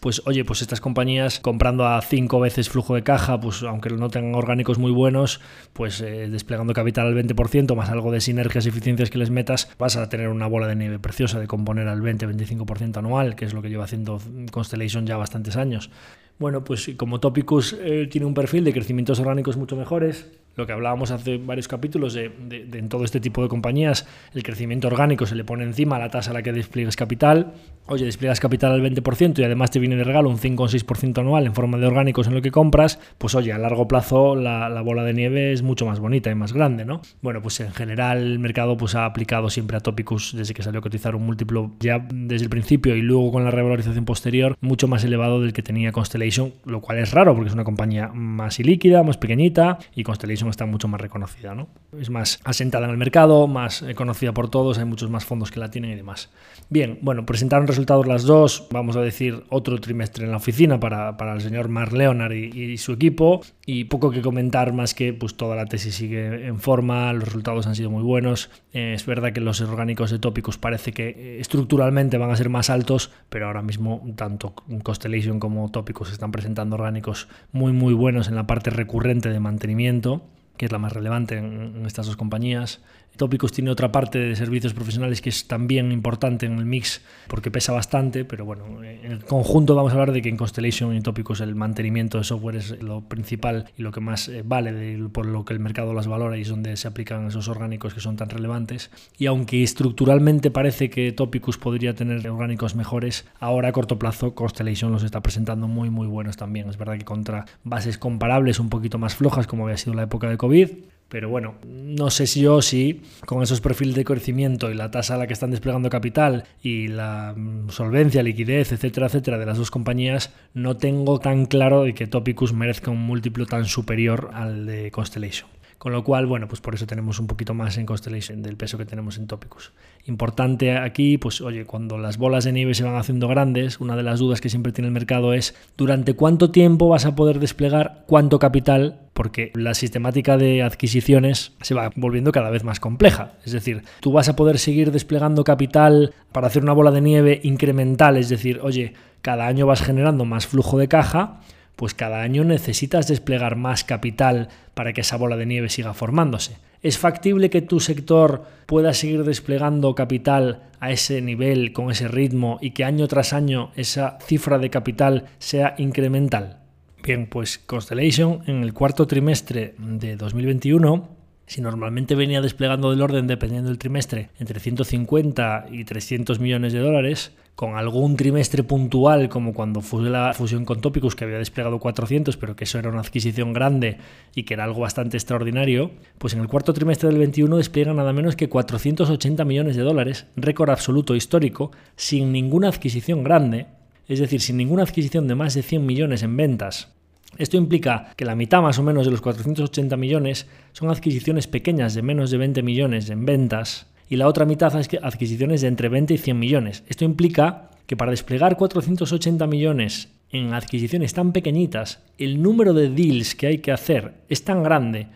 pues 0.00 0.22
oye, 0.26 0.44
pues 0.44 0.62
estas 0.62 0.80
compañías 0.80 1.40
comprando 1.40 1.86
a 1.86 2.00
cinco 2.02 2.40
veces 2.40 2.68
flujo 2.68 2.94
de 2.94 3.02
caja, 3.02 3.40
pues 3.40 3.62
aunque 3.62 3.90
no 3.90 4.08
tengan 4.10 4.34
orgánicos 4.34 4.78
muy 4.78 4.92
buenos, 4.92 5.40
pues 5.72 6.00
eh, 6.00 6.28
desplegando 6.28 6.74
capital 6.74 7.06
al 7.06 7.14
20% 7.14 7.74
más 7.74 7.90
algo 7.90 8.12
de 8.12 8.20
sinergias 8.20 8.66
y 8.66 8.68
eficiencias 8.68 9.10
que 9.10 9.18
les 9.18 9.30
metas, 9.30 9.70
vas 9.78 9.96
a 9.96 10.08
tener 10.08 10.28
una 10.28 10.46
bola 10.46 10.66
de 10.66 10.76
nieve 10.76 10.98
preciosa 10.98 11.40
de 11.40 11.46
componer 11.46 11.88
al 11.88 12.02
20-25% 12.02 12.98
anual, 12.98 13.36
que 13.36 13.44
es 13.44 13.54
lo 13.54 13.62
que 13.62 13.70
lleva 13.70 13.84
haciendo 13.84 14.20
Constellation 14.50 15.06
ya 15.06 15.16
bastantes 15.16 15.56
años. 15.56 15.90
Bueno, 16.38 16.64
pues 16.64 16.90
como 16.96 17.20
Topicus 17.20 17.76
tiene 18.10 18.26
un 18.26 18.34
perfil 18.34 18.64
de 18.64 18.72
crecimientos 18.72 19.18
orgánicos 19.20 19.56
mucho 19.56 19.76
mejores, 19.76 20.26
lo 20.56 20.66
que 20.66 20.72
hablábamos 20.72 21.10
hace 21.10 21.36
varios 21.36 21.68
capítulos 21.68 22.14
de, 22.14 22.32
en 22.50 22.88
todo 22.88 23.04
este 23.04 23.20
tipo 23.20 23.42
de 23.42 23.48
compañías, 23.48 24.06
el 24.32 24.42
crecimiento 24.42 24.88
orgánico 24.88 25.26
se 25.26 25.34
le 25.34 25.44
pone 25.44 25.64
encima 25.64 25.96
a 25.96 25.98
la 25.98 26.08
tasa 26.08 26.30
a 26.30 26.34
la 26.34 26.42
que 26.42 26.52
despliegues 26.52 26.96
capital. 26.96 27.52
Oye, 27.88 28.06
despliegas 28.06 28.40
capital 28.40 28.72
al 28.72 28.82
20% 28.82 29.38
y 29.38 29.44
además 29.44 29.70
te 29.70 29.78
viene 29.78 29.96
de 29.96 30.04
regalo 30.04 30.30
un 30.30 30.38
5 30.38 30.62
o 30.62 30.66
6% 30.66 31.18
anual 31.18 31.46
en 31.46 31.54
forma 31.54 31.76
de 31.78 31.86
orgánicos 31.86 32.26
en 32.26 32.34
lo 32.34 32.42
que 32.42 32.50
compras, 32.50 32.98
pues 33.18 33.34
oye, 33.34 33.52
a 33.52 33.58
largo 33.58 33.86
plazo 33.86 34.34
la, 34.34 34.80
bola 34.80 35.04
de 35.04 35.12
nieve 35.12 35.52
es 35.52 35.62
mucho 35.62 35.84
más 35.84 36.00
bonita 36.00 36.30
y 36.30 36.34
más 36.34 36.52
grande, 36.52 36.84
¿no? 36.84 37.02
Bueno, 37.20 37.42
pues 37.42 37.60
en 37.60 37.72
general 37.72 38.18
el 38.18 38.38
mercado 38.38 38.76
pues 38.76 38.94
ha 38.94 39.04
aplicado 39.04 39.50
siempre 39.50 39.76
a 39.76 39.80
Topicus 39.80 40.34
desde 40.34 40.54
que 40.54 40.62
salió 40.62 40.78
a 40.78 40.82
cotizar 40.82 41.14
un 41.14 41.26
múltiplo 41.26 41.72
ya 41.80 42.04
desde 42.12 42.44
el 42.44 42.50
principio 42.50 42.96
y 42.96 43.02
luego 43.02 43.30
con 43.30 43.44
la 43.44 43.50
revalorización 43.50 44.04
posterior 44.04 44.56
mucho 44.60 44.88
más 44.88 45.04
elevado 45.04 45.42
del 45.42 45.52
que 45.52 45.62
tenía 45.62 45.92
Constellation, 45.92 46.25
lo 46.64 46.80
cual 46.80 46.98
es 46.98 47.12
raro 47.12 47.34
porque 47.34 47.48
es 47.48 47.54
una 47.54 47.64
compañía 47.64 48.08
más 48.08 48.58
ilíquida, 48.60 49.02
más 49.02 49.16
pequeñita 49.16 49.78
y 49.94 50.02
Constellation 50.02 50.50
está 50.50 50.66
mucho 50.66 50.88
más 50.88 51.00
reconocida, 51.00 51.54
¿no? 51.54 51.68
Es 51.98 52.10
más 52.10 52.40
asentada 52.44 52.86
en 52.86 52.92
el 52.92 52.96
mercado, 52.96 53.46
más 53.46 53.84
conocida 53.94 54.32
por 54.32 54.50
todos, 54.50 54.78
hay 54.78 54.84
muchos 54.84 55.10
más 55.10 55.24
fondos 55.24 55.50
que 55.50 55.60
la 55.60 55.70
tienen 55.70 55.90
y 55.92 55.96
demás. 55.96 56.30
Bien, 56.68 56.98
bueno, 57.02 57.24
presentaron 57.24 57.66
resultados 57.66 58.06
las 58.06 58.24
dos, 58.24 58.66
vamos 58.70 58.96
a 58.96 59.00
decir 59.00 59.44
otro 59.50 59.78
trimestre 59.80 60.24
en 60.24 60.30
la 60.30 60.38
oficina 60.38 60.80
para, 60.80 61.16
para 61.16 61.34
el 61.34 61.40
señor 61.40 61.68
Mark 61.68 61.92
Leonard 61.92 62.32
y, 62.32 62.76
su 62.78 62.92
equipo, 62.92 63.40
y 63.64 63.84
poco 63.84 64.10
que 64.10 64.20
comentar 64.20 64.72
más 64.72 64.94
que 64.94 65.12
pues 65.12 65.36
toda 65.36 65.56
la 65.56 65.66
tesis 65.66 65.94
sigue 65.94 66.46
en 66.46 66.58
forma, 66.58 67.12
los 67.12 67.24
resultados 67.24 67.66
han 67.66 67.74
sido 67.74 67.90
muy 67.90 68.02
buenos, 68.02 68.50
eh, 68.72 68.92
es 68.94 69.06
verdad 69.06 69.32
que 69.32 69.40
los 69.40 69.60
orgánicos 69.60 70.10
de 70.10 70.18
tópicos 70.18 70.58
parece 70.58 70.92
que 70.92 71.08
eh, 71.08 71.40
estructuralmente 71.40 72.18
van 72.18 72.30
a 72.30 72.36
ser 72.36 72.48
más 72.48 72.68
altos, 72.68 73.10
pero 73.28 73.46
ahora 73.46 73.62
mismo 73.62 74.04
tanto 74.16 74.54
Constellation 74.82 75.40
como 75.40 75.70
tópicos 75.70 76.10
están 76.16 76.32
presentando 76.32 76.76
orgánicos 76.76 77.28
muy 77.52 77.72
muy 77.72 77.94
buenos 77.94 78.28
en 78.28 78.34
la 78.34 78.46
parte 78.46 78.70
recurrente 78.70 79.28
de 79.28 79.40
mantenimiento 79.40 80.22
que 80.56 80.66
es 80.66 80.72
la 80.72 80.78
más 80.78 80.92
relevante 80.92 81.36
en, 81.36 81.84
estas 81.86 82.06
dos 82.06 82.16
compañías. 82.16 82.80
Tópicos 83.16 83.52
tiene 83.52 83.70
otra 83.70 83.90
parte 83.92 84.18
de 84.18 84.36
servicios 84.36 84.74
profesionales 84.74 85.20
que 85.20 85.30
es 85.30 85.46
también 85.46 85.92
importante 85.92 86.46
en 86.46 86.58
el 86.58 86.66
mix 86.66 87.02
porque 87.28 87.50
pesa 87.50 87.72
bastante, 87.72 88.24
pero 88.24 88.44
bueno, 88.44 88.82
en 88.82 89.12
el 89.12 89.24
conjunto 89.24 89.74
vamos 89.74 89.92
a 89.92 89.94
hablar 89.94 90.12
de 90.12 90.22
que 90.22 90.28
en 90.28 90.36
Constellation 90.36 90.94
y 90.94 91.00
Tópicos 91.00 91.40
el 91.40 91.54
mantenimiento 91.54 92.18
de 92.18 92.24
software 92.24 92.56
es 92.56 92.82
lo 92.82 93.02
principal 93.02 93.66
y 93.76 93.82
lo 93.82 93.92
que 93.92 94.00
más 94.00 94.28
eh, 94.28 94.42
vale 94.44 94.98
por 95.12 95.26
lo 95.26 95.44
que 95.44 95.54
el 95.54 95.60
mercado 95.60 95.94
las 95.94 96.06
valora 96.06 96.36
y 96.36 96.42
es 96.42 96.48
donde 96.48 96.76
se 96.76 96.88
aplican 96.88 97.26
esos 97.26 97.48
orgánicos 97.48 97.94
que 97.94 98.00
son 98.00 98.16
tan 98.16 98.28
relevantes. 98.28 98.90
Y 99.18 99.26
aunque 99.26 99.62
estructuralmente 99.62 100.50
parece 100.50 100.90
que 100.90 101.12
Topicus 101.12 101.58
podría 101.58 101.94
tener 101.94 102.28
orgánicos 102.28 102.74
mejores, 102.74 103.26
ahora 103.40 103.68
a 103.68 103.72
corto 103.72 103.98
plazo 103.98 104.34
Constellation 104.34 104.92
los 104.92 105.02
está 105.02 105.22
presentando 105.22 105.68
muy 105.68 105.90
muy 105.90 106.06
buenos 106.06 106.36
también. 106.36 106.68
Es 106.68 106.76
verdad 106.76 106.98
que 106.98 107.04
contra 107.04 107.46
bases 107.64 107.98
comparables 107.98 108.60
un 108.60 108.68
poquito 108.68 108.98
más 108.98 109.16
flojas 109.16 109.46
como 109.46 109.64
había 109.64 109.76
sido 109.76 109.94
la 109.94 110.02
época 110.02 110.28
de 110.28 110.36
COVID, 110.36 110.68
pero 111.08 111.28
bueno, 111.28 111.54
no 111.66 112.10
sé 112.10 112.26
si 112.26 112.40
yo 112.40 112.60
sí, 112.62 113.02
con 113.26 113.42
esos 113.42 113.60
perfiles 113.60 113.94
de 113.94 114.04
crecimiento 114.04 114.70
y 114.70 114.74
la 114.74 114.90
tasa 114.90 115.14
a 115.14 115.18
la 115.18 115.26
que 115.26 115.32
están 115.32 115.50
desplegando 115.50 115.88
capital 115.88 116.44
y 116.62 116.88
la 116.88 117.34
mm, 117.36 117.70
solvencia, 117.70 118.22
liquidez, 118.22 118.72
etcétera, 118.72 119.06
etcétera, 119.06 119.38
de 119.38 119.46
las 119.46 119.58
dos 119.58 119.70
compañías, 119.70 120.32
no 120.52 120.76
tengo 120.76 121.20
tan 121.20 121.46
claro 121.46 121.84
de 121.84 121.94
que 121.94 122.06
Topicus 122.06 122.52
merezca 122.52 122.90
un 122.90 123.06
múltiplo 123.06 123.46
tan 123.46 123.66
superior 123.66 124.30
al 124.34 124.66
de 124.66 124.90
Constellation. 124.90 125.48
Con 125.78 125.92
lo 125.92 126.02
cual, 126.04 126.26
bueno, 126.26 126.48
pues 126.48 126.60
por 126.60 126.74
eso 126.74 126.86
tenemos 126.86 127.18
un 127.20 127.26
poquito 127.26 127.52
más 127.52 127.76
en 127.76 127.86
Constellation 127.86 128.42
del 128.42 128.56
peso 128.56 128.78
que 128.78 128.86
tenemos 128.86 129.18
en 129.18 129.26
Topicus. 129.26 129.72
Importante 130.06 130.76
aquí, 130.76 131.18
pues 131.18 131.40
oye, 131.40 131.66
cuando 131.66 131.98
las 131.98 132.16
bolas 132.16 132.44
de 132.44 132.52
nieve 132.52 132.74
se 132.74 132.84
van 132.84 132.96
haciendo 132.96 133.28
grandes, 133.28 133.78
una 133.78 133.94
de 133.94 134.02
las 134.02 134.18
dudas 134.18 134.40
que 134.40 134.48
siempre 134.48 134.72
tiene 134.72 134.88
el 134.88 134.94
mercado 134.94 135.34
es 135.34 135.54
durante 135.76 136.14
cuánto 136.14 136.50
tiempo 136.50 136.88
vas 136.88 137.04
a 137.04 137.14
poder 137.14 137.40
desplegar 137.40 138.04
cuánto 138.06 138.38
capital 138.38 139.00
porque 139.16 139.50
la 139.54 139.72
sistemática 139.72 140.36
de 140.36 140.62
adquisiciones 140.62 141.52
se 141.62 141.74
va 141.74 141.90
volviendo 141.96 142.32
cada 142.32 142.50
vez 142.50 142.64
más 142.64 142.80
compleja. 142.80 143.32
Es 143.44 143.52
decir, 143.52 143.82
tú 144.00 144.12
vas 144.12 144.28
a 144.28 144.36
poder 144.36 144.58
seguir 144.58 144.92
desplegando 144.92 145.42
capital 145.42 146.12
para 146.32 146.48
hacer 146.48 146.62
una 146.62 146.74
bola 146.74 146.90
de 146.90 147.00
nieve 147.00 147.40
incremental, 147.42 148.18
es 148.18 148.28
decir, 148.28 148.60
oye, 148.62 148.92
cada 149.22 149.46
año 149.46 149.66
vas 149.66 149.82
generando 149.82 150.26
más 150.26 150.46
flujo 150.46 150.78
de 150.78 150.88
caja, 150.88 151.40
pues 151.76 151.94
cada 151.94 152.22
año 152.22 152.42
necesitas 152.44 153.06
desplegar 153.06 153.56
más 153.56 153.84
capital 153.84 154.48
para 154.74 154.92
que 154.92 155.02
esa 155.02 155.16
bola 155.16 155.36
de 155.36 155.46
nieve 155.46 155.68
siga 155.68 155.94
formándose. 155.94 156.56
¿Es 156.82 156.98
factible 156.98 157.50
que 157.50 157.62
tu 157.62 157.80
sector 157.80 158.44
pueda 158.66 158.94
seguir 158.94 159.24
desplegando 159.24 159.94
capital 159.94 160.64
a 160.80 160.90
ese 160.90 161.20
nivel, 161.20 161.72
con 161.72 161.90
ese 161.90 162.08
ritmo, 162.08 162.58
y 162.60 162.70
que 162.70 162.84
año 162.84 163.08
tras 163.08 163.32
año 163.32 163.70
esa 163.76 164.18
cifra 164.20 164.58
de 164.58 164.70
capital 164.70 165.26
sea 165.38 165.74
incremental? 165.78 166.58
Bien, 167.02 167.26
pues 167.26 167.58
Constellation 167.58 168.42
en 168.46 168.62
el 168.62 168.72
cuarto 168.72 169.06
trimestre 169.06 169.74
de 169.78 170.16
2021 170.16 171.16
si 171.46 171.60
normalmente 171.60 172.16
venía 172.16 172.40
desplegando 172.40 172.90
del 172.90 173.02
orden, 173.02 173.26
dependiendo 173.26 173.68
del 173.68 173.78
trimestre, 173.78 174.30
entre 174.38 174.58
150 174.58 175.66
y 175.70 175.84
300 175.84 176.40
millones 176.40 176.72
de 176.72 176.80
dólares, 176.80 177.32
con 177.56 177.74
algún 177.74 178.16
trimestre 178.16 178.62
puntual, 178.62 179.30
como 179.30 179.54
cuando 179.54 179.80
fue 179.80 180.10
la 180.10 180.34
fusión 180.34 180.66
con 180.66 180.82
Topicus, 180.82 181.16
que 181.16 181.24
había 181.24 181.38
desplegado 181.38 181.78
400, 181.78 182.36
pero 182.36 182.54
que 182.54 182.64
eso 182.64 182.78
era 182.78 182.90
una 182.90 183.00
adquisición 183.00 183.54
grande 183.54 183.96
y 184.34 184.42
que 184.42 184.52
era 184.52 184.64
algo 184.64 184.82
bastante 184.82 185.16
extraordinario, 185.16 185.90
pues 186.18 186.34
en 186.34 186.40
el 186.40 186.48
cuarto 186.48 186.74
trimestre 186.74 187.08
del 187.08 187.18
21 187.18 187.56
despliega 187.56 187.94
nada 187.94 188.12
menos 188.12 188.36
que 188.36 188.50
480 188.50 189.42
millones 189.46 189.74
de 189.74 189.82
dólares, 189.82 190.26
récord 190.36 190.68
absoluto 190.68 191.16
histórico, 191.16 191.72
sin 191.96 192.30
ninguna 192.30 192.68
adquisición 192.68 193.24
grande, 193.24 193.68
es 194.06 194.20
decir, 194.20 194.42
sin 194.42 194.58
ninguna 194.58 194.82
adquisición 194.82 195.26
de 195.26 195.34
más 195.34 195.54
de 195.54 195.62
100 195.62 195.86
millones 195.86 196.22
en 196.22 196.36
ventas. 196.36 196.92
Esto 197.38 197.56
implica 197.56 198.12
que 198.16 198.26
la 198.26 198.34
mitad 198.34 198.60
más 198.60 198.78
o 198.78 198.82
menos 198.82 199.06
de 199.06 199.12
los 199.12 199.22
480 199.22 199.96
millones 199.96 200.46
son 200.72 200.90
adquisiciones 200.90 201.46
pequeñas 201.46 201.94
de 201.94 202.02
menos 202.02 202.30
de 202.30 202.36
20 202.36 202.62
millones 202.62 203.08
en 203.08 203.24
ventas 203.24 203.86
y 204.08 204.16
la 204.16 204.28
otra 204.28 204.44
mitad 204.44 204.74
adquisiciones 204.74 205.60
de 205.60 205.68
entre 205.68 205.88
20 205.88 206.14
y 206.14 206.18
100 206.18 206.38
millones. 206.38 206.84
Esto 206.88 207.04
implica 207.04 207.70
que 207.86 207.96
para 207.96 208.10
desplegar 208.10 208.56
480 208.56 209.46
millones 209.46 210.08
en 210.30 210.54
adquisiciones 210.54 211.14
tan 211.14 211.32
pequeñitas, 211.32 212.00
el 212.18 212.42
número 212.42 212.74
de 212.74 212.90
deals 212.90 213.34
que 213.34 213.46
hay 213.46 213.58
que 213.58 213.72
hacer 213.72 214.14
es 214.28 214.44
tan 214.44 214.62
grande 214.62 215.08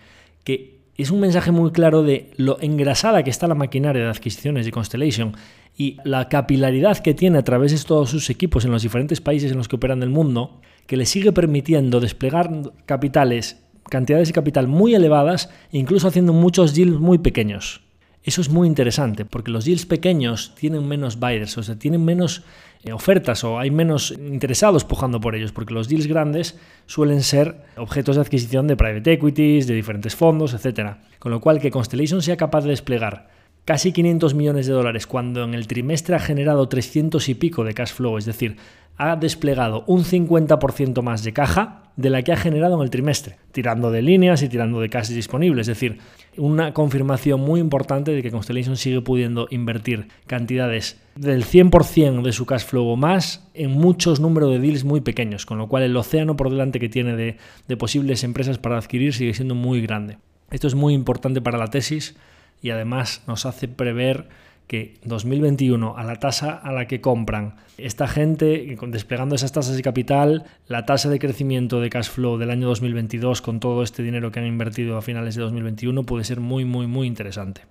que 0.45 0.81
es 0.97 1.11
un 1.11 1.21
mensaje 1.21 1.51
muy 1.51 1.71
claro 1.71 2.03
de 2.03 2.31
lo 2.37 2.61
engrasada 2.61 3.23
que 3.23 3.31
está 3.31 3.47
la 3.49 3.55
maquinaria 3.55 4.03
de 4.03 4.11
adquisiciones 4.11 4.67
de 4.67 4.73
Constellation 4.73 5.35
y 5.77 5.97
la 6.05 6.29
capilaridad 6.29 6.99
que 6.99 7.15
tiene 7.15 7.39
a 7.39 7.45
través 7.45 7.73
de 7.73 7.87
todos 7.87 8.11
sus 8.11 8.29
equipos 8.29 8.65
en 8.65 8.71
los 8.71 8.83
diferentes 8.83 9.21
países 9.21 9.51
en 9.51 9.57
los 9.57 9.69
que 9.69 9.77
operan 9.77 10.03
el 10.03 10.11
mundo, 10.11 10.61
que 10.87 10.97
le 10.97 11.07
sigue 11.07 11.33
permitiendo 11.33 12.01
desplegar 12.01 12.51
capitales, 12.85 13.63
cantidades 13.89 14.29
de 14.29 14.35
capital 14.35 14.67
muy 14.67 14.95
elevadas, 14.95 15.49
incluso 15.73 16.09
haciendo 16.09 16.35
muchos 16.35 16.75
deals 16.75 17.01
muy 17.01 17.19
pequeños. 17.19 17.81
Eso 18.23 18.43
es 18.43 18.51
muy 18.51 18.69
interesante 18.69 19.25
porque 19.25 19.51
los 19.51 19.65
deals 19.65 19.87
pequeños 19.87 20.55
tienen 20.55 20.87
menos 20.87 21.19
buyers, 21.19 21.57
o 21.57 21.63
sea, 21.63 21.79
tienen 21.79 22.05
menos 22.05 22.43
eh, 22.85 22.93
ofertas 22.93 23.45
o 23.45 23.59
hay 23.59 23.71
menos 23.71 24.11
interesados 24.11 24.85
pujando 24.85 25.21
por 25.21 25.35
ellos, 25.35 25.53
porque 25.53 25.73
los 25.73 25.89
deals 25.89 26.07
grandes 26.07 26.59
suelen 26.87 27.23
ser 27.23 27.63
objetos 27.77 28.17
de 28.17 28.23
adquisición 28.23 28.67
de 28.67 28.77
private 28.77 29.13
equities, 29.13 29.67
de 29.67 29.75
diferentes 29.75 30.15
fondos, 30.15 30.53
etc. 30.53 30.97
Con 31.19 31.33
lo 31.33 31.41
cual, 31.41 31.61
que 31.61 31.71
Constellation 31.71 32.21
sea 32.21 32.37
capaz 32.37 32.63
de 32.63 32.71
desplegar 32.71 33.29
casi 33.65 33.93
500 33.93 34.35
millones 34.35 34.67
de 34.67 34.73
dólares 34.73 35.07
cuando 35.07 35.45
en 35.45 35.55
el 35.55 35.67
trimestre 35.67 36.17
ha 36.17 36.21
generado 36.21 36.69
300 36.69 37.27
y 37.29 37.35
pico 37.35 37.65
de 37.65 37.75
cash 37.75 37.93
flow, 37.93 38.19
es 38.19 38.25
decir, 38.25 38.57
ha 38.97 39.17
desplegado 39.17 39.85
un 39.87 40.05
50% 40.05 41.01
más 41.03 41.25
de 41.25 41.33
caja 41.33 41.85
de 41.97 42.11
la 42.11 42.23
que 42.23 42.33
ha 42.33 42.37
generado 42.37 42.77
en 42.77 42.83
el 42.83 42.91
trimestre, 42.91 43.37
tirando 43.53 43.91
de 43.91 44.03
líneas 44.03 44.43
y 44.43 44.49
tirando 44.49 44.81
de 44.81 44.91
cash 44.91 45.09
disponibles. 45.09 45.69
Es 45.69 45.79
decir, 45.79 45.99
una 46.37 46.73
confirmación 46.73 47.41
muy 47.41 47.61
importante 47.61 48.13
de 48.13 48.23
que 48.23 48.31
Constellation 48.31 48.77
sigue 48.77 49.01
pudiendo 49.01 49.49
invertir 49.51 50.09
cantidades 50.27 51.01
del 51.17 51.45
100% 51.45 52.23
de 52.23 52.33
su 52.33 52.47
cash 52.47 52.65
flow 52.65 52.87
o 52.87 52.97
más 52.97 53.49
en 53.55 53.73
muchos 53.73 54.21
números 54.21 54.51
de 54.51 54.61
deals 54.61 54.85
muy 54.85 55.01
pequeños, 55.01 55.47
con 55.47 55.59
lo 55.59 55.69
cual 55.69 55.83
el 55.83 55.97
océano 55.97 56.37
por 56.37 56.51
delante 56.51 56.81
que 56.81 56.89
tiene 56.89 57.17
de, 57.17 57.37
de 57.69 57.77
posibles 57.77 58.25
empresas 58.25 58.59
para 58.59 58.79
adquirir 58.79 59.13
sigue 59.13 59.35
siendo 59.35 59.55
muy 59.55 59.81
grande. 59.81 60.19
Esto 60.51 60.67
es 60.67 60.75
muy 60.75 60.95
importante 60.95 61.41
para 61.41 61.59
la 61.59 61.69
tesis 61.69 62.17
y 62.63 62.71
además 62.71 63.23
nos 63.27 63.47
hace 63.47 63.69
prever 63.69 64.29
que 64.71 64.95
2021 65.05 65.97
a 65.97 66.05
la 66.05 66.21
tasa 66.21 66.53
a 66.53 66.71
la 66.71 66.87
que 66.87 67.01
compran 67.01 67.57
esta 67.77 68.07
gente, 68.07 68.77
desplegando 68.87 69.35
esas 69.35 69.51
tasas 69.51 69.75
de 69.75 69.83
capital, 69.83 70.45
la 70.69 70.87
tasa 70.87 71.11
de 71.11 71.19
crecimiento 71.19 71.81
de 71.81 71.91
cash 71.91 72.09
flow 72.09 72.39
del 72.39 72.51
año 72.51 72.69
2022 72.69 73.43
con 73.43 73.59
todo 73.59 73.83
este 73.83 74.05
dinero 74.05 74.31
que 74.31 74.39
han 74.39 74.47
invertido 74.47 74.97
a 74.97 75.03
finales 75.03 75.35
de 75.35 75.43
2021 75.43 76.05
puede 76.05 76.23
ser 76.23 76.39
muy, 76.39 76.65
muy, 76.65 76.87
muy 76.87 77.09
interesante. 77.09 77.63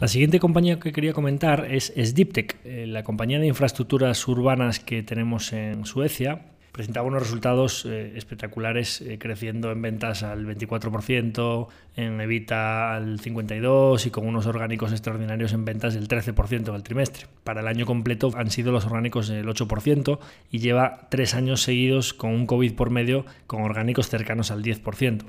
La 0.00 0.08
siguiente 0.08 0.40
compañía 0.40 0.80
que 0.80 0.90
quería 0.90 1.12
comentar 1.12 1.72
es, 1.72 1.92
es 1.94 2.12
eh, 2.18 2.86
la 2.88 3.04
compañía 3.04 3.38
de 3.38 3.46
infraestructuras 3.46 4.26
urbanas 4.26 4.80
que 4.80 5.04
tenemos 5.04 5.52
en 5.52 5.86
Suecia 5.86 6.53
presentaba 6.74 7.06
unos 7.06 7.22
resultados 7.22 7.86
eh, 7.86 8.14
espectaculares, 8.16 9.00
eh, 9.00 9.16
creciendo 9.16 9.70
en 9.70 9.80
ventas 9.80 10.24
al 10.24 10.44
24%, 10.44 11.68
en 11.94 12.20
Evita 12.20 12.96
al 12.96 13.20
52% 13.20 14.04
y 14.04 14.10
con 14.10 14.26
unos 14.26 14.46
orgánicos 14.46 14.90
extraordinarios 14.90 15.52
en 15.52 15.64
ventas 15.64 15.94
del 15.94 16.08
13% 16.08 16.72
del 16.72 16.82
trimestre. 16.82 17.28
Para 17.44 17.60
el 17.60 17.68
año 17.68 17.86
completo 17.86 18.32
han 18.34 18.50
sido 18.50 18.72
los 18.72 18.86
orgánicos 18.86 19.28
del 19.28 19.46
8% 19.46 20.18
y 20.50 20.58
lleva 20.58 21.06
tres 21.10 21.34
años 21.34 21.62
seguidos 21.62 22.12
con 22.12 22.32
un 22.32 22.44
COVID 22.44 22.74
por 22.74 22.90
medio 22.90 23.24
con 23.46 23.62
orgánicos 23.62 24.08
cercanos 24.08 24.50
al 24.50 24.64
10%. 24.64 25.22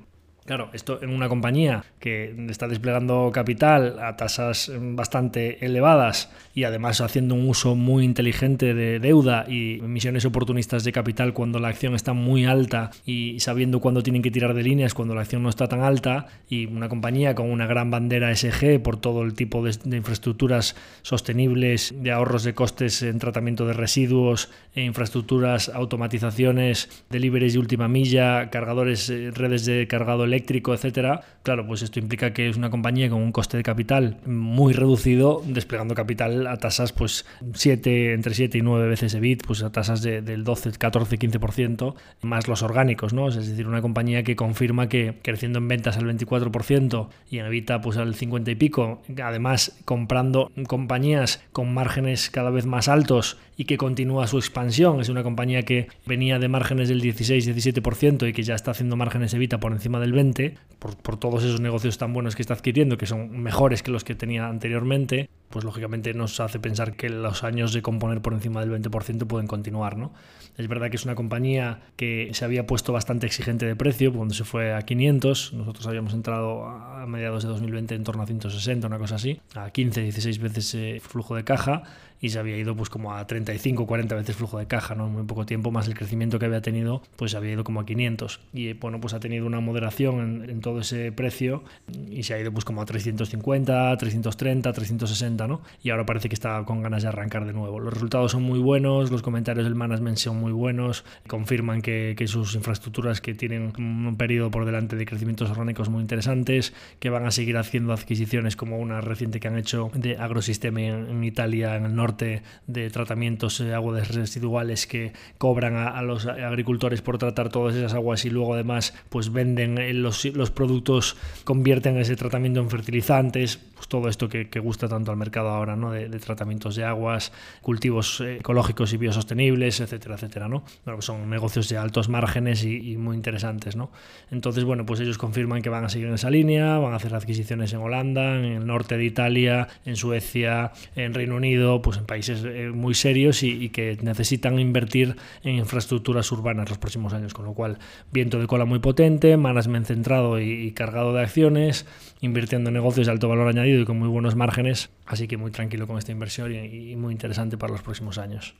Claro, 0.45 0.69
esto 0.73 1.01
en 1.01 1.09
una 1.09 1.27
compañía 1.27 1.83
que 1.99 2.35
está 2.49 2.67
desplegando 2.67 3.31
capital 3.33 3.97
a 3.97 4.15
tasas 4.15 4.71
bastante 4.79 5.65
elevadas 5.65 6.29
y 6.53 6.65
además 6.65 7.01
haciendo 7.01 7.33
un 7.33 7.49
uso 7.49 7.73
muy 7.73 8.05
inteligente 8.05 8.75
de 8.75 8.99
deuda 8.99 9.45
y 9.47 9.79
emisiones 9.79 10.23
oportunistas 10.23 10.83
de 10.83 10.91
capital 10.91 11.33
cuando 11.33 11.59
la 11.59 11.69
acción 11.69 11.95
está 11.95 12.13
muy 12.13 12.45
alta 12.45 12.91
y 13.07 13.39
sabiendo 13.39 13.79
cuándo 13.79 14.03
tienen 14.03 14.21
que 14.21 14.29
tirar 14.29 14.53
de 14.53 14.61
líneas 14.61 14.93
cuando 14.93 15.15
la 15.15 15.21
acción 15.21 15.41
no 15.41 15.49
está 15.49 15.67
tan 15.67 15.81
alta 15.81 16.27
y 16.47 16.67
una 16.67 16.89
compañía 16.89 17.33
con 17.33 17.49
una 17.49 17.65
gran 17.65 17.89
bandera 17.89 18.35
SG 18.35 18.79
por 18.83 18.97
todo 18.97 19.23
el 19.23 19.33
tipo 19.33 19.63
de, 19.63 19.97
infraestructuras 19.97 20.75
sostenibles, 21.01 21.95
de 22.03 22.11
ahorros 22.11 22.43
de 22.43 22.53
costes 22.53 23.01
en 23.01 23.17
tratamiento 23.17 23.65
de 23.65 23.73
residuos, 23.73 24.51
e 24.75 24.83
infraestructuras, 24.83 25.69
automatizaciones, 25.69 27.03
deliveries 27.09 27.53
de 27.53 27.59
última 27.59 27.87
milla, 27.87 28.51
cargadores, 28.51 29.09
eh, 29.09 29.31
redes 29.31 29.65
de 29.65 29.87
cargado 29.87 30.23
eléctrico, 30.23 30.34
eléctrico, 30.35 30.73
etcétera, 30.73 31.21
claro, 31.43 31.65
pues 31.65 31.81
esto 31.81 31.99
implica 31.99 32.33
que 32.33 32.49
es 32.49 32.57
una 32.57 32.69
compañía 32.69 33.09
con 33.09 33.21
un 33.21 33.31
coste 33.31 33.57
de 33.57 33.63
capital 33.63 34.17
muy 34.25 34.73
reducido, 34.73 35.41
desplegando 35.45 35.95
capital 35.95 36.45
a 36.47 36.57
tasas 36.57 36.91
pues 36.91 37.25
7, 37.53 38.13
entre 38.13 38.33
7 38.33 38.57
y 38.57 38.61
9 38.61 38.87
veces 38.87 39.13
EBIT, 39.13 39.45
pues 39.47 39.63
a 39.63 39.71
tasas 39.71 40.01
del 40.01 40.43
12, 40.43 40.73
14, 40.73 41.17
15%, 41.17 41.95
más 42.21 42.47
los 42.47 42.63
orgánicos, 42.63 43.13
¿no? 43.13 43.29
Es 43.29 43.35
decir, 43.35 43.67
una 43.67 43.81
compañía 43.81 44.23
que 44.23 44.35
confirma 44.35 44.89
que 44.89 45.19
creciendo 45.21 45.59
en 45.59 45.67
ventas 45.67 45.97
al 45.97 46.05
24% 46.05 47.07
y 47.29 47.39
en 47.39 47.45
EBITDA 47.45 47.81
pues 47.81 47.97
al 47.97 48.13
50 48.13 48.51
y 48.51 48.55
pico, 48.55 49.01
además 49.23 49.77
comprando 49.85 50.51
compañías 50.67 51.41
con 51.53 51.73
márgenes 51.73 52.29
cada 52.29 52.49
vez 52.49 52.65
más 52.65 52.87
altos 52.87 53.37
y 53.57 53.65
que 53.65 53.77
continúa 53.77 54.27
su 54.27 54.37
expansión, 54.37 54.99
es 54.99 55.09
una 55.09 55.23
compañía 55.23 55.63
que 55.63 55.87
venía 56.05 56.39
de 56.39 56.47
márgenes 56.47 56.89
del 56.89 57.01
16-17% 57.01 58.27
y 58.27 58.33
que 58.33 58.43
ya 58.43 58.55
está 58.55 58.71
haciendo 58.71 58.95
márgenes 58.95 59.33
EBITDA 59.33 59.59
por 59.59 59.71
encima 59.71 59.99
del 59.99 60.13
20%, 60.13 60.57
por, 60.79 60.97
por, 60.97 61.17
todos 61.17 61.43
esos 61.43 61.61
negocios 61.61 61.97
tan 61.97 62.13
buenos 62.13 62.35
que 62.35 62.41
está 62.41 62.53
adquiriendo, 62.53 62.97
que 62.97 63.05
son 63.05 63.41
mejores 63.41 63.81
que 63.81 63.91
los 63.91 64.03
que 64.03 64.13
tenía 64.15 64.47
anteriormente, 64.47 65.29
pues 65.49 65.63
lógicamente 65.63 66.13
nos 66.13 66.39
hace 66.39 66.59
pensar 66.59 66.95
que 66.95 67.09
los 67.09 67.43
años 67.43 67.71
de 67.71 67.81
componer 67.81 68.21
por 68.21 68.33
encima 68.33 68.59
del 68.59 68.71
20% 68.81 69.25
pueden 69.25 69.47
continuar. 69.47 69.97
¿no? 69.97 70.11
Es 70.57 70.67
verdad 70.67 70.89
que 70.89 70.97
es 70.97 71.05
una 71.05 71.15
compañía 71.15 71.79
que 71.95 72.29
se 72.33 72.43
había 72.43 72.67
puesto 72.67 72.91
bastante 72.91 73.25
exigente 73.25 73.65
de 73.65 73.75
precio 73.75 74.11
cuando 74.11 74.33
se 74.33 74.43
fue 74.43 74.73
a 74.73 74.81
500, 74.81 75.53
nosotros 75.53 75.87
habíamos 75.87 76.13
entrado 76.13 76.65
a 76.65 77.05
mediados 77.07 77.43
de 77.43 77.49
2020 77.49 77.95
en 77.95 78.03
torno 78.03 78.23
a 78.23 78.25
160, 78.25 78.87
una 78.87 78.97
cosa 78.97 79.15
así, 79.15 79.39
a 79.53 79.69
15, 79.69 80.01
16 80.01 80.39
veces 80.39 81.01
flujo 81.01 81.35
de 81.35 81.43
caja 81.43 81.83
y 82.25 82.29
se 82.29 82.39
había 82.39 82.57
ido 82.57 82.75
pues 82.75 82.89
como 82.89 83.13
a 83.13 83.27
35, 83.27 83.85
40 83.85 84.15
veces 84.15 84.35
flujo 84.35 84.57
de 84.57 84.65
caja, 84.65 84.95
¿no? 84.95 85.05
En 85.05 85.13
muy 85.13 85.23
poco 85.25 85.45
tiempo, 85.45 85.69
más 85.69 85.87
el 85.87 85.93
crecimiento 85.93 86.39
que 86.39 86.47
había 86.47 86.61
tenido, 86.61 87.03
pues 87.17 87.35
había 87.35 87.51
ido 87.51 87.63
como 87.63 87.81
a 87.81 87.85
500 87.85 88.39
y 88.51 88.73
bueno, 88.73 88.99
pues 88.99 89.13
ha 89.13 89.19
tenido 89.19 89.45
una 89.45 89.59
moderación 89.59 90.49
en, 90.49 90.59
todo 90.61 90.79
ese 90.79 91.11
precio 91.11 91.63
y 92.09 92.23
se 92.23 92.33
ha 92.33 92.39
ido 92.39 92.51
pues 92.51 92.65
como 92.65 92.81
a 92.81 92.85
350, 92.85 93.95
330, 93.95 94.73
360, 94.73 95.47
¿no? 95.47 95.61
Y 95.83 95.91
ahora 95.91 96.07
parece 96.07 96.27
que 96.27 96.33
está 96.33 96.63
con 96.65 96.81
ganas 96.81 97.03
de 97.03 97.09
arrancar 97.09 97.45
de 97.45 97.53
nuevo. 97.53 97.79
Los 97.79 97.93
resultados 97.93 98.31
son 98.31 98.41
muy 98.41 98.57
buenos, 98.57 99.11
los 99.11 99.21
comentarios 99.21 99.65
del 99.65 99.75
management 99.75 100.17
son 100.17 100.37
muy 100.37 100.51
buenos, 100.51 101.05
confirman 101.27 101.83
que, 101.83 102.15
sus 102.25 102.55
infraestructuras 102.55 103.21
que 103.21 103.35
tienen 103.35 103.71
un 103.77 104.15
periodo 104.17 104.49
por 104.49 104.65
delante 104.65 104.95
de 104.95 105.05
crecimientos 105.05 105.51
orgánicos 105.51 105.89
muy 105.89 106.01
interesantes, 106.01 106.73
que 106.99 107.11
van 107.11 107.27
a 107.27 107.29
seguir 107.29 107.57
haciendo 107.57 107.93
adquisiciones 107.93 108.55
como 108.55 108.79
una 108.79 108.99
reciente 109.01 109.39
que 109.39 109.47
han 109.47 109.59
hecho 109.59 109.91
de 109.93 110.17
Agrosistema 110.17 110.81
en 110.81 111.23
Italia, 111.23 111.75
en 111.75 111.85
el 111.85 111.95
norte 111.95 112.14
de 112.17 112.89
tratamientos 112.89 113.59
de 113.59 113.73
aguas 113.73 114.13
residuales 114.13 114.87
que 114.87 115.13
cobran 115.37 115.75
a, 115.75 116.01
los 116.01 116.25
agricultores 116.25 117.01
por 117.01 117.17
tratar 117.17 117.49
todas 117.49 117.75
esas 117.75 117.93
aguas 117.93 118.25
y 118.25 118.29
luego 118.29 118.53
además 118.53 118.93
pues 119.09 119.31
venden 119.31 120.01
los, 120.01 120.25
los 120.25 120.51
productos, 120.51 121.17
convierten 121.43 121.97
ese 121.97 122.15
tratamiento 122.15 122.59
en 122.59 122.69
fertilizantes, 122.69 123.59
todo 123.87 124.09
esto 124.09 124.29
que, 124.29 124.45
gusta 124.59 124.87
tanto 124.87 125.11
al 125.11 125.17
mercado 125.17 125.49
ahora, 125.49 125.75
¿no? 125.75 125.91
De, 125.91 126.09
tratamientos 126.19 126.75
de 126.75 126.85
aguas, 126.85 127.31
cultivos 127.61 128.21
eh, 128.21 128.37
ecológicos 128.37 128.93
y 128.93 128.97
biosostenibles, 128.97 129.79
etcétera, 129.79 130.15
etcétera, 130.15 130.47
¿no? 130.47 130.63
Bueno, 130.85 130.97
pues 130.97 131.05
son 131.05 131.29
negocios 131.29 131.69
de 131.69 131.77
altos 131.77 132.09
márgenes 132.09 132.63
y, 132.63 132.97
muy 132.97 133.15
interesantes, 133.15 133.75
¿no? 133.75 133.91
Entonces, 134.31 134.63
bueno, 134.63 134.85
pues 134.85 134.99
ellos 134.99 135.17
confirman 135.17 135.61
que 135.61 135.69
van 135.69 135.83
a 135.83 135.89
seguir 135.89 136.07
en 136.07 136.13
esa 136.13 136.29
línea, 136.29 136.77
van 136.77 136.93
a 136.93 136.95
hacer 136.95 137.13
adquisiciones 137.13 137.73
en 137.73 137.79
Holanda, 137.79 138.37
en 138.37 138.45
el 138.45 138.65
norte 138.65 138.97
de 138.97 139.05
Italia, 139.05 139.67
en 139.85 139.95
Suecia, 139.95 140.71
en 140.95 141.13
Reino 141.13 141.35
Unido, 141.35 141.81
pues 141.81 141.97
en 141.97 142.05
países 142.05 142.43
eh, 142.45 142.71
muy 142.73 142.93
serios 142.93 143.43
y, 143.43 143.69
que 143.69 143.97
necesitan 144.01 144.59
invertir 144.59 145.15
en 145.43 145.55
infraestructuras 145.55 146.31
urbanas 146.31 146.69
los 146.69 146.77
próximos 146.77 147.13
años, 147.13 147.33
con 147.33 147.45
lo 147.45 147.53
cual 147.53 147.77
viento 148.11 148.39
de 148.39 148.47
cola 148.47 148.65
muy 148.65 148.79
potente, 148.79 149.37
management 149.37 149.87
centrado 149.87 150.39
y, 150.39 150.71
cargado 150.71 151.13
de 151.13 151.21
acciones, 151.21 151.85
invirtiendo 152.21 152.69
en 152.69 152.75
negocios 152.75 153.07
de 153.07 153.11
alto 153.11 153.27
valor 153.27 153.47
añadido 153.47 153.74
y 153.83 153.85
con 153.85 153.99
muy 153.99 154.07
buenos 154.07 154.35
márgenes, 154.35 154.89
así 155.05 155.27
que 155.27 155.37
muy 155.37 155.51
tranquilo 155.51 155.87
con 155.87 155.97
esta 155.97 156.11
inversión 156.11 156.53
y, 156.53 156.91
y 156.91 156.95
muy 156.95 157.11
interesante 157.11 157.57
para 157.57 157.73
los 157.73 157.81
próximos 157.81 158.17
años. 158.17 158.55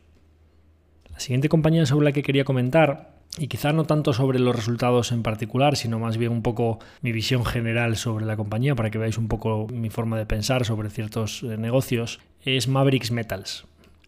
La 1.11 1.20
siguiente 1.20 1.49
compañía 1.49 1.86
sobre 1.86 2.05
la 2.05 2.11
que 2.11 2.24
quería 2.24 2.43
comentar 2.43 3.16
y 3.38 3.47
quizá 3.47 3.74
no 3.74 3.86
tanto 3.86 4.13
sobre 4.13 4.39
los 4.39 4.55
resultados 4.55 5.11
en 5.11 5.24
particular, 5.24 5.76
sino 5.76 5.99
más 5.99 6.18
bien 6.18 6.32
un 6.32 6.41
poco 6.41 6.80
mi 7.01 7.11
visión 7.11 7.45
general 7.45 7.97
sobre 7.97 8.26
la 8.26 8.38
compañía 8.38 8.76
para 8.76 8.89
que 8.89 8.97
veáis 8.97 9.18
un 9.18 9.28
poco 9.28 9.68
mi 9.72 9.89
forma 9.89 10.18
de 10.18 10.26
pensar 10.26 10.66
sobre 10.66 10.89
ciertos 10.89 11.43
eh, 11.43 11.57
negocios, 11.57 12.20
es 12.43 12.68
Mavericks 12.68 13.11
Metals. 13.11 13.66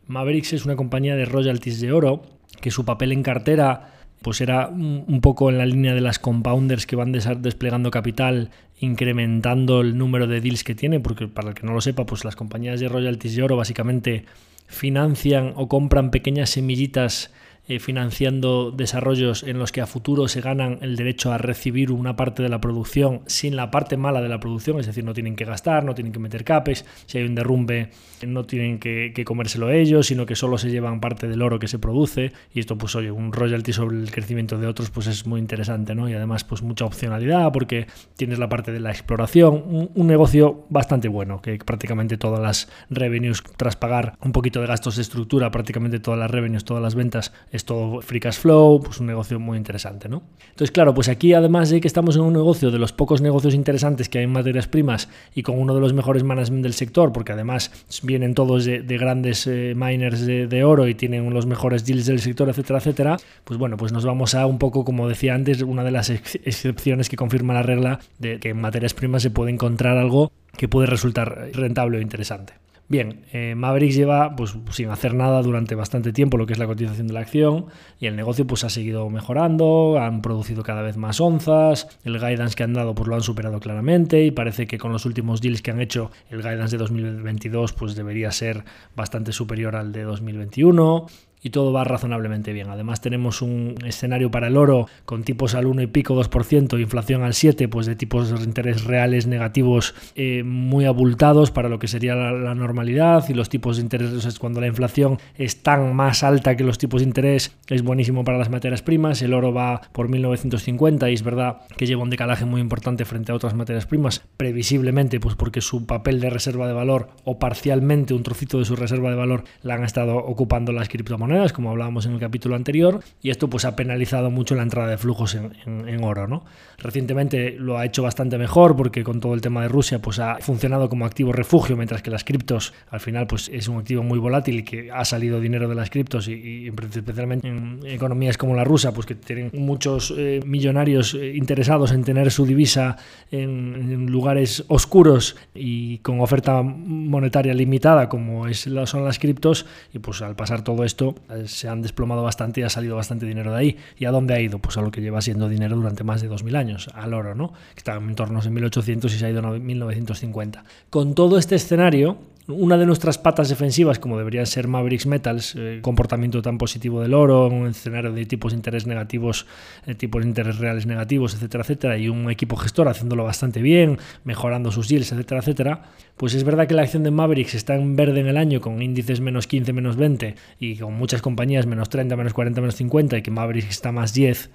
Mavericks 0.07 0.53
es 0.53 0.65
una 0.65 0.75
compañía 0.75 1.15
de 1.15 1.25
royalties 1.25 1.81
de 1.81 1.91
oro 1.91 2.23
que 2.61 2.71
su 2.71 2.85
papel 2.85 3.11
en 3.11 3.23
cartera 3.23 3.96
pues 4.21 4.41
era 4.41 4.67
un 4.67 5.19
poco 5.21 5.49
en 5.49 5.57
la 5.57 5.65
línea 5.65 5.93
de 5.93 6.01
las 6.01 6.19
compounders 6.19 6.85
que 6.85 6.95
van 6.95 7.11
desplegando 7.11 7.91
capital, 7.91 8.49
incrementando 8.79 9.81
el 9.81 9.97
número 9.97 10.27
de 10.27 10.41
deals 10.41 10.63
que 10.63 10.75
tiene, 10.75 10.99
porque 10.99 11.27
para 11.27 11.49
el 11.49 11.55
que 11.55 11.65
no 11.65 11.73
lo 11.73 11.81
sepa, 11.81 12.05
pues 12.05 12.25
las 12.25 12.35
compañías 12.35 12.79
de 12.79 12.89
royalties 12.89 13.35
de 13.35 13.43
oro 13.43 13.55
básicamente 13.55 14.25
financian 14.67 15.53
o 15.55 15.67
compran 15.67 16.11
pequeñas 16.11 16.49
semillitas 16.49 17.31
eh, 17.67 17.79
financiando 17.79 18.71
desarrollos 18.71 19.43
en 19.43 19.59
los 19.59 19.71
que 19.71 19.81
a 19.81 19.87
futuro 19.87 20.27
se 20.27 20.41
ganan 20.41 20.79
el 20.81 20.95
derecho 20.95 21.31
a 21.31 21.37
recibir 21.37 21.91
una 21.91 22.15
parte 22.15 22.43
de 22.43 22.49
la 22.49 22.61
producción 22.61 23.21
sin 23.27 23.55
la 23.55 23.71
parte 23.71 23.97
mala 23.97 24.21
de 24.21 24.29
la 24.29 24.39
producción, 24.39 24.79
es 24.79 24.87
decir, 24.87 25.03
no 25.03 25.13
tienen 25.13 25.35
que 25.35 25.45
gastar, 25.45 25.83
no 25.83 25.95
tienen 25.95 26.13
que 26.13 26.19
meter 26.19 26.43
capes, 26.43 26.85
si 27.05 27.17
hay 27.17 27.25
un 27.25 27.35
derrumbe 27.35 27.91
no 28.25 28.45
tienen 28.45 28.79
que, 28.79 29.13
comérselo 29.25 29.69
ellos, 29.69 30.07
sino 30.07 30.25
que 30.25 30.35
solo 30.35 30.57
se 30.57 30.71
llevan 30.71 30.99
parte 30.99 31.27
del 31.27 31.41
oro 31.41 31.59
que 31.59 31.67
se 31.67 31.77
produce 31.77 32.31
y 32.53 32.59
esto 32.59 32.77
pues 32.77 32.95
oye, 32.95 33.11
un 33.11 33.31
royalty 33.31 33.73
sobre 33.73 33.97
el 33.97 34.11
crecimiento 34.11 34.57
de 34.57 34.67
otros 34.67 34.89
pues 34.89 35.07
es 35.07 35.27
muy 35.27 35.39
interesante, 35.39 35.93
¿no? 35.93 36.09
Y 36.09 36.13
además 36.13 36.43
pues 36.43 36.61
mucha 36.61 36.85
opcionalidad 36.85 37.51
porque 37.51 37.87
tienes 38.15 38.39
la 38.39 38.49
parte 38.49 38.71
de 38.71 38.79
la 38.79 38.89
exploración, 38.89 39.63
un, 39.67 39.91
un 39.93 40.07
negocio 40.07 40.65
bastante 40.69 41.07
bueno, 41.07 41.41
que 41.41 41.57
prácticamente 41.57 42.17
todas 42.17 42.39
las 42.39 42.69
revenues 42.89 43.43
tras 43.57 43.75
pagar 43.75 44.17
un 44.21 44.31
poquito 44.31 44.61
de 44.61 44.67
gastos 44.67 44.95
de 44.95 45.01
estructura, 45.01 45.51
prácticamente 45.51 45.99
todas 45.99 46.19
las 46.19 46.31
revenues, 46.31 46.63
todas 46.63 46.81
las 46.81 46.95
ventas, 46.95 47.33
es 47.57 47.65
todo 47.65 48.01
free 48.01 48.19
cash 48.19 48.37
flow, 48.37 48.79
pues 48.81 48.99
un 48.99 49.07
negocio 49.07 49.39
muy 49.39 49.57
interesante, 49.57 50.07
¿no? 50.07 50.23
Entonces, 50.49 50.71
claro, 50.71 50.93
pues 50.93 51.09
aquí 51.09 51.33
además 51.33 51.69
de 51.69 51.81
que 51.81 51.87
estamos 51.87 52.15
en 52.15 52.21
un 52.21 52.33
negocio 52.33 52.71
de 52.71 52.79
los 52.79 52.93
pocos 52.93 53.21
negocios 53.21 53.53
interesantes 53.53 54.09
que 54.09 54.19
hay 54.19 54.23
en 54.23 54.31
materias 54.31 54.67
primas 54.67 55.09
y 55.35 55.43
con 55.43 55.59
uno 55.59 55.75
de 55.75 55.81
los 55.81 55.93
mejores 55.93 56.23
management 56.23 56.63
del 56.63 56.73
sector, 56.73 57.11
porque 57.11 57.33
además 57.33 57.71
vienen 58.03 58.33
todos 58.33 58.65
de, 58.65 58.81
grandes 58.97 59.45
eh, 59.47 59.73
miners 59.75 60.25
de, 60.25 60.63
oro 60.63 60.87
y 60.87 60.95
tienen 60.95 61.31
los 61.33 61.45
mejores 61.45 61.85
deals 61.85 62.05
del 62.05 62.19
sector, 62.19 62.49
etcétera, 62.49 62.79
etcétera, 62.79 63.17
pues 63.43 63.59
bueno, 63.59 63.77
pues 63.77 63.91
nos 63.91 64.05
vamos 64.05 64.33
a 64.35 64.45
un 64.45 64.57
poco, 64.59 64.85
como 64.85 65.07
decía 65.07 65.35
antes, 65.35 65.61
una 65.61 65.83
de 65.83 65.91
las 65.91 66.09
excepciones 66.09 67.09
que 67.09 67.17
confirma 67.17 67.53
la 67.53 67.63
regla 67.63 67.99
de 68.19 68.39
que 68.39 68.49
en 68.49 68.61
materias 68.61 68.93
primas 68.93 69.21
se 69.21 69.29
puede 69.29 69.51
encontrar 69.51 69.97
algo 69.97 70.31
que 70.57 70.67
puede 70.67 70.87
resultar 70.87 71.49
rentable 71.53 71.99
o 71.99 72.01
interesante. 72.01 72.53
Bien, 72.89 73.25
eh, 73.33 73.53
Mavericks 73.53 73.95
lleva 73.95 74.33
pues, 74.37 74.55
sin 74.71 74.89
hacer 74.89 75.13
nada 75.13 75.41
durante 75.41 75.75
bastante 75.75 76.13
tiempo 76.13 76.37
lo 76.37 76.45
que 76.45 76.53
es 76.53 76.59
la 76.59 76.67
cotización 76.67 77.07
de 77.07 77.13
la 77.13 77.19
acción 77.19 77.65
y 77.99 78.07
el 78.07 78.15
negocio 78.15 78.47
pues, 78.47 78.63
ha 78.63 78.69
seguido 78.69 79.09
mejorando, 79.09 79.99
han 79.99 80.21
producido 80.21 80.63
cada 80.63 80.81
vez 80.81 80.95
más 80.95 81.19
onzas, 81.19 81.89
el 82.05 82.17
guidance 82.17 82.55
que 82.55 82.63
han 82.63 82.73
dado 82.73 82.95
pues, 82.95 83.09
lo 83.09 83.15
han 83.15 83.23
superado 83.23 83.59
claramente 83.59 84.23
y 84.23 84.31
parece 84.31 84.67
que 84.67 84.77
con 84.77 84.93
los 84.93 85.05
últimos 85.05 85.41
deals 85.41 85.61
que 85.61 85.71
han 85.71 85.81
hecho 85.81 86.11
el 86.29 86.41
guidance 86.41 86.77
de 86.77 86.77
2022 86.77 87.73
pues, 87.73 87.95
debería 87.95 88.31
ser 88.31 88.63
bastante 88.95 89.33
superior 89.33 89.75
al 89.75 89.91
de 89.91 90.03
2021 90.03 91.07
y 91.41 91.49
todo 91.49 91.71
va 91.71 91.83
razonablemente 91.83 92.53
bien. 92.53 92.69
Además 92.69 93.01
tenemos 93.01 93.41
un 93.41 93.75
escenario 93.85 94.31
para 94.31 94.47
el 94.47 94.57
oro 94.57 94.87
con 95.05 95.23
tipos 95.23 95.55
al 95.55 95.65
1 95.67 95.83
y 95.83 95.87
pico 95.87 96.15
2%, 96.15 96.79
inflación 96.79 97.23
al 97.23 97.33
7, 97.33 97.67
pues 97.67 97.85
de 97.85 97.95
tipos 97.95 98.37
de 98.37 98.43
interés 98.43 98.83
reales 98.83 99.27
negativos 99.27 99.93
eh, 100.15 100.43
muy 100.43 100.85
abultados 100.85 101.51
para 101.51 101.69
lo 101.69 101.79
que 101.79 101.87
sería 101.87 102.15
la, 102.15 102.55
normalidad 102.55 103.25
y 103.29 103.33
los 103.33 103.49
tipos 103.49 103.77
de 103.77 103.83
interés, 103.83 104.39
cuando 104.39 104.61
la 104.61 104.67
inflación 104.67 105.19
es 105.35 105.61
tan 105.61 105.95
más 105.95 106.23
alta 106.23 106.55
que 106.55 106.63
los 106.63 106.77
tipos 106.77 107.01
de 107.01 107.07
interés, 107.07 107.55
es 107.67 107.83
buenísimo 107.83 108.23
para 108.23 108.37
las 108.37 108.49
materias 108.49 108.81
primas. 108.81 109.21
El 109.21 109.33
oro 109.33 109.53
va 109.53 109.81
por 109.91 110.09
1950 110.09 111.09
y 111.09 111.13
es 111.13 111.23
verdad 111.23 111.61
que 111.77 111.85
lleva 111.85 112.03
un 112.03 112.09
decalaje 112.09 112.45
muy 112.45 112.61
importante 112.61 113.05
frente 113.05 113.31
a 113.31 113.35
otras 113.35 113.53
materias 113.53 113.85
primas, 113.85 114.23
previsiblemente 114.37 115.19
pues 115.19 115.35
porque 115.35 115.61
su 115.61 115.85
papel 115.85 116.19
de 116.19 116.29
reserva 116.29 116.67
de 116.67 116.73
valor 116.73 117.09
o 117.25 117.37
parcialmente 117.37 118.13
un 118.13 118.23
trocito 118.23 118.57
de 118.57 118.65
su 118.65 118.75
reserva 118.75 119.09
de 119.09 119.15
valor 119.15 119.43
la 119.61 119.75
han 119.75 119.83
estado 119.83 120.17
ocupando 120.17 120.71
las 120.71 120.89
criptomonedas 120.89 121.26
como 121.53 121.71
hablábamos 121.71 122.05
en 122.05 122.13
el 122.13 122.19
capítulo 122.19 122.55
anterior, 122.55 123.01
y 123.21 123.29
esto 123.29 123.49
pues 123.49 123.65
ha 123.65 123.75
penalizado 123.75 124.31
mucho 124.31 124.55
la 124.55 124.63
entrada 124.63 124.89
de 124.89 124.97
flujos 124.97 125.35
en, 125.35 126.03
oro. 126.03 126.27
¿no? 126.27 126.45
Recientemente 126.77 127.51
lo 127.51 127.77
ha 127.77 127.85
hecho 127.85 128.03
bastante 128.03 128.37
mejor 128.37 128.75
porque 128.75 129.03
con 129.03 129.19
todo 129.19 129.33
el 129.33 129.41
tema 129.41 129.61
de 129.61 129.67
Rusia 129.67 129.99
pues 129.99 130.19
ha 130.19 130.37
funcionado 130.39 130.89
como 130.89 131.05
activo 131.05 131.33
refugio, 131.33 131.75
mientras 131.75 132.01
que 132.01 132.11
las 132.11 132.23
criptos 132.23 132.73
al 132.89 132.99
final 132.99 133.27
pues 133.27 133.49
es 133.49 133.67
un 133.67 133.77
activo 133.77 134.03
muy 134.03 134.19
volátil 134.19 134.59
y 134.59 134.63
que 134.63 134.91
ha 134.91 135.03
salido 135.05 135.39
dinero 135.39 135.67
de 135.67 135.75
las 135.75 135.89
criptos 135.89 136.27
y, 136.27 136.67
especialmente 136.67 137.47
en 137.47 137.79
economías 137.85 138.37
como 138.37 138.55
la 138.55 138.63
rusa, 138.63 138.93
pues 138.93 139.05
que 139.05 139.15
tienen 139.15 139.51
muchos 139.53 140.13
eh, 140.17 140.39
millonarios 140.45 141.13
eh, 141.13 141.33
interesados 141.35 141.91
en 141.91 142.03
tener 142.03 142.31
su 142.31 142.45
divisa 142.45 142.97
en, 143.31 144.07
lugares 144.07 144.63
oscuros 144.67 145.35
y 145.53 145.97
con 145.99 146.21
oferta 146.21 146.61
monetaria 146.61 147.53
limitada 147.53 148.07
como 148.07 148.47
es, 148.47 148.69
son 148.85 149.03
las 149.03 149.19
criptos 149.19 149.65
y 149.93 149.99
pues 149.99 150.21
al 150.21 150.35
pasar 150.35 150.63
todo 150.63 150.83
esto 150.83 151.15
se 151.45 151.67
han 151.67 151.81
desplomado 151.81 152.23
bastante 152.23 152.61
y 152.61 152.63
ha 152.63 152.69
salido 152.69 152.95
bastante 152.95 153.25
dinero 153.25 153.51
de 153.51 153.57
ahí. 153.57 153.77
¿Y 153.97 154.05
a 154.05 154.11
dónde 154.11 154.33
ha 154.33 154.39
ido? 154.39 154.59
Pues 154.59 154.77
a 154.77 154.81
lo 154.81 154.91
que 154.91 155.01
lleva 155.01 155.21
siendo 155.21 155.49
dinero 155.49 155.75
durante 155.75 156.03
más 156.03 156.21
de 156.21 156.27
2000 156.27 156.55
años, 156.55 156.89
al 156.93 157.13
oro, 157.13 157.35
¿no? 157.35 157.53
Que 157.73 157.79
estaba 157.79 158.03
en 158.03 158.15
torno 158.15 158.39
a 158.39 158.43
1800 158.43 159.13
y 159.13 159.17
se 159.17 159.25
ha 159.25 159.29
ido 159.29 159.45
a 159.45 159.51
1950. 159.51 160.63
Con 160.89 161.15
todo 161.15 161.37
este 161.37 161.55
escenario, 161.55 162.17
una 162.47 162.77
de 162.77 162.85
nuestras 162.85 163.17
patas 163.17 163.49
defensivas, 163.49 163.99
como 163.99 164.17
deberían 164.17 164.45
ser 164.45 164.67
Mavericks 164.67 165.05
Metals, 165.05 165.53
eh, 165.57 165.79
comportamiento 165.81 166.41
tan 166.41 166.57
positivo 166.57 167.01
del 167.01 167.13
oro, 167.13 167.47
un 167.47 167.67
escenario 167.67 168.13
de 168.13 168.25
tipos 168.25 168.53
de 168.53 168.57
interés 168.57 168.87
negativos, 168.87 169.45
eh, 169.85 169.95
tipos 169.95 170.21
de 170.21 170.29
interés 170.29 170.57
reales 170.57 170.85
negativos, 170.85 171.33
etcétera, 171.33 171.63
etcétera, 171.63 171.97
y 171.97 172.07
un 172.07 172.31
equipo 172.31 172.55
gestor 172.55 172.87
haciéndolo 172.87 173.25
bastante 173.25 173.61
bien, 173.61 173.97
mejorando 174.23 174.71
sus 174.71 174.87
yields, 174.87 175.11
etcétera, 175.11 175.41
etcétera, 175.41 175.81
pues 176.15 176.33
es 176.35 176.43
verdad 176.45 176.67
que 176.67 176.73
la 176.73 176.83
acción 176.83 177.03
de 177.03 177.11
Mavericks 177.11 177.53
está 177.53 177.75
en 177.75 177.95
verde 177.95 178.21
en 178.21 178.27
el 178.27 178.37
año 178.37 178.61
con 178.61 178.81
índices 178.81 179.19
menos 179.19 179.45
15, 179.45 179.73
menos 179.73 179.97
20 179.97 180.35
y 180.59 180.77
con 180.77 180.93
muchas 180.93 181.21
compañías 181.21 181.65
menos 181.65 181.89
30, 181.89 182.15
menos 182.15 182.33
40, 182.33 182.61
menos 182.61 182.75
50 182.75 183.17
y 183.17 183.21
que 183.21 183.31
Mavericks 183.31 183.69
está 183.69 183.91
más 183.91 184.13
10 184.13 184.49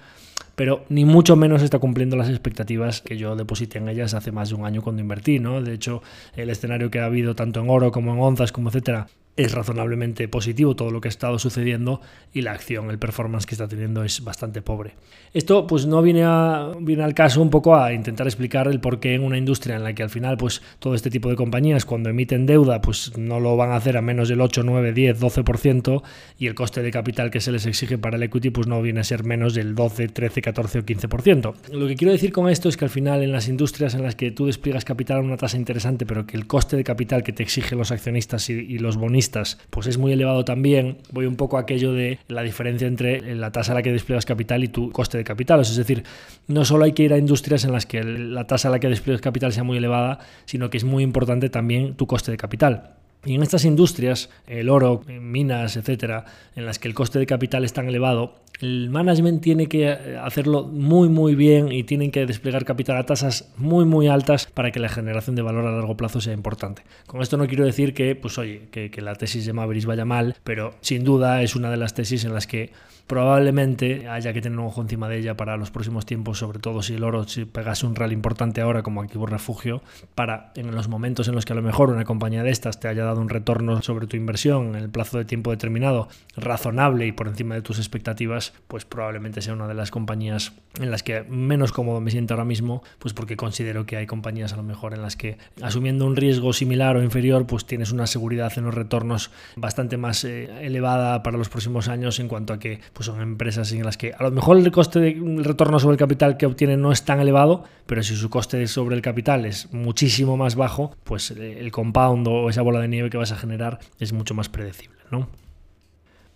pero 0.55 0.85
ni 0.89 1.05
mucho 1.05 1.37
menos 1.37 1.63
está 1.63 1.79
cumpliendo 1.79 2.17
las 2.17 2.29
expectativas 2.29 3.01
que 3.01 3.17
yo 3.17 3.37
deposité 3.37 3.79
en 3.79 3.89
ellas 3.89 4.15
hace 4.15 4.33
más 4.33 4.51
de 4.51 4.55
un 4.55 4.67
año 4.67 4.83
cuando 4.83 5.03
invertí, 5.03 5.39
¿no? 5.39 5.63
De 5.63 5.73
hecho, 5.75 6.03
el 6.37 6.51
escenario 6.51 6.91
que 6.91 7.01
ha 7.01 7.07
habido 7.07 7.35
tanto 7.35 7.61
en 7.61 7.71
oro 7.71 7.93
como 7.93 8.13
en 8.13 8.21
onzas, 8.21 8.53
como 8.53 8.69
etcétera, 8.69 9.09
es 9.37 9.53
razonablemente 9.53 10.29
positivo 10.29 10.77
todo 10.77 10.91
lo 10.91 11.01
que 11.01 11.09
ha 11.09 11.11
estado 11.11 11.39
sucediendo 11.39 12.01
y 12.35 12.43
la 12.43 12.53
acción, 12.53 12.91
el 12.91 12.99
performance 12.99 13.47
que 13.47 13.55
está 13.55 13.67
teniendo 13.67 14.05
es 14.05 14.23
bastante 14.23 14.61
pobre. 14.61 14.95
Esto 15.33 15.67
pues 15.67 15.87
no 15.87 16.03
viene, 16.03 16.23
a, 16.25 16.73
viene 16.79 17.03
al 17.03 17.15
caso 17.15 17.41
un 17.41 17.49
poco 17.49 17.75
a 17.75 17.95
intentar 17.95 18.27
explicar 18.27 18.69
el 18.69 18.81
por 18.81 19.01
qué 19.01 19.15
en 19.15 19.23
una 19.23 19.39
industria 19.39 19.77
en 19.77 19.85
la 19.85 19.95
que 19.95 20.03
al 20.03 20.11
final 20.11 20.37
pues 20.37 20.61
todo 20.79 20.95
este 20.95 21.09
tipo 21.09 21.31
de 21.31 21.37
compañías 21.37 21.87
cuando 21.87 22.11
emiten 22.11 22.45
deuda 22.45 22.83
pues 22.83 23.17
no 23.17 23.41
lo 23.41 23.57
van 23.57 23.71
a 23.71 23.77
hacer 23.77 23.97
a 23.97 24.03
menos 24.03 24.29
del 24.29 24.43
8, 24.43 24.63
9, 24.65 24.93
10, 24.93 25.21
12% 25.21 26.03
y 26.39 26.47
el 26.47 26.55
coste 26.55 26.83
de 26.83 26.91
capital 26.91 27.31
que 27.31 27.41
se 27.41 27.53
les 27.53 27.65
exige 27.65 27.97
para 27.97 28.17
el 28.17 28.23
equity 28.25 28.51
pues 28.51 28.67
no 28.67 28.83
viene 28.83 29.01
a 29.01 29.05
ser 29.05 29.25
menos 29.25 29.55
del 29.55 29.75
12, 29.75 30.09
13, 30.09 30.43
14 30.43 30.79
o 30.81 30.83
15%. 30.83 31.55
Lo 31.73 31.87
que 31.87 31.97
quiero 31.97 32.13
decir 32.13 32.33
con 32.33 32.51
esto 32.51 32.69
es 32.69 32.77
que 32.77 32.85
al 32.85 32.91
final 32.91 33.23
en 33.23 33.33
las 33.33 33.49
industrias 33.49 33.95
en 33.95 34.03
las 34.03 34.15
que 34.15 34.31
tú 34.31 34.45
despliegas 34.45 34.85
capital 34.85 35.19
a 35.19 35.21
una 35.23 35.39
tasa 35.39 35.57
interesante 35.57 36.05
pero 36.05 36.27
que 36.27 36.37
el 36.37 36.47
coste 36.47 36.77
de 36.77 36.85
capital 36.85 37.23
que 37.23 37.33
te 37.33 37.43
exigen 37.43 37.79
los 37.79 37.93
accionistas 37.93 38.51
y, 38.51 38.53
y 38.53 38.79
los 38.79 38.99
bonistas 38.99 39.22
pues 39.71 39.87
es 39.87 39.99
muy 39.99 40.13
elevado 40.13 40.45
también. 40.45 40.99
Voy 41.11 41.27
un 41.27 41.37
poco 41.37 41.57
a 41.57 41.61
aquello 41.61 41.93
de 41.93 42.19
la 42.29 42.43
diferencia 42.43 42.87
entre 42.87 43.35
la 43.35 43.53
tasa 43.53 43.73
a 43.73 43.75
la 43.75 43.83
que 43.83 43.93
despliegas 43.93 44.27
capital 44.27 44.65
y 44.65 44.69
tu 44.69 44.91
coste 44.91 45.19
de 45.19 45.25
capital. 45.25 45.61
Es 45.61 45.77
decir, 45.77 46.05
no 46.49 46.65
solo 46.65 46.85
hay 46.85 46.93
que 46.93 47.03
ir 47.03 47.13
a 47.13 47.19
industrias 47.19 47.65
en 47.65 47.73
las 47.73 47.87
que 47.87 48.03
la 48.03 48.47
tasa 48.47 48.69
a 48.69 48.71
la 48.71 48.81
que 48.81 48.89
despliegas 48.89 49.21
capital 49.21 49.53
sea 49.53 49.65
muy 49.65 49.79
elevada, 49.79 50.19
sino 50.45 50.71
que 50.71 50.79
es 50.79 50.85
muy 50.85 51.03
importante 51.03 51.51
también 51.51 51.95
tu 51.95 52.07
coste 52.07 52.31
de 52.31 52.37
capital. 52.37 53.02
Y 53.25 53.35
en 53.35 53.43
estas 53.43 53.65
industrias, 53.65 54.31
el 54.49 54.69
oro, 54.69 55.03
minas, 55.07 55.77
etcétera, 55.77 56.25
en 56.57 56.67
las 56.67 56.79
que 56.79 56.89
el 56.89 56.95
coste 56.95 57.21
de 57.21 57.27
capital 57.27 57.65
es 57.65 57.73
tan 57.73 57.89
elevado, 57.89 58.43
el 58.61 58.91
management 58.91 59.43
tiene 59.43 59.67
que 59.67 59.91
eh, 59.91 60.19
hacerlo 60.23 60.65
muy 60.65 61.09
muy 61.09 61.35
bien 61.35 61.73
y 61.73 61.83
tienen 61.85 62.11
que 62.11 62.27
desplegar 62.27 62.65
capital 62.65 62.97
a 62.97 63.05
tasas 63.05 63.53
muy 63.57 63.85
muy 63.85 64.09
altas 64.09 64.47
para 64.47 64.71
que 64.71 64.79
la 64.79 64.89
generación 64.89 65.37
de 65.37 65.43
valor 65.43 65.67
a 65.67 65.73
largo 65.73 65.97
plazo 65.97 66.21
sea 66.21 66.33
importante. 66.33 66.83
Con 67.07 67.23
esto 67.23 67.37
no 67.37 67.47
quiero 67.47 67.65
decir 67.65 67.93
que, 67.93 68.15
pues 68.15 68.39
oye, 68.39 68.69
que, 68.71 68.91
la 69.03 69.15
tesis 69.15 69.47
de 69.47 69.53
Mavericks 69.53 69.87
vaya 69.87 70.05
mal, 70.05 70.37
pero 70.45 70.75
sin 70.81 71.03
duda 71.03 71.43
es 71.43 71.57
una 71.57 71.71
de 71.71 71.77
las 71.77 71.95
tesis 71.95 72.25
en 72.25 72.35
las 72.35 72.47
que 72.47 72.71
probablemente 73.07 74.09
haya 74.09 74.33
que 74.33 74.41
tener 74.41 74.59
un 74.59 74.67
ojo 74.67 74.83
encima 74.83 75.09
de 75.09 75.19
ella 75.19 75.37
para 75.37 75.57
los 75.57 75.71
próximos 75.71 76.07
tiempos, 76.07 76.39
sobre 76.39 76.59
todo 76.59 76.83
si 76.83 76.95
el 76.95 77.05
oro 77.05 77.27
si 77.29 77.45
pegase 77.45 77.87
un 77.87 77.95
rally 77.95 78.15
importante 78.15 78.61
ahora 78.61 78.83
como 78.83 79.03
activo 79.03 79.27
refugio, 79.27 79.83
para 80.15 80.53
en 80.57 80.75
los 80.75 80.89
momentos 80.89 81.29
en 81.29 81.35
los 81.35 81.45
que 81.45 81.53
a 81.53 81.57
lo 81.57 81.63
mejor 81.63 81.91
una 81.91 82.05
compañía 82.05 82.43
de 82.43 82.51
estas 82.51 82.81
te 82.81 82.89
haya 82.89 83.05
dado 83.05 83.21
un 83.21 83.29
retorno 83.29 83.83
sobre 83.83 84.07
tu 84.07 84.17
inversión 84.17 84.75
en 84.75 84.77
el 84.77 84.91
plazo 84.91 85.19
de 85.19 85.25
tiempo 85.25 85.51
determinado 85.51 86.09
razonable 86.37 87.07
y 87.07 87.13
por 87.13 87.29
encima 87.29 87.55
de 87.55 87.63
tus 87.63 87.79
expectativas, 87.79 88.53
pues 88.69 88.85
probablemente 88.85 89.43
sea 89.43 89.55
una 89.55 89.69
de 89.69 89.75
las 89.75 89.91
compañías 89.91 90.53
en 90.81 90.91
las 90.91 91.03
que 91.03 91.23
menos 91.25 91.73
cómodo 91.73 92.01
me 92.01 92.11
siento 92.11 92.35
ahora 92.35 92.45
mismo, 92.45 92.83
pues 92.99 93.15
porque 93.15 93.37
considero 93.37 93.85
que 93.85 93.97
hay 93.97 94.07
compañías 94.07 94.53
a 94.53 94.57
lo 94.57 94.63
mejor 94.63 94.95
en 94.95 95.03
las 95.03 95.17
que 95.17 95.39
asumiendo 95.61 96.07
un 96.07 96.17
riesgo 96.17 96.53
similar 96.53 96.97
o 96.97 97.03
inferior, 97.03 97.47
pues 97.47 97.67
tienes 97.67 97.93
una 97.93 98.07
seguridad 98.07 98.53
en 98.57 98.65
los 98.65 98.75
retornos 98.75 99.31
bastante 99.57 99.97
más 99.97 100.25
eh, 100.25 100.49
elevada 100.65 101.23
para 101.23 101.37
los 101.37 101.49
próximos 101.49 101.89
años 101.89 102.19
en 102.21 102.29
cuanto 102.29 102.53
a 102.53 102.59
que 102.59 102.81
pues 102.93 103.02
son 103.03 103.21
empresas 103.21 103.73
en 103.73 103.85
las 103.85 103.97
que 103.97 104.13
a 104.13 104.23
lo 104.23 104.31
mejor 104.31 104.57
el 104.59 104.71
coste 104.71 105.01
de 105.01 105.43
retorno 105.43 105.79
sobre 105.79 105.95
el 105.95 105.99
capital 105.99 106.37
que 106.37 106.47
obtienen 106.47 106.81
no 106.81 106.93
es 106.93 107.05
tan 107.05 107.21
elevado, 107.21 107.65
pero 107.87 108.03
si 108.03 108.17
su 108.17 108.31
coste 108.31 108.67
sobre 108.67 108.97
el 108.97 109.03
capital 109.03 109.45
es 109.45 109.73
muchísimo 109.73 110.37
más 110.37 110.55
bajo, 110.55 110.95
pues 111.05 111.31
eh, 111.33 111.59
el 111.61 111.71
compound 111.71 112.27
o 112.29 112.49
esa 112.49 112.63
bola 112.63 112.81
de 112.81 112.89
nieve 112.89 113.11
que 113.11 113.19
vas 113.19 113.33
a 113.33 113.37
generar 113.37 113.79
es 113.99 114.13
mucho 114.13 114.35
más 114.35 114.49
predecible, 114.49 114.99
¿no? 115.11 115.29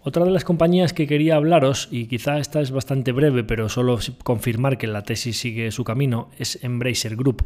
Otra 0.00 0.24
de 0.24 0.30
las 0.30 0.44
compañías 0.44 0.92
que 0.92 1.08
quería 1.08 1.34
hablaros, 1.34 1.88
y 1.90 2.06
quizá 2.06 2.38
esta 2.38 2.60
es 2.60 2.70
bastante 2.70 3.10
breve, 3.10 3.42
pero 3.42 3.68
solo 3.68 3.98
confirmar 4.22 4.78
que 4.78 4.86
la 4.86 5.02
tesis 5.02 5.36
sigue 5.36 5.72
su 5.72 5.82
camino, 5.82 6.30
es 6.38 6.62
Embracer 6.62 7.16
Group. 7.16 7.44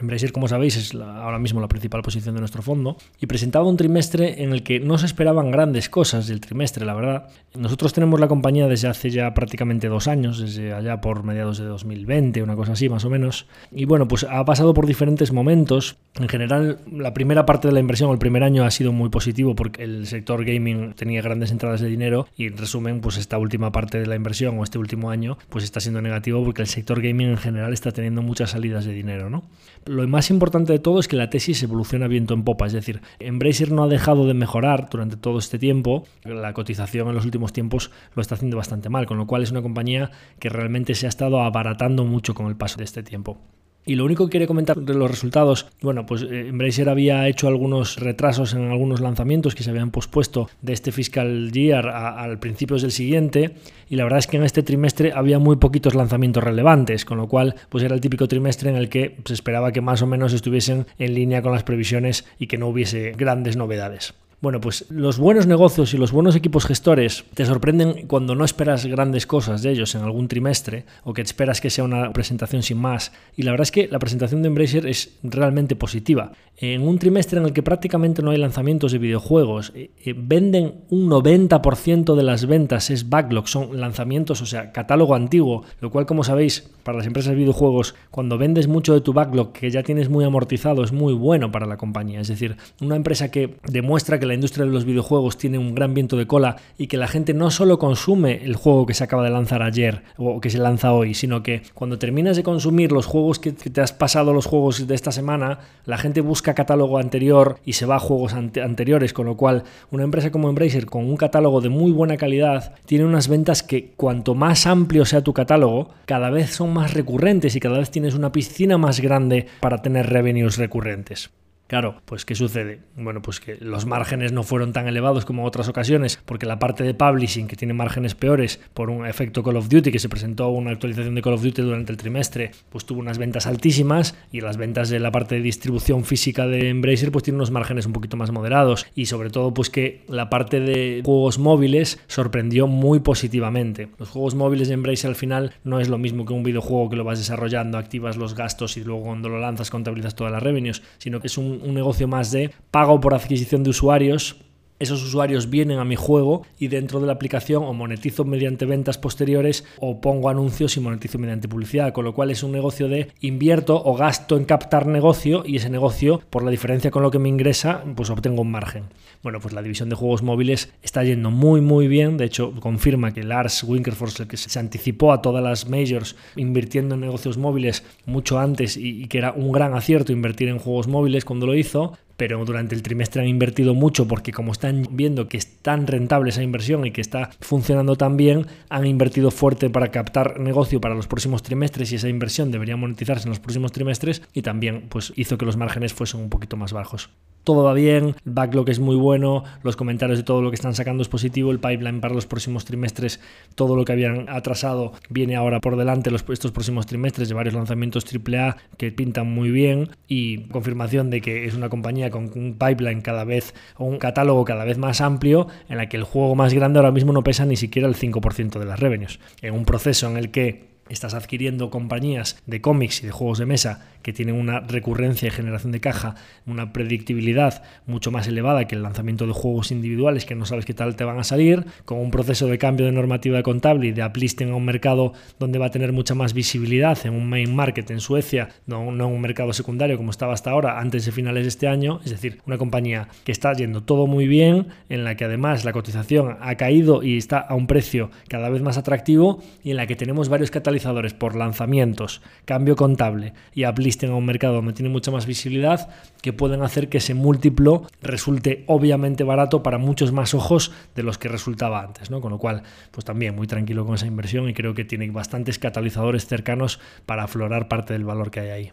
Embracer, 0.00 0.32
como 0.32 0.48
sabéis, 0.48 0.76
es 0.76 0.94
ahora 0.94 1.38
mismo 1.38 1.60
la 1.60 1.68
principal 1.68 2.00
posición 2.00 2.34
de 2.34 2.40
nuestro 2.40 2.62
fondo 2.62 2.96
y 3.20 3.26
presentaba 3.26 3.66
un 3.66 3.76
trimestre 3.76 4.42
en 4.42 4.52
el 4.52 4.62
que 4.62 4.80
no 4.80 4.96
se 4.96 5.06
esperaban 5.06 5.50
grandes 5.50 5.90
cosas 5.90 6.26
del 6.26 6.40
trimestre, 6.40 6.86
la 6.86 6.94
verdad. 6.94 7.28
Nosotros 7.54 7.92
tenemos 7.92 8.18
la 8.18 8.28
compañía 8.28 8.66
desde 8.66 8.88
hace 8.88 9.10
ya 9.10 9.34
prácticamente 9.34 9.88
dos 9.88 10.08
años, 10.08 10.38
desde 10.38 10.72
allá 10.72 11.00
por 11.00 11.22
mediados 11.22 11.58
de 11.58 11.66
2020, 11.66 12.42
una 12.42 12.56
cosa 12.56 12.72
así 12.72 12.88
más 12.88 13.04
o 13.04 13.10
menos. 13.10 13.46
Y 13.72 13.84
bueno, 13.84 14.08
pues 14.08 14.24
ha 14.28 14.44
pasado 14.44 14.72
por 14.72 14.86
diferentes 14.86 15.32
momentos. 15.32 15.96
En 16.18 16.28
general, 16.28 16.78
la 16.90 17.12
primera 17.12 17.44
parte 17.44 17.68
de 17.68 17.74
la 17.74 17.80
inversión, 17.80 18.10
el 18.10 18.18
primer 18.18 18.42
año, 18.42 18.64
ha 18.64 18.70
sido 18.70 18.92
muy 18.92 19.10
positivo 19.10 19.54
porque 19.54 19.84
el 19.84 20.06
sector 20.06 20.44
gaming 20.44 20.94
tenía 20.94 21.20
grandes 21.20 21.50
entradas 21.50 21.80
de 21.80 21.88
dinero 21.88 22.26
y 22.36 22.46
en 22.46 22.56
resumen, 22.56 23.00
pues 23.00 23.18
esta 23.18 23.36
última 23.36 23.70
parte 23.70 24.00
de 24.00 24.06
la 24.06 24.16
inversión 24.16 24.58
o 24.58 24.64
este 24.64 24.78
último 24.78 25.10
año, 25.10 25.36
pues 25.50 25.64
está 25.64 25.80
siendo 25.80 26.00
negativo 26.00 26.42
porque 26.42 26.62
el 26.62 26.68
sector 26.68 27.02
gaming 27.02 27.28
en 27.28 27.36
general 27.36 27.72
está 27.72 27.92
teniendo 27.92 28.22
muchas 28.22 28.50
salidas 28.50 28.84
de 28.84 28.92
dinero, 28.92 29.28
¿no? 29.28 29.44
Lo 29.90 30.06
más 30.06 30.30
importante 30.30 30.72
de 30.72 30.78
todo 30.78 31.00
es 31.00 31.08
que 31.08 31.16
la 31.16 31.30
tesis 31.30 31.64
evoluciona 31.64 32.06
viento 32.06 32.32
en 32.32 32.44
popa, 32.44 32.64
es 32.64 32.72
decir, 32.72 33.02
Embracer 33.18 33.72
no 33.72 33.82
ha 33.82 33.88
dejado 33.88 34.24
de 34.24 34.34
mejorar 34.34 34.88
durante 34.88 35.16
todo 35.16 35.40
este 35.40 35.58
tiempo, 35.58 36.04
la 36.22 36.52
cotización 36.52 37.08
en 37.08 37.16
los 37.16 37.24
últimos 37.24 37.52
tiempos 37.52 37.90
lo 38.14 38.22
está 38.22 38.36
haciendo 38.36 38.56
bastante 38.56 38.88
mal, 38.88 39.06
con 39.06 39.18
lo 39.18 39.26
cual 39.26 39.42
es 39.42 39.50
una 39.50 39.62
compañía 39.62 40.12
que 40.38 40.48
realmente 40.48 40.94
se 40.94 41.06
ha 41.06 41.08
estado 41.08 41.40
abaratando 41.40 42.04
mucho 42.04 42.34
con 42.34 42.46
el 42.46 42.54
paso 42.54 42.76
de 42.76 42.84
este 42.84 43.02
tiempo. 43.02 43.40
Y 43.86 43.94
lo 43.94 44.04
único 44.04 44.26
que 44.26 44.32
quiere 44.32 44.46
comentar 44.46 44.78
de 44.78 44.94
los 44.94 45.10
resultados, 45.10 45.66
bueno, 45.80 46.04
pues 46.04 46.22
eh, 46.22 46.48
Embracer 46.48 46.88
había 46.88 47.26
hecho 47.28 47.48
algunos 47.48 47.96
retrasos 47.96 48.52
en 48.52 48.70
algunos 48.70 49.00
lanzamientos 49.00 49.54
que 49.54 49.62
se 49.62 49.70
habían 49.70 49.90
pospuesto 49.90 50.50
de 50.60 50.74
este 50.74 50.92
fiscal 50.92 51.50
year 51.50 51.88
al 51.88 52.38
principios 52.38 52.82
del 52.82 52.92
siguiente 52.92 53.54
y 53.88 53.96
la 53.96 54.04
verdad 54.04 54.18
es 54.18 54.26
que 54.26 54.36
en 54.36 54.44
este 54.44 54.62
trimestre 54.62 55.12
había 55.14 55.38
muy 55.38 55.56
poquitos 55.56 55.94
lanzamientos 55.94 56.44
relevantes, 56.44 57.04
con 57.04 57.18
lo 57.18 57.26
cual 57.26 57.54
pues 57.70 57.82
era 57.82 57.94
el 57.94 58.00
típico 58.00 58.28
trimestre 58.28 58.70
en 58.70 58.76
el 58.76 58.88
que 58.88 59.16
se 59.24 59.34
esperaba 59.34 59.72
que 59.72 59.80
más 59.80 60.02
o 60.02 60.06
menos 60.06 60.34
estuviesen 60.34 60.86
en 60.98 61.14
línea 61.14 61.42
con 61.42 61.52
las 61.52 61.64
previsiones 61.64 62.26
y 62.38 62.46
que 62.48 62.58
no 62.58 62.68
hubiese 62.68 63.12
grandes 63.12 63.56
novedades. 63.56 64.14
Bueno, 64.40 64.58
pues 64.58 64.86
los 64.88 65.18
buenos 65.18 65.46
negocios 65.46 65.92
y 65.92 65.98
los 65.98 66.12
buenos 66.12 66.34
equipos 66.34 66.64
gestores 66.64 67.24
te 67.34 67.44
sorprenden 67.44 68.06
cuando 68.06 68.34
no 68.34 68.46
esperas 68.46 68.86
grandes 68.86 69.26
cosas 69.26 69.60
de 69.60 69.70
ellos 69.70 69.94
en 69.94 70.00
algún 70.00 70.28
trimestre 70.28 70.86
o 71.04 71.12
que 71.12 71.20
esperas 71.20 71.60
que 71.60 71.68
sea 71.68 71.84
una 71.84 72.10
presentación 72.14 72.62
sin 72.62 72.78
más. 72.78 73.12
Y 73.36 73.42
la 73.42 73.50
verdad 73.50 73.64
es 73.64 73.70
que 73.70 73.88
la 73.88 73.98
presentación 73.98 74.40
de 74.40 74.48
Embracer 74.48 74.86
es 74.86 75.18
realmente 75.22 75.76
positiva. 75.76 76.32
En 76.56 76.88
un 76.88 76.98
trimestre 76.98 77.38
en 77.38 77.44
el 77.44 77.52
que 77.52 77.62
prácticamente 77.62 78.22
no 78.22 78.30
hay 78.30 78.38
lanzamientos 78.38 78.92
de 78.92 78.98
videojuegos, 78.98 79.72
eh, 79.74 79.90
eh, 80.04 80.14
venden 80.16 80.84
un 80.88 81.08
90% 81.08 82.14
de 82.14 82.22
las 82.22 82.46
ventas, 82.46 82.88
es 82.88 83.10
backlog, 83.10 83.46
son 83.46 83.78
lanzamientos, 83.78 84.40
o 84.40 84.46
sea, 84.46 84.72
catálogo 84.72 85.14
antiguo, 85.14 85.64
lo 85.80 85.90
cual 85.90 86.06
como 86.06 86.24
sabéis, 86.24 86.70
para 86.82 86.98
las 86.98 87.06
empresas 87.06 87.30
de 87.30 87.36
videojuegos, 87.36 87.94
cuando 88.10 88.38
vendes 88.38 88.68
mucho 88.68 88.94
de 88.94 89.00
tu 89.00 89.12
backlog 89.12 89.52
que 89.52 89.70
ya 89.70 89.82
tienes 89.82 90.08
muy 90.08 90.24
amortizado, 90.24 90.82
es 90.82 90.92
muy 90.92 91.12
bueno 91.12 91.52
para 91.52 91.66
la 91.66 91.76
compañía. 91.76 92.20
Es 92.20 92.28
decir, 92.28 92.56
una 92.80 92.96
empresa 92.96 93.30
que 93.30 93.56
demuestra 93.66 94.18
que 94.18 94.29
la 94.30 94.34
industria 94.34 94.64
de 94.64 94.70
los 94.70 94.84
videojuegos 94.84 95.36
tiene 95.36 95.58
un 95.58 95.74
gran 95.74 95.92
viento 95.92 96.16
de 96.16 96.28
cola 96.28 96.56
y 96.78 96.86
que 96.86 96.96
la 96.96 97.08
gente 97.08 97.34
no 97.34 97.50
solo 97.50 97.80
consume 97.80 98.44
el 98.44 98.54
juego 98.54 98.86
que 98.86 98.94
se 98.94 99.02
acaba 99.02 99.24
de 99.24 99.30
lanzar 99.30 99.60
ayer 99.60 100.04
o 100.16 100.40
que 100.40 100.50
se 100.50 100.58
lanza 100.58 100.92
hoy, 100.92 101.14
sino 101.14 101.42
que 101.42 101.62
cuando 101.74 101.98
terminas 101.98 102.36
de 102.36 102.44
consumir 102.44 102.92
los 102.92 103.06
juegos 103.06 103.40
que 103.40 103.50
te 103.50 103.80
has 103.80 103.92
pasado, 103.92 104.32
los 104.32 104.46
juegos 104.46 104.86
de 104.86 104.94
esta 104.94 105.10
semana, 105.10 105.58
la 105.84 105.98
gente 105.98 106.20
busca 106.20 106.54
catálogo 106.54 106.98
anterior 106.98 107.58
y 107.64 107.72
se 107.72 107.86
va 107.86 107.96
a 107.96 107.98
juegos 107.98 108.32
anteriores, 108.32 109.12
con 109.12 109.26
lo 109.26 109.36
cual 109.36 109.64
una 109.90 110.04
empresa 110.04 110.30
como 110.30 110.48
Embracer 110.48 110.86
con 110.86 111.06
un 111.06 111.16
catálogo 111.16 111.60
de 111.60 111.68
muy 111.68 111.90
buena 111.90 112.16
calidad 112.16 112.74
tiene 112.86 113.04
unas 113.04 113.26
ventas 113.26 113.64
que 113.64 113.92
cuanto 113.96 114.36
más 114.36 114.64
amplio 114.66 115.04
sea 115.04 115.24
tu 115.24 115.32
catálogo, 115.32 115.90
cada 116.06 116.30
vez 116.30 116.50
son 116.50 116.72
más 116.72 116.94
recurrentes 116.94 117.56
y 117.56 117.60
cada 117.60 117.78
vez 117.78 117.90
tienes 117.90 118.14
una 118.14 118.30
piscina 118.30 118.78
más 118.78 119.00
grande 119.00 119.46
para 119.60 119.82
tener 119.82 120.08
revenues 120.08 120.56
recurrentes. 120.56 121.30
Claro, 121.70 122.02
pues 122.04 122.24
¿qué 122.24 122.34
sucede? 122.34 122.80
Bueno, 122.96 123.22
pues 123.22 123.38
que 123.38 123.56
los 123.60 123.86
márgenes 123.86 124.32
no 124.32 124.42
fueron 124.42 124.72
tan 124.72 124.88
elevados 124.88 125.24
como 125.24 125.42
en 125.42 125.46
otras 125.46 125.68
ocasiones, 125.68 126.20
porque 126.24 126.44
la 126.44 126.58
parte 126.58 126.82
de 126.82 126.94
publishing, 126.94 127.46
que 127.46 127.54
tiene 127.54 127.74
márgenes 127.74 128.16
peores 128.16 128.58
por 128.74 128.90
un 128.90 129.06
efecto 129.06 129.44
Call 129.44 129.56
of 129.56 129.68
Duty, 129.68 129.92
que 129.92 130.00
se 130.00 130.08
presentó 130.08 130.48
una 130.48 130.72
actualización 130.72 131.14
de 131.14 131.22
Call 131.22 131.34
of 131.34 131.44
Duty 131.44 131.62
durante 131.62 131.92
el 131.92 131.96
trimestre, 131.96 132.50
pues 132.70 132.86
tuvo 132.86 132.98
unas 132.98 133.18
ventas 133.18 133.46
altísimas 133.46 134.16
y 134.32 134.40
las 134.40 134.56
ventas 134.56 134.88
de 134.88 134.98
la 134.98 135.12
parte 135.12 135.36
de 135.36 135.42
distribución 135.42 136.02
física 136.02 136.48
de 136.48 136.70
Embracer 136.70 137.12
pues 137.12 137.22
tiene 137.22 137.36
unos 137.36 137.52
márgenes 137.52 137.86
un 137.86 137.92
poquito 137.92 138.16
más 138.16 138.32
moderados 138.32 138.84
y 138.96 139.06
sobre 139.06 139.30
todo 139.30 139.54
pues 139.54 139.70
que 139.70 140.02
la 140.08 140.28
parte 140.28 140.58
de 140.58 141.02
juegos 141.04 141.38
móviles 141.38 142.00
sorprendió 142.08 142.66
muy 142.66 142.98
positivamente. 142.98 143.90
Los 143.96 144.08
juegos 144.08 144.34
móviles 144.34 144.66
de 144.66 144.74
Embracer 144.74 145.08
al 145.08 145.14
final 145.14 145.52
no 145.62 145.78
es 145.78 145.88
lo 145.88 145.98
mismo 145.98 146.26
que 146.26 146.32
un 146.32 146.42
videojuego 146.42 146.90
que 146.90 146.96
lo 146.96 147.04
vas 147.04 147.20
desarrollando, 147.20 147.78
activas 147.78 148.16
los 148.16 148.34
gastos 148.34 148.76
y 148.76 148.82
luego 148.82 149.04
cuando 149.04 149.28
lo 149.28 149.38
lanzas 149.38 149.70
contabilizas 149.70 150.16
todas 150.16 150.32
las 150.32 150.42
revenues, 150.42 150.82
sino 150.98 151.20
que 151.20 151.28
es 151.28 151.38
un 151.38 151.59
un 151.62 151.74
negocio 151.74 152.08
más 152.08 152.30
de 152.30 152.50
pago 152.70 153.00
por 153.00 153.14
adquisición 153.14 153.62
de 153.62 153.70
usuarios 153.70 154.36
esos 154.80 155.02
usuarios 155.04 155.50
vienen 155.50 155.78
a 155.78 155.84
mi 155.84 155.94
juego 155.94 156.46
y 156.58 156.68
dentro 156.68 157.00
de 157.00 157.06
la 157.06 157.12
aplicación 157.12 157.62
o 157.62 157.74
monetizo 157.74 158.24
mediante 158.24 158.64
ventas 158.64 158.96
posteriores 158.96 159.64
o 159.78 160.00
pongo 160.00 160.30
anuncios 160.30 160.76
y 160.76 160.80
monetizo 160.80 161.18
mediante 161.18 161.48
publicidad, 161.48 161.92
con 161.92 162.06
lo 162.06 162.14
cual 162.14 162.30
es 162.30 162.42
un 162.42 162.50
negocio 162.50 162.88
de 162.88 163.12
invierto 163.20 163.80
o 163.84 163.94
gasto 163.94 164.38
en 164.38 164.46
captar 164.46 164.86
negocio 164.86 165.42
y 165.44 165.56
ese 165.56 165.68
negocio, 165.68 166.22
por 166.30 166.42
la 166.42 166.50
diferencia 166.50 166.90
con 166.90 167.02
lo 167.02 167.10
que 167.10 167.18
me 167.18 167.28
ingresa, 167.28 167.84
pues 167.94 168.08
obtengo 168.08 168.40
un 168.40 168.50
margen. 168.50 168.84
Bueno, 169.22 169.38
pues 169.38 169.52
la 169.52 169.60
división 169.60 169.90
de 169.90 169.96
juegos 169.96 170.22
móviles 170.22 170.72
está 170.82 171.04
yendo 171.04 171.30
muy 171.30 171.60
muy 171.60 171.86
bien, 171.86 172.16
de 172.16 172.24
hecho 172.24 172.54
confirma 172.58 173.12
que 173.12 173.22
Lars 173.22 173.62
Winkerforce, 173.62 174.22
el 174.22 174.28
que 174.28 174.38
se 174.38 174.58
anticipó 174.58 175.12
a 175.12 175.20
todas 175.20 175.44
las 175.44 175.68
majors 175.68 176.16
invirtiendo 176.36 176.94
en 176.94 177.02
negocios 177.02 177.36
móviles 177.36 177.84
mucho 178.06 178.38
antes 178.38 178.78
y 178.78 179.06
que 179.08 179.18
era 179.18 179.32
un 179.32 179.52
gran 179.52 179.74
acierto 179.74 180.12
invertir 180.12 180.48
en 180.48 180.58
juegos 180.58 180.88
móviles 180.88 181.26
cuando 181.26 181.46
lo 181.46 181.54
hizo, 181.54 181.98
pero 182.20 182.44
durante 182.44 182.74
el 182.74 182.82
trimestre 182.82 183.22
han 183.22 183.28
invertido 183.28 183.72
mucho 183.72 184.06
porque 184.06 184.30
como 184.30 184.52
están 184.52 184.86
viendo 184.90 185.26
que 185.26 185.38
es 185.38 185.56
tan 185.62 185.86
rentable 185.86 186.28
esa 186.28 186.42
inversión 186.42 186.84
y 186.84 186.90
que 186.90 187.00
está 187.00 187.30
funcionando 187.40 187.96
tan 187.96 188.18
bien, 188.18 188.46
han 188.68 188.84
invertido 188.84 189.30
fuerte 189.30 189.70
para 189.70 189.90
captar 189.90 190.38
negocio 190.38 190.82
para 190.82 190.94
los 190.94 191.06
próximos 191.06 191.42
trimestres 191.42 191.92
y 191.92 191.94
esa 191.94 192.10
inversión 192.10 192.50
debería 192.50 192.76
monetizarse 192.76 193.24
en 193.24 193.30
los 193.30 193.40
próximos 193.40 193.72
trimestres 193.72 194.20
y 194.34 194.42
también 194.42 194.84
pues 194.90 195.14
hizo 195.16 195.38
que 195.38 195.46
los 195.46 195.56
márgenes 195.56 195.94
fuesen 195.94 196.20
un 196.20 196.28
poquito 196.28 196.58
más 196.58 196.74
bajos 196.74 197.08
todo 197.50 197.64
va 197.64 197.74
bien, 197.74 198.14
el 198.24 198.32
backlog 198.32 198.70
es 198.70 198.78
muy 198.78 198.94
bueno, 198.94 199.42
los 199.64 199.74
comentarios 199.74 200.20
de 200.20 200.22
todo 200.22 200.40
lo 200.40 200.50
que 200.50 200.54
están 200.54 200.72
sacando 200.72 201.02
es 201.02 201.08
positivo, 201.08 201.50
el 201.50 201.58
pipeline 201.58 202.00
para 202.00 202.14
los 202.14 202.24
próximos 202.24 202.64
trimestres, 202.64 203.18
todo 203.56 203.74
lo 203.74 203.84
que 203.84 203.90
habían 203.90 204.28
atrasado 204.28 204.92
viene 205.08 205.34
ahora 205.34 205.60
por 205.60 205.76
delante 205.76 206.10
estos 206.14 206.52
próximos 206.52 206.86
trimestres 206.86 207.28
de 207.28 207.34
varios 207.34 207.56
lanzamientos 207.56 208.04
AAA 208.06 208.56
que 208.76 208.92
pintan 208.92 209.26
muy 209.26 209.50
bien 209.50 209.90
y 210.06 210.44
confirmación 210.44 211.10
de 211.10 211.20
que 211.20 211.44
es 211.44 211.54
una 211.56 211.68
compañía 211.68 212.08
con 212.10 212.30
un 212.36 212.56
pipeline 212.56 213.00
cada 213.00 213.24
vez 213.24 213.52
o 213.76 213.84
un 213.84 213.98
catálogo 213.98 214.44
cada 214.44 214.64
vez 214.64 214.78
más 214.78 215.00
amplio 215.00 215.48
en 215.68 215.76
la 215.76 215.88
que 215.88 215.96
el 215.96 216.04
juego 216.04 216.36
más 216.36 216.54
grande 216.54 216.78
ahora 216.78 216.92
mismo 216.92 217.12
no 217.12 217.24
pesa 217.24 217.46
ni 217.46 217.56
siquiera 217.56 217.88
el 217.88 217.96
5% 217.96 218.60
de 218.60 218.64
las 218.64 218.78
revenues. 218.78 219.18
En 219.42 219.54
un 219.54 219.64
proceso 219.64 220.08
en 220.08 220.16
el 220.16 220.30
que 220.30 220.69
estás 220.90 221.14
adquiriendo 221.14 221.70
compañías 221.70 222.40
de 222.46 222.60
cómics 222.60 223.02
y 223.02 223.06
de 223.06 223.12
juegos 223.12 223.38
de 223.38 223.46
mesa 223.46 223.86
que 224.02 224.12
tienen 224.12 224.34
una 224.34 224.60
recurrencia 224.60 225.28
y 225.28 225.30
generación 225.30 225.72
de 225.72 225.80
caja, 225.80 226.14
una 226.46 226.72
predictibilidad 226.72 227.62
mucho 227.86 228.10
más 228.10 228.26
elevada 228.26 228.66
que 228.66 228.74
el 228.74 228.82
lanzamiento 228.82 229.26
de 229.26 229.32
juegos 229.32 229.70
individuales 229.70 230.24
que 230.24 230.34
no 230.34 230.46
sabes 230.46 230.64
qué 230.64 230.74
tal 230.74 230.96
te 230.96 231.04
van 231.04 231.18
a 231.18 231.24
salir, 231.24 231.64
con 231.84 231.98
un 231.98 232.10
proceso 232.10 232.46
de 232.46 232.58
cambio 232.58 232.86
de 232.86 232.92
normativa 232.92 233.42
contable 233.42 233.88
y 233.88 233.92
de 233.92 234.04
uplisting 234.04 234.50
a 234.50 234.56
un 234.56 234.64
mercado 234.64 235.12
donde 235.38 235.58
va 235.58 235.66
a 235.66 235.70
tener 235.70 235.92
mucha 235.92 236.14
más 236.14 236.34
visibilidad 236.34 236.98
en 237.04 237.14
un 237.14 237.28
main 237.28 237.54
market 237.54 237.90
en 237.90 238.00
Suecia, 238.00 238.48
no, 238.66 238.90
no 238.90 239.06
en 239.08 239.14
un 239.14 239.20
mercado 239.20 239.52
secundario 239.52 239.96
como 239.96 240.10
estaba 240.10 240.32
hasta 240.32 240.50
ahora, 240.50 240.80
antes 240.80 241.04
de 241.04 241.12
finales 241.12 241.44
de 241.44 241.48
este 241.48 241.68
año, 241.68 242.00
es 242.04 242.10
decir, 242.10 242.40
una 242.46 242.58
compañía 242.58 243.08
que 243.24 243.32
está 243.32 243.52
yendo 243.52 243.82
todo 243.82 244.06
muy 244.06 244.26
bien, 244.26 244.68
en 244.88 245.04
la 245.04 245.14
que 245.16 245.24
además 245.24 245.64
la 245.64 245.72
cotización 245.72 246.36
ha 246.40 246.54
caído 246.56 247.02
y 247.02 247.16
está 247.16 247.38
a 247.38 247.54
un 247.54 247.66
precio 247.66 248.10
cada 248.28 248.48
vez 248.48 248.62
más 248.62 248.78
atractivo 248.78 249.42
y 249.62 249.70
en 249.70 249.76
la 249.76 249.86
que 249.86 249.96
tenemos 249.96 250.28
varios 250.28 250.50
catalizadores 250.50 250.79
por 251.18 251.36
lanzamientos, 251.36 252.22
cambio 252.44 252.76
contable 252.76 253.32
y 253.54 253.66
uplisting 253.66 254.10
a 254.10 254.14
un 254.14 254.26
mercado 254.26 254.54
donde 254.54 254.72
tiene 254.72 254.88
mucha 254.88 255.10
más 255.10 255.26
visibilidad, 255.26 255.88
que 256.22 256.32
pueden 256.32 256.62
hacer 256.62 256.88
que 256.88 256.98
ese 256.98 257.14
múltiplo 257.14 257.86
resulte 258.02 258.64
obviamente 258.66 259.24
barato 259.24 259.62
para 259.62 259.78
muchos 259.78 260.12
más 260.12 260.34
ojos 260.34 260.72
de 260.94 261.02
los 261.02 261.18
que 261.18 261.28
resultaba 261.28 261.82
antes, 261.82 262.10
¿no? 262.10 262.20
Con 262.20 262.30
lo 262.32 262.38
cual, 262.38 262.62
pues 262.90 263.04
también 263.04 263.34
muy 263.34 263.46
tranquilo 263.46 263.84
con 263.84 263.94
esa 263.94 264.06
inversión 264.06 264.48
y 264.48 264.54
creo 264.54 264.74
que 264.74 264.84
tiene 264.84 265.10
bastantes 265.10 265.58
catalizadores 265.58 266.26
cercanos 266.26 266.80
para 267.06 267.24
aflorar 267.24 267.68
parte 267.68 267.92
del 267.92 268.04
valor 268.04 268.30
que 268.30 268.40
hay 268.40 268.50
ahí. 268.50 268.72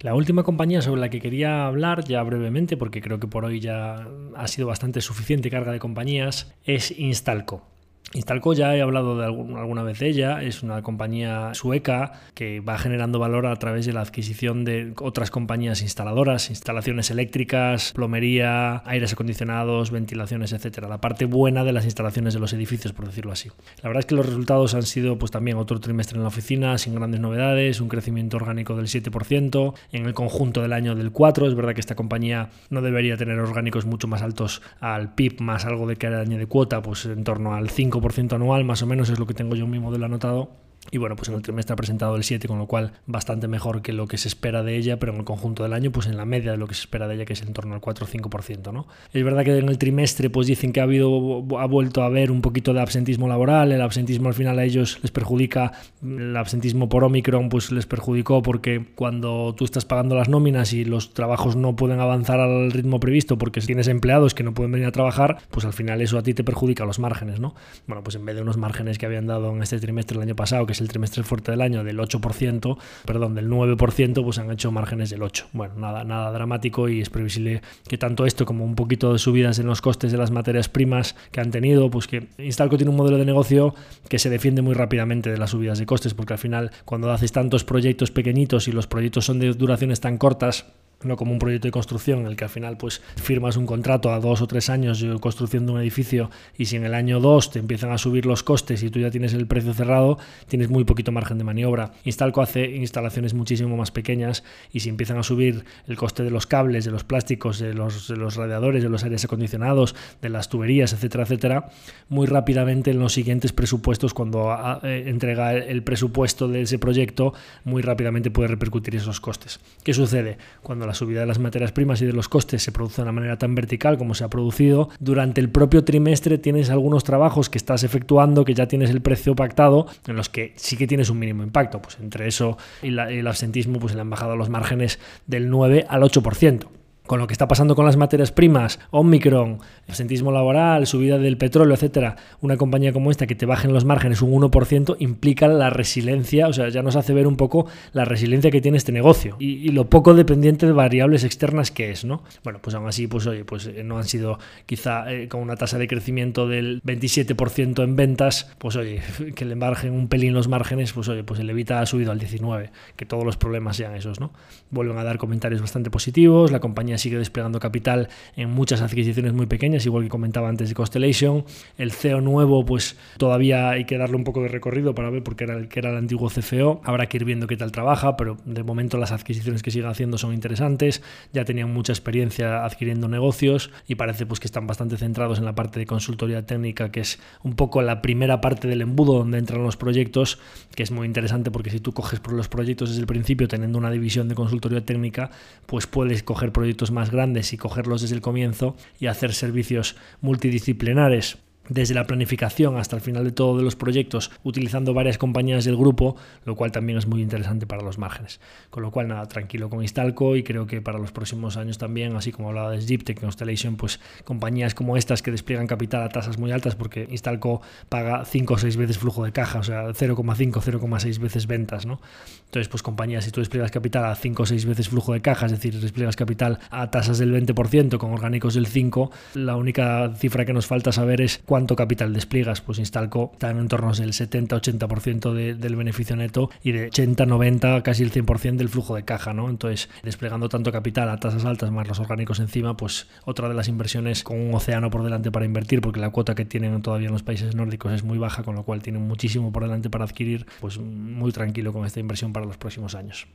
La 0.00 0.14
última 0.14 0.44
compañía 0.44 0.80
sobre 0.80 1.02
la 1.02 1.10
que 1.10 1.20
quería 1.20 1.66
hablar, 1.66 2.04
ya 2.04 2.22
brevemente, 2.22 2.78
porque 2.78 3.02
creo 3.02 3.20
que 3.20 3.26
por 3.26 3.44
hoy 3.44 3.60
ya 3.60 4.08
ha 4.34 4.48
sido 4.48 4.66
bastante 4.66 5.02
suficiente 5.02 5.50
carga 5.50 5.72
de 5.72 5.78
compañías, 5.78 6.54
es 6.64 6.98
Instalco. 6.98 7.66
Instalco 8.12 8.54
ya 8.54 8.74
he 8.74 8.82
hablado 8.82 9.16
de 9.16 9.24
alguna 9.24 9.84
vez 9.84 10.00
de 10.00 10.08
ella, 10.08 10.42
es 10.42 10.64
una 10.64 10.82
compañía 10.82 11.54
sueca 11.54 12.12
que 12.34 12.58
va 12.58 12.76
generando 12.76 13.20
valor 13.20 13.46
a 13.46 13.54
través 13.54 13.86
de 13.86 13.92
la 13.92 14.00
adquisición 14.00 14.64
de 14.64 14.94
otras 15.00 15.30
compañías 15.30 15.80
instaladoras, 15.80 16.50
instalaciones 16.50 17.12
eléctricas, 17.12 17.92
plomería, 17.92 18.82
aires 18.84 19.12
acondicionados, 19.12 19.92
ventilaciones, 19.92 20.52
etcétera. 20.52 20.88
La 20.88 21.00
parte 21.00 21.24
buena 21.24 21.62
de 21.62 21.72
las 21.72 21.84
instalaciones 21.84 22.34
de 22.34 22.40
los 22.40 22.52
edificios, 22.52 22.92
por 22.92 23.06
decirlo 23.06 23.30
así. 23.30 23.48
La 23.80 23.88
verdad 23.88 24.00
es 24.00 24.06
que 24.06 24.16
los 24.16 24.26
resultados 24.26 24.74
han 24.74 24.82
sido 24.82 25.16
pues 25.16 25.30
también 25.30 25.56
otro 25.56 25.78
trimestre 25.78 26.16
en 26.16 26.22
la 26.22 26.28
oficina 26.30 26.78
sin 26.78 26.96
grandes 26.96 27.20
novedades, 27.20 27.80
un 27.80 27.88
crecimiento 27.88 28.38
orgánico 28.38 28.74
del 28.74 28.86
7%, 28.86 29.74
en 29.92 30.06
el 30.06 30.14
conjunto 30.14 30.62
del 30.62 30.72
año 30.72 30.96
del 30.96 31.12
4. 31.12 31.46
Es 31.46 31.54
verdad 31.54 31.74
que 31.74 31.80
esta 31.80 31.94
compañía 31.94 32.50
no 32.70 32.82
debería 32.82 33.16
tener 33.16 33.38
orgánicos 33.38 33.86
mucho 33.86 34.08
más 34.08 34.22
altos 34.22 34.62
al 34.80 35.14
PIB 35.14 35.40
más 35.42 35.64
algo 35.64 35.86
de 35.86 35.94
cada 35.94 36.22
año 36.22 36.38
de 36.38 36.46
cuota, 36.46 36.82
pues 36.82 37.06
en 37.06 37.22
torno 37.22 37.54
al 37.54 37.70
5 37.70 37.99
ciento 38.12 38.36
anual, 38.36 38.64
más 38.64 38.82
o 38.82 38.86
menos 38.86 39.10
es 39.10 39.18
lo 39.18 39.26
que 39.26 39.34
tengo 39.34 39.54
yo 39.54 39.64
en 39.64 39.70
mi 39.70 39.78
modelo 39.78 40.06
anotado 40.06 40.69
y 40.90 40.98
bueno, 40.98 41.14
pues 41.14 41.28
en 41.28 41.34
el 41.34 41.42
trimestre 41.42 41.74
ha 41.74 41.76
presentado 41.76 42.16
el 42.16 42.24
7, 42.24 42.48
con 42.48 42.58
lo 42.58 42.66
cual 42.66 42.92
bastante 43.06 43.46
mejor 43.48 43.82
que 43.82 43.92
lo 43.92 44.08
que 44.08 44.18
se 44.18 44.28
espera 44.28 44.62
de 44.62 44.76
ella, 44.76 44.98
pero 44.98 45.12
en 45.12 45.18
el 45.18 45.24
conjunto 45.24 45.62
del 45.62 45.72
año, 45.72 45.92
pues 45.92 46.06
en 46.06 46.16
la 46.16 46.24
media 46.24 46.52
de 46.52 46.56
lo 46.56 46.66
que 46.66 46.74
se 46.74 46.80
espera 46.80 47.06
de 47.06 47.14
ella, 47.14 47.24
que 47.24 47.34
es 47.34 47.42
en 47.42 47.52
torno 47.52 47.74
al 47.74 47.80
4 47.80 48.06
o 48.06 48.08
5%. 48.08 48.72
¿no? 48.72 48.86
Es 49.12 49.22
verdad 49.22 49.44
que 49.44 49.56
en 49.56 49.68
el 49.68 49.78
trimestre 49.78 50.30
pues 50.30 50.46
dicen 50.46 50.72
que 50.72 50.80
ha, 50.80 50.84
habido, 50.84 51.44
ha 51.58 51.66
vuelto 51.66 52.02
a 52.02 52.06
haber 52.06 52.32
un 52.32 52.40
poquito 52.40 52.72
de 52.72 52.80
absentismo 52.80 53.28
laboral, 53.28 53.70
el 53.70 53.82
absentismo 53.82 54.28
al 54.28 54.34
final 54.34 54.58
a 54.58 54.64
ellos 54.64 54.98
les 55.02 55.12
perjudica, 55.12 55.72
el 56.02 56.36
absentismo 56.36 56.88
por 56.88 57.04
Omicron 57.04 57.50
pues 57.50 57.70
les 57.70 57.86
perjudicó 57.86 58.42
porque 58.42 58.86
cuando 58.96 59.54
tú 59.56 59.64
estás 59.64 59.84
pagando 59.84 60.16
las 60.16 60.28
nóminas 60.28 60.72
y 60.72 60.84
los 60.84 61.14
trabajos 61.14 61.54
no 61.56 61.76
pueden 61.76 62.00
avanzar 62.00 62.40
al 62.40 62.72
ritmo 62.72 62.98
previsto 62.98 63.38
porque 63.38 63.60
tienes 63.60 63.86
empleados 63.86 64.34
que 64.34 64.42
no 64.42 64.54
pueden 64.54 64.72
venir 64.72 64.88
a 64.88 64.92
trabajar, 64.92 65.38
pues 65.50 65.64
al 65.66 65.72
final 65.72 66.00
eso 66.00 66.18
a 66.18 66.22
ti 66.22 66.34
te 66.34 66.42
perjudica 66.42 66.84
los 66.84 66.98
márgenes. 66.98 67.38
¿no? 67.38 67.54
Bueno, 67.86 68.02
pues 68.02 68.16
en 68.16 68.24
vez 68.24 68.34
de 68.34 68.42
unos 68.42 68.56
márgenes 68.56 68.98
que 68.98 69.06
habían 69.06 69.26
dado 69.26 69.54
en 69.54 69.62
este 69.62 69.78
trimestre 69.78 70.16
el 70.16 70.22
año 70.22 70.34
pasado, 70.34 70.66
que 70.70 70.74
es 70.74 70.80
el 70.80 70.86
trimestre 70.86 71.24
fuerte 71.24 71.50
del 71.50 71.62
año 71.62 71.82
del 71.82 71.98
8%, 71.98 72.78
perdón, 73.04 73.34
del 73.34 73.48
9%, 73.50 74.22
pues 74.22 74.38
han 74.38 74.50
hecho 74.52 74.70
márgenes 74.70 75.10
del 75.10 75.20
8%. 75.20 75.46
Bueno, 75.52 75.74
nada, 75.76 76.04
nada 76.04 76.30
dramático 76.30 76.88
y 76.88 77.00
es 77.00 77.10
previsible 77.10 77.60
que 77.88 77.98
tanto 77.98 78.24
esto 78.24 78.46
como 78.46 78.64
un 78.64 78.76
poquito 78.76 79.12
de 79.12 79.18
subidas 79.18 79.58
en 79.58 79.66
los 79.66 79.82
costes 79.82 80.12
de 80.12 80.18
las 80.18 80.30
materias 80.30 80.68
primas 80.68 81.16
que 81.32 81.40
han 81.40 81.50
tenido, 81.50 81.90
pues 81.90 82.06
que 82.06 82.28
Instalco 82.38 82.76
tiene 82.76 82.90
un 82.90 82.96
modelo 82.96 83.18
de 83.18 83.24
negocio 83.24 83.74
que 84.08 84.20
se 84.20 84.30
defiende 84.30 84.62
muy 84.62 84.74
rápidamente 84.74 85.30
de 85.30 85.38
las 85.38 85.50
subidas 85.50 85.80
de 85.80 85.86
costes, 85.86 86.14
porque 86.14 86.34
al 86.34 86.38
final 86.38 86.70
cuando 86.84 87.10
haces 87.10 87.32
tantos 87.32 87.64
proyectos 87.64 88.12
pequeñitos 88.12 88.68
y 88.68 88.72
los 88.72 88.86
proyectos 88.86 89.24
son 89.24 89.40
de 89.40 89.52
duraciones 89.54 90.00
tan 90.00 90.18
cortas, 90.18 90.66
no 91.02 91.16
como 91.16 91.32
un 91.32 91.38
proyecto 91.38 91.68
de 91.68 91.72
construcción 91.72 92.20
en 92.20 92.26
el 92.26 92.36
que 92.36 92.44
al 92.44 92.50
final 92.50 92.76
pues 92.76 93.00
firmas 93.16 93.56
un 93.56 93.66
contrato 93.66 94.12
a 94.12 94.20
dos 94.20 94.42
o 94.42 94.46
tres 94.46 94.68
años 94.68 95.00
de 95.00 95.18
construcción 95.18 95.66
de 95.66 95.72
un 95.72 95.80
edificio 95.80 96.30
y 96.56 96.66
si 96.66 96.76
en 96.76 96.84
el 96.84 96.94
año 96.94 97.20
dos 97.20 97.50
te 97.50 97.58
empiezan 97.58 97.90
a 97.90 97.98
subir 97.98 98.26
los 98.26 98.42
costes 98.42 98.82
y 98.82 98.90
tú 98.90 98.98
ya 98.98 99.10
tienes 99.10 99.32
el 99.32 99.46
precio 99.46 99.72
cerrado, 99.72 100.18
tienes 100.46 100.68
muy 100.68 100.84
poquito 100.84 101.12
margen 101.12 101.38
de 101.38 101.44
maniobra. 101.44 101.92
Instalco 102.04 102.42
hace 102.42 102.76
instalaciones 102.76 103.34
muchísimo 103.34 103.76
más 103.76 103.90
pequeñas 103.90 104.44
y 104.72 104.80
si 104.80 104.88
empiezan 104.88 105.18
a 105.18 105.22
subir 105.22 105.64
el 105.86 105.96
coste 105.96 106.22
de 106.22 106.30
los 106.30 106.46
cables, 106.46 106.84
de 106.84 106.90
los 106.90 107.04
plásticos, 107.04 107.58
de 107.58 107.72
los, 107.72 108.08
radiadores, 108.36 108.82
de 108.82 108.88
los 108.88 109.02
aires 109.04 109.24
acondicionados, 109.24 109.94
de 110.20 110.28
las 110.28 110.48
tuberías, 110.48 110.92
etcétera, 110.92 111.24
etcétera, 111.24 111.68
muy 112.08 112.26
rápidamente 112.26 112.90
en 112.90 112.98
los 112.98 113.12
siguientes 113.14 113.52
presupuestos, 113.52 114.14
cuando 114.14 114.54
eh, 114.82 115.04
entrega 115.06 115.54
el 115.54 115.82
presupuesto 115.82 116.48
de 116.48 116.62
ese 116.62 116.78
proyecto, 116.78 117.32
muy 117.64 117.82
rápidamente 117.82 118.30
puede 118.30 118.48
repercutir 118.48 118.96
esos 118.96 119.20
costes. 119.20 119.60
¿Qué 119.82 119.94
sucede? 119.94 120.38
Cuando 120.62 120.89
la 120.90 120.94
subida 120.94 121.20
de 121.20 121.26
las 121.26 121.38
materias 121.38 121.70
primas 121.70 122.02
y 122.02 122.06
de 122.06 122.12
los 122.12 122.28
costes 122.28 122.64
se 122.64 122.72
produce 122.72 122.96
de 122.96 123.02
una 123.02 123.12
manera 123.12 123.38
tan 123.38 123.54
vertical 123.54 123.96
como 123.96 124.16
se 124.16 124.24
ha 124.24 124.28
producido, 124.28 124.88
durante 124.98 125.40
el 125.40 125.48
propio 125.48 125.84
trimestre 125.84 126.36
tienes 126.36 126.68
algunos 126.68 127.04
trabajos 127.04 127.48
que 127.48 127.58
estás 127.58 127.84
efectuando, 127.84 128.44
que 128.44 128.54
ya 128.54 128.66
tienes 128.66 128.90
el 128.90 129.00
precio 129.00 129.36
pactado, 129.36 129.86
en 130.08 130.16
los 130.16 130.28
que 130.28 130.52
sí 130.56 130.76
que 130.76 130.88
tienes 130.88 131.08
un 131.08 131.20
mínimo 131.20 131.44
impacto. 131.44 131.80
Pues 131.80 131.98
entre 132.00 132.26
eso 132.26 132.58
y, 132.82 132.88
el 132.88 133.26
absentismo, 133.28 133.78
pues 133.78 133.94
le 133.94 134.00
han 134.00 134.10
bajado 134.10 134.34
los 134.34 134.48
márgenes 134.48 134.98
del 135.28 135.48
9 135.48 135.86
al 135.88 136.02
8% 136.02 136.79
con 137.10 137.18
lo 137.18 137.26
que 137.26 137.34
está 137.34 137.48
pasando 137.48 137.74
con 137.74 137.84
las 137.84 137.96
materias 137.96 138.30
primas, 138.30 138.78
Omicron, 138.92 139.58
absentismo 139.88 140.30
laboral, 140.30 140.86
subida 140.86 141.18
del 141.18 141.36
petróleo, 141.38 141.74
etcétera, 141.74 142.14
una 142.40 142.56
compañía 142.56 142.92
como 142.92 143.10
esta 143.10 143.26
que 143.26 143.34
te 143.34 143.46
bajen 143.46 143.72
los 143.72 143.84
márgenes 143.84 144.22
un 144.22 144.30
1% 144.40 144.94
implica 145.00 145.48
la 145.48 145.70
resiliencia, 145.70 146.46
o 146.46 146.52
sea, 146.52 146.68
ya 146.68 146.84
nos 146.84 146.94
hace 146.94 147.12
ver 147.12 147.26
un 147.26 147.34
poco 147.34 147.66
la 147.94 148.04
resiliencia 148.04 148.52
que 148.52 148.60
tiene 148.60 148.78
este 148.78 148.92
negocio 148.92 149.34
y, 149.40 149.70
lo 149.70 149.90
poco 149.90 150.14
dependiente 150.14 150.66
de 150.66 150.72
variables 150.72 151.24
externas 151.24 151.72
que 151.72 151.90
es, 151.90 152.04
¿no? 152.04 152.22
Bueno, 152.44 152.60
pues 152.62 152.76
aún 152.76 152.86
así, 152.86 153.08
pues 153.08 153.26
oye, 153.26 153.44
pues 153.44 153.66
eh, 153.66 153.82
no 153.82 153.98
han 153.98 154.04
sido 154.04 154.38
quizá 154.66 155.12
eh, 155.12 155.26
con 155.26 155.40
una 155.40 155.56
tasa 155.56 155.78
de 155.78 155.88
crecimiento 155.88 156.46
del 156.46 156.80
27% 156.84 157.82
en 157.82 157.96
ventas, 157.96 158.52
pues 158.58 158.76
oye, 158.76 159.02
que 159.34 159.44
le 159.44 159.54
embargen 159.54 159.94
un 159.94 160.06
pelín 160.06 160.32
los 160.32 160.46
márgenes, 160.46 160.92
pues 160.92 161.08
oye, 161.08 161.24
pues 161.24 161.40
el 161.40 161.50
Evita 161.50 161.80
ha 161.80 161.86
subido 161.86 162.12
al 162.12 162.20
19, 162.20 162.70
que 162.94 163.04
todos 163.04 163.24
los 163.24 163.36
problemas 163.36 163.76
sean 163.76 163.96
esos, 163.96 164.20
¿no? 164.20 164.30
Vuelven 164.70 164.96
a 164.96 165.02
dar 165.02 165.18
comentarios 165.18 165.60
bastante 165.60 165.90
positivos, 165.90 166.52
la 166.52 166.60
compañía 166.60 166.99
sigue 167.00 167.18
desplegando 167.18 167.58
capital 167.58 168.08
en 168.36 168.50
muchas 168.50 168.80
adquisiciones 168.80 169.32
muy 169.32 169.46
pequeñas, 169.46 169.84
igual 169.86 170.04
que 170.04 170.08
comentaba 170.08 170.48
antes 170.48 170.68
de 170.68 170.74
Constellation. 170.74 171.44
El 171.76 171.92
CEO 171.92 172.20
nuevo, 172.20 172.64
pues 172.64 172.96
todavía 173.18 173.70
hay 173.70 173.84
que 173.84 173.98
darle 173.98 174.16
un 174.16 174.24
poco 174.24 174.42
de 174.42 174.48
recorrido 174.48 174.94
para 174.94 175.10
ver 175.10 175.22
porque 175.22 175.44
era 175.44 175.56
el 175.56 175.68
que 175.68 175.80
era 175.80 175.90
el 175.90 175.96
antiguo 175.96 176.28
CFO. 176.28 176.80
Habrá 176.84 177.06
que 177.06 177.16
ir 177.16 177.24
viendo 177.24 177.46
qué 177.46 177.56
tal 177.56 177.72
trabaja, 177.72 178.16
pero 178.16 178.36
de 178.44 178.62
momento 178.62 178.98
las 178.98 179.12
adquisiciones 179.12 179.62
que 179.62 179.70
sigue 179.70 179.86
haciendo 179.86 180.18
son 180.18 180.32
interesantes. 180.32 181.02
Ya 181.32 181.44
tenían 181.44 181.72
mucha 181.72 181.92
experiencia 181.92 182.64
adquiriendo 182.64 183.08
negocios 183.08 183.70
y 183.88 183.96
parece 183.96 184.26
pues 184.26 184.40
que 184.40 184.46
están 184.46 184.66
bastante 184.66 184.96
centrados 184.96 185.38
en 185.38 185.44
la 185.44 185.54
parte 185.54 185.80
de 185.80 185.86
consultoría 185.86 186.46
técnica, 186.46 186.90
que 186.90 187.00
es 187.00 187.18
un 187.42 187.54
poco 187.54 187.82
la 187.82 188.02
primera 188.02 188.40
parte 188.40 188.68
del 188.68 188.82
embudo 188.82 189.14
donde 189.18 189.38
entran 189.38 189.62
los 189.62 189.76
proyectos, 189.76 190.38
que 190.74 190.82
es 190.82 190.90
muy 190.90 191.06
interesante 191.06 191.50
porque 191.50 191.70
si 191.70 191.80
tú 191.80 191.92
coges 191.92 192.20
por 192.20 192.32
los 192.32 192.48
proyectos 192.48 192.90
desde 192.90 193.00
el 193.00 193.06
principio 193.06 193.48
teniendo 193.48 193.78
una 193.78 193.90
división 193.90 194.28
de 194.28 194.34
consultoría 194.34 194.84
técnica, 194.84 195.30
pues 195.66 195.86
puedes 195.86 196.22
coger 196.22 196.52
proyectos 196.52 196.79
más 196.90 197.10
grandes 197.10 197.52
y 197.52 197.58
cogerlos 197.58 198.00
desde 198.00 198.14
el 198.14 198.22
comienzo 198.22 198.76
y 198.98 199.06
hacer 199.06 199.34
servicios 199.34 199.96
multidisciplinares 200.22 201.36
desde 201.70 201.94
la 201.94 202.04
planificación 202.06 202.76
hasta 202.76 202.96
el 202.96 203.00
final 203.00 203.24
de 203.24 203.32
todos 203.32 203.62
los 203.62 203.76
proyectos 203.76 204.30
utilizando 204.42 204.92
varias 204.92 205.16
compañías 205.16 205.64
del 205.64 205.76
grupo, 205.76 206.16
lo 206.44 206.56
cual 206.56 206.72
también 206.72 206.98
es 206.98 207.06
muy 207.06 207.22
interesante 207.22 207.66
para 207.66 207.82
los 207.82 207.96
márgenes. 207.96 208.40
Con 208.68 208.82
lo 208.82 208.90
cual, 208.90 209.08
nada, 209.08 209.26
tranquilo 209.26 209.70
con 209.70 209.80
Instalco 209.80 210.36
y 210.36 210.42
creo 210.42 210.66
que 210.66 210.82
para 210.82 210.98
los 210.98 211.12
próximos 211.12 211.56
años 211.56 211.78
también, 211.78 212.14
así 212.16 212.32
como 212.32 212.48
hablaba 212.48 212.70
de 212.72 212.82
Ziptec, 212.82 213.20
Constellation, 213.20 213.76
pues 213.76 214.00
compañías 214.24 214.74
como 214.74 214.96
estas 214.96 215.22
que 215.22 215.30
despliegan 215.30 215.66
capital 215.66 216.02
a 216.02 216.08
tasas 216.08 216.38
muy 216.38 216.52
altas 216.52 216.74
porque 216.74 217.06
Instalco 217.10 217.62
paga 217.88 218.24
5 218.24 218.54
o 218.54 218.58
6 218.58 218.76
veces 218.76 218.98
flujo 218.98 219.24
de 219.24 219.32
caja, 219.32 219.60
o 219.60 219.62
sea, 219.62 219.84
0,5, 219.88 220.60
0,6 220.60 221.18
veces 221.18 221.46
ventas, 221.46 221.86
¿no? 221.86 222.00
Entonces, 222.46 222.68
pues 222.68 222.82
compañías, 222.82 223.24
si 223.24 223.30
tú 223.30 223.40
despliegas 223.40 223.70
capital 223.70 224.04
a 224.06 224.14
5 224.16 224.42
o 224.42 224.46
6 224.46 224.66
veces 224.66 224.88
flujo 224.88 225.12
de 225.12 225.22
caja, 225.22 225.46
es 225.46 225.52
decir, 225.52 225.78
despliegas 225.78 226.16
capital 226.16 226.58
a 226.70 226.90
tasas 226.90 227.18
del 227.18 227.32
20% 227.32 227.98
con 227.98 228.10
orgánicos 228.10 228.54
del 228.54 228.66
5, 228.66 229.12
la 229.34 229.54
única 229.54 230.12
cifra 230.16 230.44
que 230.44 230.52
nos 230.52 230.66
falta 230.66 230.90
saber 230.90 231.20
es 231.20 231.40
cuánto 231.46 231.59
cuánto 231.60 231.76
capital 231.76 232.14
despliegas, 232.14 232.62
pues 232.62 232.78
Instalco 232.78 233.32
está 233.34 233.50
en 233.50 233.68
torno 233.68 233.92
del 233.92 234.14
70-80% 234.14 235.56
del 235.56 235.76
beneficio 235.76 236.16
neto 236.16 236.48
y 236.62 236.72
de 236.72 236.90
80-90 236.90 237.82
casi 237.82 238.02
el 238.02 238.10
100% 238.10 238.56
del 238.56 238.70
flujo 238.70 238.94
de 238.94 239.04
caja, 239.04 239.34
¿no? 239.34 239.50
Entonces, 239.50 239.90
desplegando 240.02 240.48
tanto 240.48 240.72
capital 240.72 241.10
a 241.10 241.20
tasas 241.20 241.44
altas 241.44 241.70
más 241.70 241.86
los 241.86 242.00
orgánicos 242.00 242.40
encima, 242.40 242.78
pues 242.78 243.08
otra 243.26 243.46
de 243.50 243.54
las 243.54 243.68
inversiones 243.68 244.24
con 244.24 244.40
un 244.40 244.54
océano 244.54 244.88
por 244.88 245.02
delante 245.02 245.30
para 245.30 245.44
invertir, 245.44 245.82
porque 245.82 246.00
la 246.00 246.08
cuota 246.08 246.34
que 246.34 246.46
tienen 246.46 246.80
todavía 246.80 247.08
en 247.08 247.12
los 247.12 247.22
países 247.22 247.54
nórdicos 247.54 247.92
es 247.92 248.04
muy 248.04 248.16
baja, 248.16 248.42
con 248.42 248.54
lo 248.54 248.62
cual 248.62 248.80
tienen 248.80 249.06
muchísimo 249.06 249.52
por 249.52 249.62
delante 249.64 249.90
para 249.90 250.06
adquirir, 250.06 250.46
pues 250.62 250.78
muy 250.78 251.30
tranquilo 251.30 251.74
con 251.74 251.84
esta 251.84 252.00
inversión 252.00 252.32
para 252.32 252.46
los 252.46 252.56
próximos 252.56 252.94
años. 252.94 253.26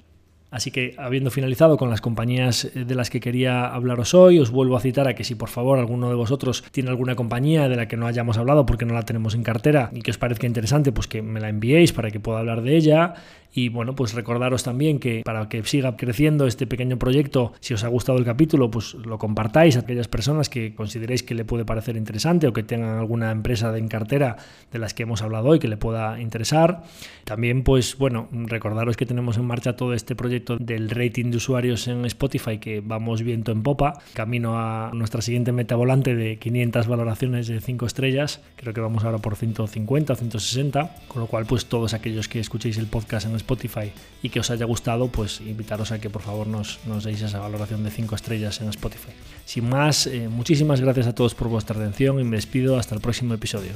Así 0.55 0.71
que, 0.71 0.95
habiendo 0.97 1.31
finalizado 1.31 1.75
con 1.75 1.89
las 1.89 1.99
compañías 1.99 2.63
eh, 2.63 2.85
de 2.85 2.95
las 2.95 3.09
que 3.09 3.19
quería 3.19 3.67
hablaros 3.67 4.13
hoy, 4.13 4.39
os 4.39 4.51
vuelvo 4.51 4.77
a 4.77 4.79
citar 4.79 5.05
a 5.05 5.13
que 5.13 5.25
si 5.25 5.35
por 5.35 5.49
favor 5.49 5.79
alguno 5.79 6.07
de 6.07 6.15
vosotros 6.15 6.63
tiene 6.71 6.89
alguna 6.89 7.13
compañía 7.13 7.67
de 7.67 7.75
la 7.75 7.89
que 7.89 7.97
no 7.97 8.07
hayamos 8.07 8.37
hablado 8.37 8.65
porque 8.65 8.85
no 8.85 8.93
la 8.93 9.03
tenemos 9.03 9.35
en 9.35 9.43
cartera 9.43 9.89
y 9.91 10.01
que 10.01 10.11
os 10.11 10.17
parezca 10.17 10.47
interesante, 10.47 10.93
pues 10.93 11.07
que 11.07 11.21
me 11.21 11.41
la 11.41 11.49
enviéis 11.49 11.91
para 11.91 12.09
que 12.09 12.21
pueda 12.21 12.39
hablar 12.39 12.61
de 12.61 12.77
ella. 12.77 13.15
Y 13.55 13.69
bueno, 13.69 13.95
pues 13.95 14.13
recordaros 14.13 14.63
también 14.63 14.99
que 14.99 15.21
para 15.23 15.47
que 15.47 15.63
siga 15.63 15.95
creciendo 15.95 16.45
este 16.45 16.67
pequeño 16.67 16.99
proyecto, 16.99 17.53
si 17.61 17.73
os 17.73 17.85
ha 17.85 17.87
gustado 17.87 18.17
el 18.17 18.25
capítulo, 18.25 18.69
pues 18.69 18.95
lo 18.95 19.17
compartáis 19.17 19.77
a 19.77 19.79
aquellas 19.79 20.09
personas 20.09 20.49
que 20.49 20.75
consideréis 20.75 21.23
que 21.23 21.35
le 21.35 21.45
puede 21.45 21.63
parecer 21.63 21.95
interesante 21.95 22.47
o 22.47 22.53
que 22.53 22.63
tengan 22.63 22.99
alguna 22.99 23.31
empresa 23.31 23.75
en 23.77 23.87
cartera 23.87 24.35
de 24.73 24.79
las 24.79 24.93
que 24.93 25.03
hemos 25.03 25.21
hablado 25.21 25.47
hoy 25.47 25.59
que 25.59 25.69
le 25.69 25.77
pueda 25.77 26.19
interesar. 26.19 26.83
También, 27.23 27.63
pues 27.63 27.97
bueno, 27.97 28.27
recordaros 28.33 28.97
que 28.97 29.05
tenemos 29.05 29.37
en 29.37 29.45
marcha 29.45 29.77
todo 29.77 29.93
este 29.93 30.17
proyecto 30.17 30.57
del 30.57 30.89
rating 30.89 31.31
de 31.31 31.37
usuarios 31.37 31.87
en 31.87 32.03
Spotify 32.05 32.57
que 32.57 32.81
vamos 32.81 33.21
viento 33.21 33.53
en 33.53 33.63
popa, 33.63 34.01
camino 34.13 34.59
a 34.59 34.91
nuestra 34.93 35.21
siguiente 35.21 35.53
meta 35.53 35.77
volante 35.77 36.13
de 36.13 36.39
500 36.39 36.87
valoraciones 36.87 37.47
de 37.47 37.61
5 37.61 37.85
estrellas. 37.85 38.41
Creo 38.57 38.73
que 38.73 38.81
vamos 38.81 39.05
ahora 39.05 39.19
por 39.19 39.37
150 39.37 40.11
o 40.11 40.15
160, 40.17 40.95
con 41.07 41.21
lo 41.21 41.27
cual 41.27 41.45
pues 41.45 41.67
todos 41.67 41.93
aquellos 41.93 42.27
que 42.27 42.41
escuchéis 42.41 42.77
el 42.77 42.87
podcast 42.87 43.25
en 43.27 43.44
Spotify 43.45 43.91
y 44.23 44.29
que 44.29 44.39
os 44.39 44.49
haya 44.49 44.65
gustado, 44.65 45.07
pues 45.07 45.39
invitaros 45.41 45.91
a 45.91 45.99
que 45.99 46.09
por 46.09 46.23
favor 46.23 46.47
nos, 46.47 46.79
nos 46.85 47.03
deis 47.03 47.21
esa 47.21 47.39
valoración 47.39 47.83
de 47.83 47.91
5 47.91 48.15
estrellas 48.15 48.59
en 48.61 48.69
Spotify. 48.69 49.13
Sin 49.45 49.69
más, 49.69 50.07
eh, 50.07 50.27
muchísimas 50.27 50.81
gracias 50.81 51.07
a 51.07 51.13
todos 51.13 51.35
por 51.35 51.47
vuestra 51.47 51.77
atención 51.77 52.19
y 52.19 52.23
me 52.23 52.37
despido 52.37 52.77
hasta 52.77 52.95
el 52.95 53.01
próximo 53.01 53.35
episodio. 53.35 53.71